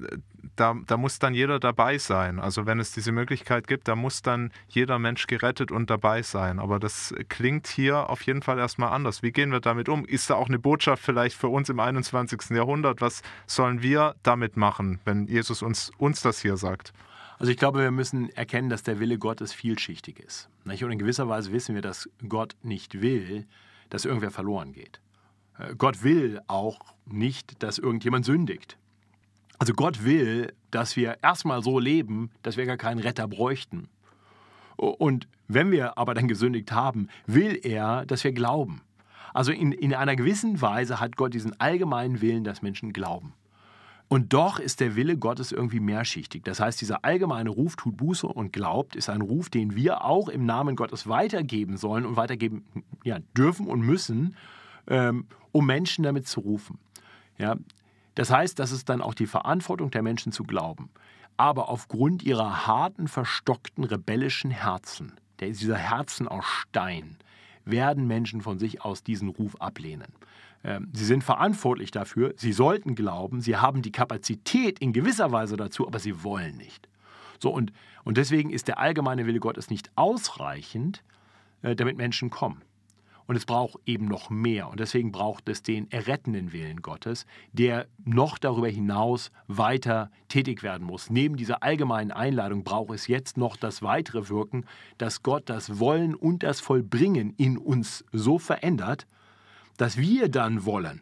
da, 0.56 0.76
da 0.86 0.98
muss 0.98 1.20
dann 1.20 1.34
jeder 1.34 1.60
dabei 1.60 1.98
sein. 1.98 2.40
Also 2.40 2.66
wenn 2.66 2.80
es 2.80 2.92
diese 2.92 3.12
Möglichkeit 3.12 3.68
gibt, 3.68 3.88
da 3.88 3.96
muss 3.96 4.22
dann 4.22 4.52
jeder 4.68 5.00
Mensch 5.00 5.28
gerettet 5.28 5.72
und 5.72 5.90
dabei 5.90 6.22
sein. 6.22 6.60
Aber 6.60 6.80
das 6.80 7.14
klingt 7.30 7.68
hier 7.68 8.10
auf 8.10 8.22
jeden 8.24 8.42
Fall 8.42 8.58
erstmal 8.58 8.92
anders. 8.92 9.24
Wie 9.24 9.32
gehen 9.32 9.52
wir 9.52 9.60
damit 9.60 9.90
um? 9.90 10.06
Ist 10.06 10.30
da 10.30 10.36
auch 10.36 10.48
eine 10.48 10.60
Botschaft 10.60 11.04
vielleicht 11.04 11.38
für 11.38 11.50
uns 11.50 11.70
im 11.70 11.80
21. 11.80 12.52
Jahrhundert? 12.52 13.02
Was 13.02 13.22
sollen 13.46 13.82
wir 13.82 14.16
damit 14.24 14.58
machen, 14.58 15.00
wenn 15.06 15.28
Jesus 15.28 15.62
uns, 15.62 15.92
uns 15.98 16.22
das 16.22 16.40
hier 16.42 16.58
sagt? 16.58 16.94
Also 17.40 17.52
ich 17.52 17.58
glaube, 17.58 17.80
wir 17.80 17.92
müssen 17.92 18.30
erkennen, 18.32 18.70
dass 18.70 18.84
der 18.84 19.00
Wille 19.00 19.20
Gottes 19.20 19.54
vielschichtig 19.54 20.20
ist. 20.20 20.50
Und 20.66 20.72
in 20.82 20.98
gewisser 20.98 21.30
Weise 21.30 21.52
wissen 21.52 21.76
wir, 21.76 21.82
dass 21.82 22.10
Gott 22.28 22.56
nicht 22.64 23.02
will, 23.02 23.46
dass 23.90 24.06
irgendwer 24.06 24.32
verloren 24.32 24.74
geht. 24.74 25.00
Äh, 25.60 25.76
Gott 25.76 26.04
will 26.04 26.42
auch 26.48 26.80
nicht, 27.06 27.62
dass 27.62 27.78
irgendjemand 27.78 28.26
sündigt. 28.26 28.78
Also 29.60 29.74
Gott 29.74 30.04
will, 30.04 30.54
dass 30.72 30.96
wir 30.96 31.18
erstmal 31.22 31.64
so 31.64 31.80
leben, 31.80 32.32
dass 32.44 32.58
wir 32.58 32.66
gar 32.66 32.78
keinen 32.78 33.00
Retter 33.00 33.28
bräuchten. 33.28 33.90
Und 34.76 35.28
wenn 35.48 35.72
wir 35.72 35.98
aber 35.98 36.14
dann 36.14 36.28
gesündigt 36.28 36.72
haben, 36.72 37.10
will 37.26 37.60
er, 37.64 38.06
dass 38.06 38.24
wir 38.24 38.34
glauben. 38.34 38.82
Also 39.34 39.52
in, 39.52 39.72
in 39.72 39.94
einer 39.96 40.16
gewissen 40.16 40.62
Weise 40.62 41.00
hat 41.00 41.16
Gott 41.18 41.34
diesen 41.34 41.60
allgemeinen 41.60 42.22
Willen, 42.22 42.44
dass 42.44 42.62
Menschen 42.62 42.94
glauben. 42.94 43.34
Und 44.10 44.32
doch 44.32 44.60
ist 44.60 44.80
der 44.80 44.96
Wille 44.96 45.18
Gottes 45.18 45.52
irgendwie 45.52 45.82
mehrschichtig. 45.82 46.44
Das 46.44 46.62
heißt, 46.62 46.80
dieser 46.80 47.04
allgemeine 47.04 47.50
Ruf 47.50 47.76
tut 47.76 47.98
Buße 47.98 48.26
und 48.26 48.54
glaubt, 48.54 48.96
ist 48.96 49.10
ein 49.10 49.22
Ruf, 49.22 49.50
den 49.50 49.76
wir 49.76 50.06
auch 50.06 50.30
im 50.30 50.46
Namen 50.46 50.78
Gottes 50.78 51.08
weitergeben 51.08 51.76
sollen 51.76 52.06
und 52.06 52.16
weitergeben 52.16 52.64
ja, 53.04 53.20
dürfen 53.36 53.68
und 53.68 53.82
müssen, 53.82 54.36
ähm, 54.88 55.26
um 55.52 55.66
Menschen 55.66 56.04
damit 56.04 56.26
zu 56.28 56.40
rufen. 56.40 56.80
Ja, 57.38 57.58
das 58.16 58.32
heißt, 58.32 58.58
das 58.60 58.72
ist 58.72 58.88
dann 58.88 59.02
auch 59.02 59.14
die 59.14 59.28
Verantwortung 59.28 59.92
der 59.92 60.02
Menschen 60.02 60.32
zu 60.32 60.44
glauben. 60.44 60.90
Aber 61.36 61.70
aufgrund 61.70 62.24
ihrer 62.24 62.66
harten, 62.66 63.08
verstockten, 63.08 63.84
rebellischen 63.84 64.52
Herzen, 64.52 65.14
dieser 65.40 65.78
Herzen 65.78 66.28
aus 66.28 66.46
Stein, 66.46 67.18
werden 67.64 68.08
Menschen 68.08 68.42
von 68.42 68.58
sich 68.58 68.82
aus 68.82 69.04
diesen 69.04 69.28
Ruf 69.30 69.56
ablehnen. 69.62 70.08
Ähm, 70.68 70.90
sie 70.92 71.06
sind 71.06 71.24
verantwortlich 71.24 71.92
dafür, 71.92 72.34
sie 72.36 72.52
sollten 72.52 72.94
glauben, 72.94 73.40
sie 73.40 73.56
haben 73.56 73.82
die 73.82 73.94
Kapazität 73.94 74.80
in 74.80 74.92
gewisser 74.92 75.32
Weise 75.32 75.56
dazu, 75.56 75.88
aber 75.88 75.98
sie 75.98 76.26
wollen 76.26 76.58
nicht. 76.58 76.90
So, 77.40 77.52
und, 77.52 77.72
und 78.04 78.18
deswegen 78.18 78.50
ist 78.50 78.68
der 78.68 78.78
allgemeine 78.78 79.26
Wille 79.26 79.40
Gottes 79.40 79.70
nicht 79.70 79.90
ausreichend, 79.96 81.06
äh, 81.62 81.74
damit 81.74 81.96
Menschen 81.96 82.30
kommen. 82.30 82.64
Und 83.28 83.38
es 83.38 83.46
braucht 83.46 83.80
eben 83.86 84.06
noch 84.06 84.30
mehr. 84.30 84.70
Und 84.70 84.80
deswegen 84.80 85.12
braucht 85.12 85.48
es 85.48 85.62
den 85.62 85.90
errettenden 85.92 86.52
Willen 86.52 86.82
Gottes, 86.82 87.26
der 87.54 87.88
noch 88.04 88.38
darüber 88.38 88.70
hinaus 88.70 89.32
weiter 89.48 90.12
tätig 90.28 90.64
werden 90.64 90.86
muss. 90.86 91.10
Neben 91.10 91.38
dieser 91.38 91.64
allgemeinen 91.64 92.12
Einladung 92.12 92.64
braucht 92.64 92.94
es 92.94 93.08
jetzt 93.08 93.38
noch 93.38 93.56
das 93.56 93.82
weitere 93.82 94.30
Wirken, 94.30 94.66
dass 94.98 95.24
Gott 95.24 95.50
das 95.50 95.80
Wollen 95.80 96.14
und 96.16 96.44
das 96.44 96.60
Vollbringen 96.60 97.34
in 97.38 97.58
uns 97.58 98.04
so 98.12 98.38
verändert, 98.38 99.08
dass 99.78 99.98
wir 99.98 100.30
dann 100.30 100.66
wollen. 100.66 101.02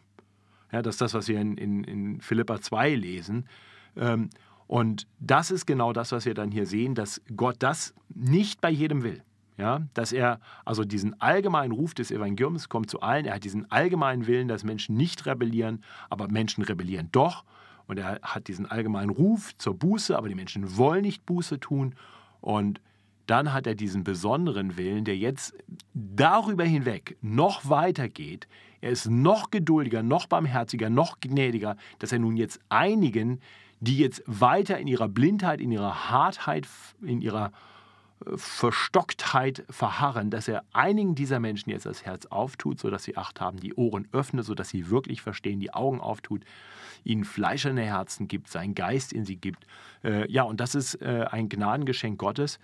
Ja, 0.72 0.82
das 0.82 0.96
ist 0.96 1.02
das, 1.02 1.14
was 1.14 1.28
wir 1.28 1.40
in, 1.40 1.58
in, 1.58 1.84
in 1.84 2.22
Philippa 2.22 2.62
2 2.62 2.96
lesen. 2.96 3.48
Ähm, 3.96 4.30
und 4.68 5.08
das 5.20 5.52
ist 5.52 5.66
genau 5.66 5.94
das, 5.94 6.12
was 6.12 6.26
wir 6.26 6.34
dann 6.34 6.52
hier 6.52 6.66
sehen, 6.66 6.96
dass 6.96 7.22
Gott 7.36 7.58
das 7.60 7.94
nicht 8.14 8.62
bei 8.62 8.70
jedem 8.70 9.04
will. 9.04 9.24
Ja, 9.58 9.84
dass 9.94 10.12
er 10.12 10.42
also 10.66 10.84
diesen 10.84 11.22
allgemeinen 11.22 11.72
Ruf 11.72 11.94
des 11.94 12.12
Evangeliums 12.12 12.68
kommt 12.68 12.90
zu 12.90 13.00
allen. 13.00 13.26
Er 13.26 13.36
hat 13.36 13.46
diesen 13.46 13.72
allgemeinen 13.72 14.28
Willen, 14.28 14.50
dass 14.50 14.66
Menschen 14.66 14.98
nicht 14.98 15.26
rebellieren, 15.26 15.82
aber 16.10 16.28
Menschen 16.28 16.62
rebellieren 16.62 17.08
doch. 17.14 17.46
Und 17.88 17.98
er 17.98 18.20
hat 18.22 18.50
diesen 18.50 18.66
allgemeinen 18.66 19.12
Ruf 19.12 19.58
zur 19.58 19.76
Buße, 19.76 20.18
aber 20.18 20.28
die 20.28 20.36
Menschen 20.36 20.76
wollen 20.76 21.04
nicht 21.04 21.26
Buße 21.26 21.62
tun. 21.62 21.96
Und 22.42 22.82
dann 23.28 23.54
hat 23.54 23.68
er 23.68 23.76
diesen 23.76 24.04
besonderen 24.04 24.78
Willen, 24.78 25.06
der 25.06 25.18
jetzt 25.18 25.56
darüber 25.94 26.64
hinweg 26.64 27.18
noch 27.22 27.70
weiter 27.70 28.10
geht. 28.10 28.48
Er 28.82 28.92
ist 28.92 29.10
noch 29.10 29.52
geduldiger, 29.52 30.04
noch 30.04 30.28
barmherziger, 30.28 30.90
noch 30.90 31.20
gnädiger, 31.20 31.78
dass 32.00 32.12
er 32.12 32.20
nun 32.20 32.38
jetzt 32.38 32.60
einigen, 32.70 33.40
die 33.80 33.98
jetzt 33.98 34.24
weiter 34.26 34.78
in 34.78 34.88
ihrer 34.88 35.08
Blindheit, 35.08 35.60
in 35.60 35.72
ihrer 35.72 36.10
Hartheit, 36.10 36.68
in 37.02 37.22
ihrer 37.22 37.52
Verstocktheit 38.36 39.66
verharren, 39.70 40.30
dass 40.30 40.48
er 40.48 40.64
einigen 40.74 41.16
dieser 41.16 41.40
Menschen 41.40 41.70
jetzt 41.70 41.86
das 41.86 42.06
Herz 42.06 42.26
auftut, 42.28 42.80
sodass 42.80 43.04
sie 43.04 43.18
Acht 43.18 43.42
haben, 43.42 43.60
die 43.60 43.74
Ohren 43.74 44.08
öffnet, 44.12 44.46
sodass 44.46 44.70
sie 44.70 44.90
wirklich 44.90 45.22
verstehen, 45.22 45.60
die 45.60 45.74
Augen 45.74 46.00
auftut, 46.00 46.44
ihnen 47.04 47.24
fleischerne 47.24 47.84
Herzen 47.84 48.28
gibt, 48.28 48.48
seinen 48.48 48.74
Geist 48.74 49.14
in 49.14 49.26
sie 49.26 49.36
gibt. 49.36 49.68
Äh, 50.04 50.32
ja, 50.32 50.44
und 50.44 50.60
das 50.60 50.76
ist 50.76 50.96
äh, 51.02 51.26
ein 51.30 51.50
Gnadengeschenk 51.50 52.18
Gottes. 52.18 52.60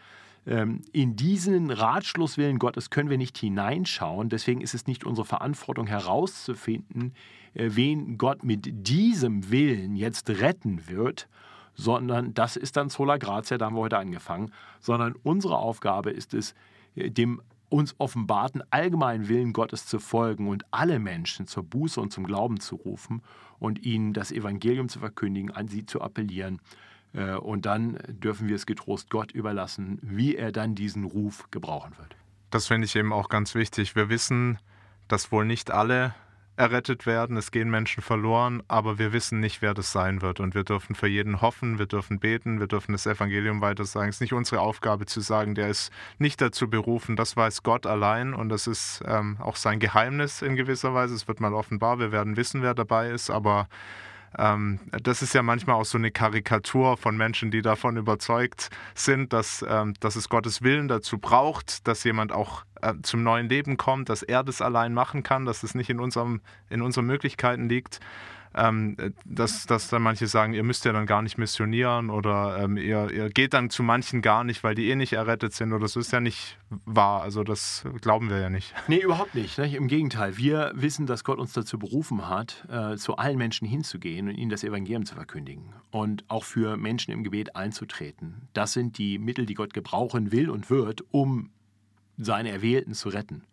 Ähm, 0.48 0.82
in 0.92 1.16
diesen 1.16 1.70
Ratschlusswillen 1.70 2.58
Gottes 2.58 2.90
können 2.90 3.10
wir 3.10 3.18
nicht 3.18 3.38
hineinschauen. 3.38 4.30
Deswegen 4.30 4.62
ist 4.62 4.74
es 4.74 4.88
nicht 4.88 5.04
unsere 5.06 5.26
Verantwortung 5.26 5.88
herauszufinden, 5.88 7.14
äh, 7.54 7.70
wen 7.72 8.18
Gott 8.18 8.44
mit 8.44 8.88
diesem 8.88 9.52
Willen 9.52 9.96
jetzt 9.96 10.30
retten 10.30 10.88
wird, 10.88 11.28
sondern 11.76 12.34
das 12.34 12.56
ist 12.56 12.76
dann 12.76 12.90
Sola 12.90 13.18
Gratia, 13.18 13.58
da 13.58 13.66
haben 13.66 13.76
wir 13.76 13.82
heute 13.82 13.98
angefangen, 13.98 14.52
sondern 14.80 15.14
unsere 15.24 15.58
Aufgabe 15.58 16.12
ist 16.12 16.34
es, 16.34 16.56
äh, 16.96 17.12
dem 17.12 17.42
uns 17.70 17.96
offenbarten 18.00 18.64
allgemeinen 18.70 19.30
Willen 19.30 19.54
Gottes 19.54 19.86
zu 19.86 20.00
folgen 20.00 20.50
und 20.50 20.66
alle 20.72 21.00
Menschen 21.00 21.48
zur 21.48 21.64
Buße 21.64 22.02
und 22.02 22.12
zum 22.12 22.26
Glauben 22.26 22.60
zu 22.60 22.76
rufen 22.76 23.22
und 23.60 23.86
ihnen 23.86 24.12
das 24.12 24.32
Evangelium 24.34 24.90
zu 24.90 25.00
verkündigen, 25.00 25.52
an 25.52 25.70
sie 25.70 25.86
zu 25.86 26.02
appellieren. 26.02 26.60
Äh, 27.14 27.36
und 27.36 27.66
dann 27.66 28.00
dürfen 28.08 28.48
wir 28.48 28.56
es 28.56 28.66
getrost 28.66 29.10
Gott 29.10 29.32
überlassen, 29.32 30.00
wie 30.02 30.36
er 30.36 30.52
dann 30.52 30.76
diesen 30.76 31.04
Ruf 31.04 31.50
gebrauchen 31.52 31.94
wird. 31.98 32.16
Das 32.50 32.68
finde 32.68 32.86
ich 32.86 32.96
eben 32.96 33.14
auch 33.14 33.30
ganz 33.30 33.56
wichtig. 33.56 33.96
Wir 33.96 34.10
wissen, 34.10 34.58
dass 35.08 35.32
wohl 35.32 35.46
nicht 35.46 35.72
alle 35.72 36.14
errettet 36.58 37.06
werden, 37.06 37.38
es 37.38 37.52
gehen 37.52 37.72
Menschen 37.72 38.04
verloren, 38.04 38.62
aber 38.68 39.00
wir 39.00 39.14
wissen 39.14 39.40
nicht, 39.40 39.62
wer 39.62 39.74
das 39.74 39.92
sein 39.92 40.22
wird. 40.22 40.40
Und 40.40 40.54
wir 40.54 40.64
dürfen 40.64 40.96
für 40.96 41.08
jeden 41.08 41.42
hoffen, 41.42 41.80
wir 41.80 41.86
dürfen 41.86 42.20
beten, 42.20 42.60
wir 42.60 42.68
dürfen 42.68 42.92
das 42.92 43.08
Evangelium 43.08 43.62
weiter 43.62 43.86
sagen. 43.86 44.10
Es 44.10 44.18
ist 44.18 44.22
nicht 44.22 44.34
unsere 44.34 44.62
Aufgabe 44.62 45.06
zu 45.06 45.22
sagen, 45.22 45.56
der 45.56 45.70
ist 45.70 45.92
nicht 46.20 46.42
dazu 46.42 46.70
berufen, 46.70 47.16
das 47.16 47.36
weiß 47.36 47.64
Gott 47.64 47.86
allein 47.88 48.34
und 48.34 48.50
das 48.50 48.68
ist 48.68 49.02
ähm, 49.06 49.38
auch 49.40 49.56
sein 49.56 49.80
Geheimnis 49.80 50.42
in 50.42 50.56
gewisser 50.56 50.94
Weise. 50.94 51.16
Es 51.16 51.28
wird 51.28 51.40
mal 51.40 51.54
offenbar, 51.54 52.00
wir 52.00 52.12
werden 52.12 52.38
wissen, 52.38 52.62
wer 52.62 52.74
dabei 52.74 53.10
ist, 53.10 53.30
aber 53.30 53.68
ähm, 54.38 54.80
das 55.04 55.22
ist 55.22 55.34
ja 55.34 55.44
manchmal 55.44 55.76
auch 55.76 55.86
so 55.86 55.98
eine 55.98 56.12
Karikatur 56.12 56.98
von 56.98 57.18
Menschen, 57.18 57.52
die 57.52 57.62
davon 57.62 57.98
überzeugt 57.98 58.70
sind, 58.96 59.34
dass, 59.34 59.66
ähm, 59.68 59.94
dass 60.00 60.16
es 60.16 60.30
Gottes 60.30 60.62
Willen 60.62 60.88
dazu 60.88 61.18
braucht, 61.18 61.88
dass 61.88 62.04
jemand 62.04 62.32
auch 62.32 62.64
äh, 62.82 62.94
zum 63.04 63.24
neuen 63.24 63.50
Leben 63.50 63.78
kommt, 63.78 64.10
dass 64.10 64.24
er 64.24 64.44
das 64.44 64.62
allein 64.62 64.94
machen 64.94 65.24
kann, 65.24 65.46
dass 65.46 65.64
es 65.64 65.76
nicht 65.76 65.90
in, 65.90 66.00
unserem, 66.00 66.42
in 66.70 66.82
unseren 66.82 67.06
Möglichkeiten 67.06 67.68
liegt 67.68 68.00
ähm, 68.54 68.98
dass, 69.26 69.66
dass 69.66 69.88
dann 69.88 70.02
manche 70.02 70.28
sagen, 70.28 70.54
ihr 70.54 70.64
müsst 70.64 70.84
ja 70.86 70.92
dann 70.92 71.06
gar 71.06 71.22
nicht 71.22 71.38
missionieren 71.38 72.10
oder 72.10 72.58
ähm, 72.62 72.78
ihr, 72.78 73.10
ihr 73.12 73.30
geht 73.30 73.54
dann 73.54 73.70
zu 73.70 73.82
manchen 73.84 74.22
gar 74.22 74.44
nicht, 74.44 74.64
weil 74.64 74.76
die 74.76 74.90
eh 74.90 74.96
nicht 74.96 75.14
errettet 75.14 75.54
sind 75.54 75.72
oder 75.72 75.88
so 75.88 76.00
ist 76.00 76.12
ja 76.12 76.20
nicht 76.20 76.58
wahr. 76.86 77.22
Also 77.22 77.44
das 77.44 77.86
glauben 78.02 78.30
wir 78.30 78.40
ja 78.40 78.50
nicht. 78.50 78.74
Nee, 78.88 79.00
überhaupt 79.00 79.36
nicht. 79.36 79.58
Ne? 79.58 79.74
Im 79.74 79.88
Gegenteil, 79.88 80.38
wir 80.38 80.74
wissen, 80.76 81.06
dass 81.06 81.24
Gott 81.24 81.40
uns 81.40 81.54
dazu 81.54 81.80
berufen 81.80 82.28
hat, 82.28 82.68
äh, 82.70 82.98
zu 82.98 83.16
allen 83.16 83.38
Menschen 83.38 83.66
hinzugehen 83.66 84.28
und 84.28 84.36
ihnen 84.36 84.50
das 84.50 84.66
Evangelium 84.66 85.06
zu 85.06 85.16
verkündigen 85.16 85.74
und 85.92 86.26
auch 86.28 86.44
für 86.44 86.76
Menschen 86.76 87.12
im 87.12 87.24
Gebet 87.24 87.56
einzutreten. 87.56 88.50
Das 88.54 88.74
sind 88.74 88.98
die 88.98 89.18
Mittel, 89.18 89.46
die 89.46 89.54
Gott 89.54 89.74
gebrauchen 89.74 90.34
will 90.34 90.50
und 90.50 90.70
wird, 90.70 91.06
um 91.12 91.52
seine 92.18 92.52
Erwählten 92.52 92.94
zu 92.94 93.10
retten. 93.10 93.44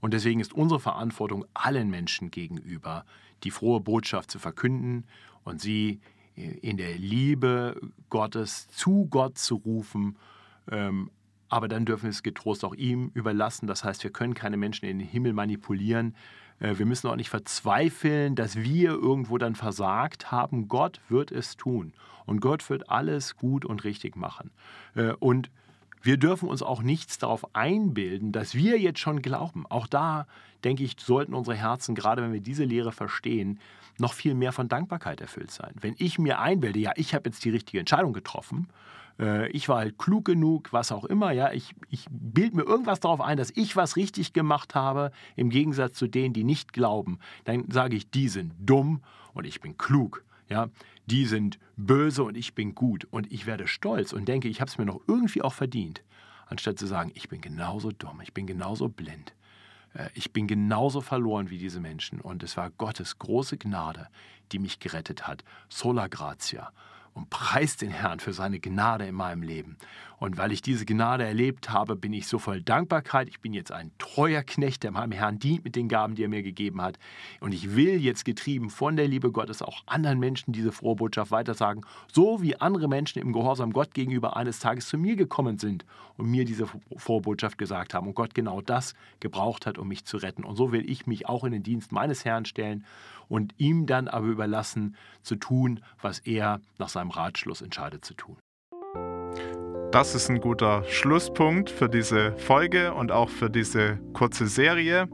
Und 0.00 0.14
deswegen 0.14 0.40
ist 0.40 0.52
unsere 0.52 0.80
Verantwortung 0.80 1.44
allen 1.54 1.90
Menschen 1.90 2.30
gegenüber, 2.30 3.04
die 3.44 3.50
frohe 3.50 3.80
Botschaft 3.80 4.30
zu 4.30 4.38
verkünden 4.38 5.04
und 5.44 5.60
sie 5.60 6.00
in 6.36 6.76
der 6.76 6.96
Liebe 6.98 7.80
Gottes 8.10 8.68
zu 8.68 9.06
Gott 9.06 9.38
zu 9.38 9.56
rufen. 9.56 10.16
Ähm, 10.70 11.10
aber 11.48 11.68
dann 11.68 11.84
dürfen 11.84 12.04
wir 12.04 12.10
es 12.10 12.22
getrost 12.22 12.64
auch 12.64 12.74
ihm 12.74 13.10
überlassen. 13.14 13.66
Das 13.66 13.84
heißt, 13.84 14.02
wir 14.02 14.10
können 14.10 14.34
keine 14.34 14.56
Menschen 14.56 14.86
in 14.86 14.98
den 14.98 15.08
Himmel 15.08 15.32
manipulieren. 15.32 16.14
Äh, 16.58 16.78
wir 16.78 16.86
müssen 16.86 17.08
auch 17.08 17.16
nicht 17.16 17.30
verzweifeln, 17.30 18.34
dass 18.34 18.56
wir 18.56 18.90
irgendwo 18.90 19.38
dann 19.38 19.54
versagt 19.54 20.30
haben. 20.30 20.68
Gott 20.68 21.00
wird 21.08 21.30
es 21.30 21.56
tun. 21.56 21.92
Und 22.26 22.40
Gott 22.40 22.68
wird 22.68 22.90
alles 22.90 23.36
gut 23.36 23.64
und 23.64 23.84
richtig 23.84 24.16
machen. 24.16 24.50
Äh, 24.94 25.12
und 25.12 25.50
wir 26.06 26.16
dürfen 26.16 26.48
uns 26.48 26.62
auch 26.62 26.82
nichts 26.82 27.18
darauf 27.18 27.54
einbilden, 27.54 28.32
dass 28.32 28.54
wir 28.54 28.78
jetzt 28.78 29.00
schon 29.00 29.22
glauben. 29.22 29.66
Auch 29.68 29.86
da, 29.86 30.26
denke 30.64 30.84
ich, 30.84 30.96
sollten 30.98 31.34
unsere 31.34 31.56
Herzen, 31.56 31.94
gerade 31.94 32.22
wenn 32.22 32.32
wir 32.32 32.40
diese 32.40 32.64
Lehre 32.64 32.92
verstehen, 32.92 33.58
noch 33.98 34.12
viel 34.12 34.34
mehr 34.34 34.52
von 34.52 34.68
Dankbarkeit 34.68 35.20
erfüllt 35.20 35.50
sein. 35.50 35.74
Wenn 35.80 35.94
ich 35.98 36.18
mir 36.18 36.38
einbilde, 36.38 36.78
ja, 36.78 36.92
ich 36.96 37.14
habe 37.14 37.28
jetzt 37.28 37.44
die 37.44 37.50
richtige 37.50 37.80
Entscheidung 37.80 38.12
getroffen, 38.12 38.68
äh, 39.18 39.48
ich 39.50 39.68
war 39.68 39.78
halt 39.78 39.98
klug 39.98 40.24
genug, 40.24 40.72
was 40.72 40.92
auch 40.92 41.04
immer, 41.04 41.32
ja, 41.32 41.52
ich, 41.52 41.74
ich 41.88 42.06
bilde 42.10 42.56
mir 42.56 42.62
irgendwas 42.62 43.00
darauf 43.00 43.20
ein, 43.20 43.36
dass 43.36 43.50
ich 43.50 43.74
was 43.74 43.96
richtig 43.96 44.32
gemacht 44.32 44.74
habe, 44.74 45.12
im 45.34 45.50
Gegensatz 45.50 45.94
zu 45.94 46.06
denen, 46.06 46.34
die 46.34 46.44
nicht 46.44 46.72
glauben, 46.72 47.18
dann 47.44 47.70
sage 47.70 47.96
ich, 47.96 48.10
die 48.10 48.28
sind 48.28 48.52
dumm 48.58 49.00
und 49.34 49.46
ich 49.46 49.60
bin 49.60 49.76
klug. 49.76 50.24
Ja, 50.48 50.68
die 51.06 51.24
sind 51.24 51.58
böse 51.76 52.22
und 52.22 52.36
ich 52.36 52.54
bin 52.54 52.74
gut 52.74 53.06
und 53.10 53.32
ich 53.32 53.46
werde 53.46 53.66
stolz 53.66 54.12
und 54.12 54.26
denke, 54.26 54.48
ich 54.48 54.60
habe 54.60 54.70
es 54.70 54.78
mir 54.78 54.84
noch 54.84 55.00
irgendwie 55.06 55.42
auch 55.42 55.52
verdient, 55.52 56.02
anstatt 56.46 56.78
zu 56.78 56.86
sagen, 56.86 57.10
ich 57.14 57.28
bin 57.28 57.40
genauso 57.40 57.90
dumm, 57.90 58.20
ich 58.22 58.32
bin 58.32 58.46
genauso 58.46 58.88
blind. 58.88 59.34
Äh, 59.94 60.08
ich 60.14 60.32
bin 60.32 60.46
genauso 60.46 61.00
verloren 61.00 61.50
wie 61.50 61.58
diese 61.58 61.80
Menschen 61.80 62.20
und 62.20 62.42
es 62.42 62.56
war 62.56 62.70
Gottes 62.70 63.18
große 63.18 63.58
Gnade, 63.58 64.08
die 64.52 64.58
mich 64.58 64.78
gerettet 64.78 65.26
hat. 65.26 65.44
Sola 65.68 66.06
gratia 66.06 66.72
und 67.16 67.30
preist 67.30 67.80
den 67.80 67.90
Herrn 67.90 68.20
für 68.20 68.34
seine 68.34 68.60
Gnade 68.60 69.06
in 69.06 69.14
meinem 69.14 69.42
Leben. 69.42 69.78
Und 70.18 70.38
weil 70.38 70.52
ich 70.52 70.62
diese 70.62 70.86
Gnade 70.86 71.24
erlebt 71.24 71.70
habe, 71.70 71.96
bin 71.96 72.12
ich 72.12 72.26
so 72.26 72.38
voll 72.38 72.62
Dankbarkeit. 72.62 73.28
Ich 73.28 73.40
bin 73.40 73.52
jetzt 73.52 73.72
ein 73.72 73.90
treuer 73.98 74.42
Knecht, 74.42 74.82
der 74.82 74.90
meinem 74.90 75.12
Herrn 75.12 75.38
dient 75.38 75.64
mit 75.64 75.76
den 75.76 75.88
Gaben, 75.88 76.14
die 76.14 76.24
er 76.24 76.28
mir 76.28 76.42
gegeben 76.42 76.80
hat. 76.80 76.98
Und 77.40 77.52
ich 77.52 77.74
will 77.74 77.96
jetzt 78.02 78.24
getrieben 78.24 78.70
von 78.70 78.96
der 78.96 79.08
Liebe 79.08 79.30
Gottes 79.30 79.60
auch 79.60 79.82
anderen 79.86 80.18
Menschen 80.18 80.52
diese 80.52 80.72
frohe 80.72 80.96
Botschaft 80.96 81.30
weitersagen, 81.30 81.84
so 82.12 82.40
wie 82.40 82.56
andere 82.56 82.88
Menschen 82.88 83.20
im 83.20 83.32
Gehorsam 83.32 83.72
Gott 83.72 83.92
gegenüber 83.94 84.36
eines 84.36 84.58
Tages 84.58 84.88
zu 84.88 84.96
mir 84.96 85.16
gekommen 85.16 85.58
sind 85.58 85.84
und 86.16 86.30
mir 86.30 86.44
diese 86.44 86.66
frohe 86.96 87.20
Botschaft 87.20 87.58
gesagt 87.58 87.92
haben 87.92 88.06
und 88.06 88.14
Gott 88.14 88.34
genau 88.34 88.60
das 88.60 88.94
gebraucht 89.20 89.66
hat, 89.66 89.78
um 89.78 89.88
mich 89.88 90.04
zu 90.04 90.16
retten. 90.16 90.44
Und 90.44 90.56
so 90.56 90.72
will 90.72 90.88
ich 90.88 91.06
mich 91.06 91.28
auch 91.28 91.44
in 91.44 91.52
den 91.52 91.62
Dienst 91.62 91.92
meines 91.92 92.24
Herrn 92.24 92.44
stellen 92.46 92.84
und 93.28 93.54
ihm 93.58 93.86
dann 93.86 94.08
aber 94.08 94.26
überlassen, 94.26 94.96
zu 95.22 95.36
tun, 95.36 95.80
was 96.00 96.20
er 96.20 96.60
nach 96.78 96.88
seinem 96.88 97.10
Ratschluss 97.10 97.62
entscheidet 97.62 98.04
zu 98.04 98.14
tun. 98.14 98.36
Das 99.92 100.14
ist 100.14 100.28
ein 100.28 100.40
guter 100.40 100.84
Schlusspunkt 100.84 101.70
für 101.70 101.88
diese 101.88 102.32
Folge 102.36 102.92
und 102.92 103.12
auch 103.12 103.30
für 103.30 103.48
diese 103.48 103.98
kurze 104.12 104.46
Serie. 104.46 105.08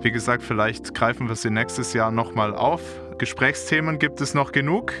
Wie 0.00 0.10
gesagt, 0.10 0.42
vielleicht 0.42 0.94
greifen 0.94 1.28
wir 1.28 1.36
sie 1.36 1.50
nächstes 1.50 1.92
Jahr 1.92 2.10
nochmal 2.10 2.54
auf. 2.54 2.80
Gesprächsthemen 3.18 3.98
gibt 3.98 4.20
es 4.20 4.34
noch 4.34 4.52
genug. 4.52 4.92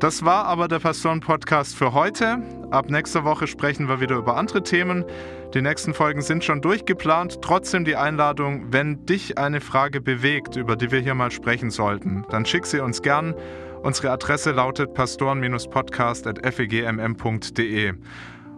Das 0.00 0.24
war 0.24 0.46
aber 0.46 0.66
der 0.66 0.78
Pastoren-Podcast 0.78 1.76
für 1.76 1.92
heute. 1.92 2.38
Ab 2.70 2.88
nächster 2.88 3.22
Woche 3.24 3.46
sprechen 3.46 3.86
wir 3.86 4.00
wieder 4.00 4.16
über 4.16 4.38
andere 4.38 4.62
Themen. 4.62 5.04
Die 5.52 5.60
nächsten 5.60 5.92
Folgen 5.92 6.22
sind 6.22 6.42
schon 6.42 6.62
durchgeplant. 6.62 7.42
Trotzdem 7.42 7.84
die 7.84 7.96
Einladung, 7.96 8.72
wenn 8.72 9.04
dich 9.04 9.36
eine 9.36 9.60
Frage 9.60 10.00
bewegt, 10.00 10.56
über 10.56 10.76
die 10.76 10.90
wir 10.90 11.00
hier 11.00 11.14
mal 11.14 11.30
sprechen 11.30 11.70
sollten, 11.70 12.24
dann 12.30 12.46
schick 12.46 12.64
sie 12.64 12.80
uns 12.80 13.02
gern. 13.02 13.34
Unsere 13.82 14.10
Adresse 14.10 14.52
lautet 14.52 14.94
pastoren-podcast.fegmm.de 14.94 17.92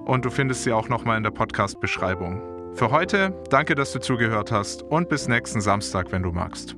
und 0.05 0.25
du 0.25 0.31
findest 0.31 0.63
sie 0.63 0.73
auch 0.73 0.89
nochmal 0.89 1.17
in 1.17 1.25
der 1.25 1.33
Podcast-Beschreibung. 1.33 2.41
Für 2.75 2.93
heute 2.93 3.35
danke, 3.51 3.75
dass 3.75 3.91
du 3.93 3.99
zugehört 3.99 4.53
hast 4.53 4.85
und 4.85 5.09
bis 5.09 5.27
nächsten 5.27 5.61
Samstag, 5.61 6.13
wenn 6.13 6.23
du 6.23 6.31
magst. 6.31 6.77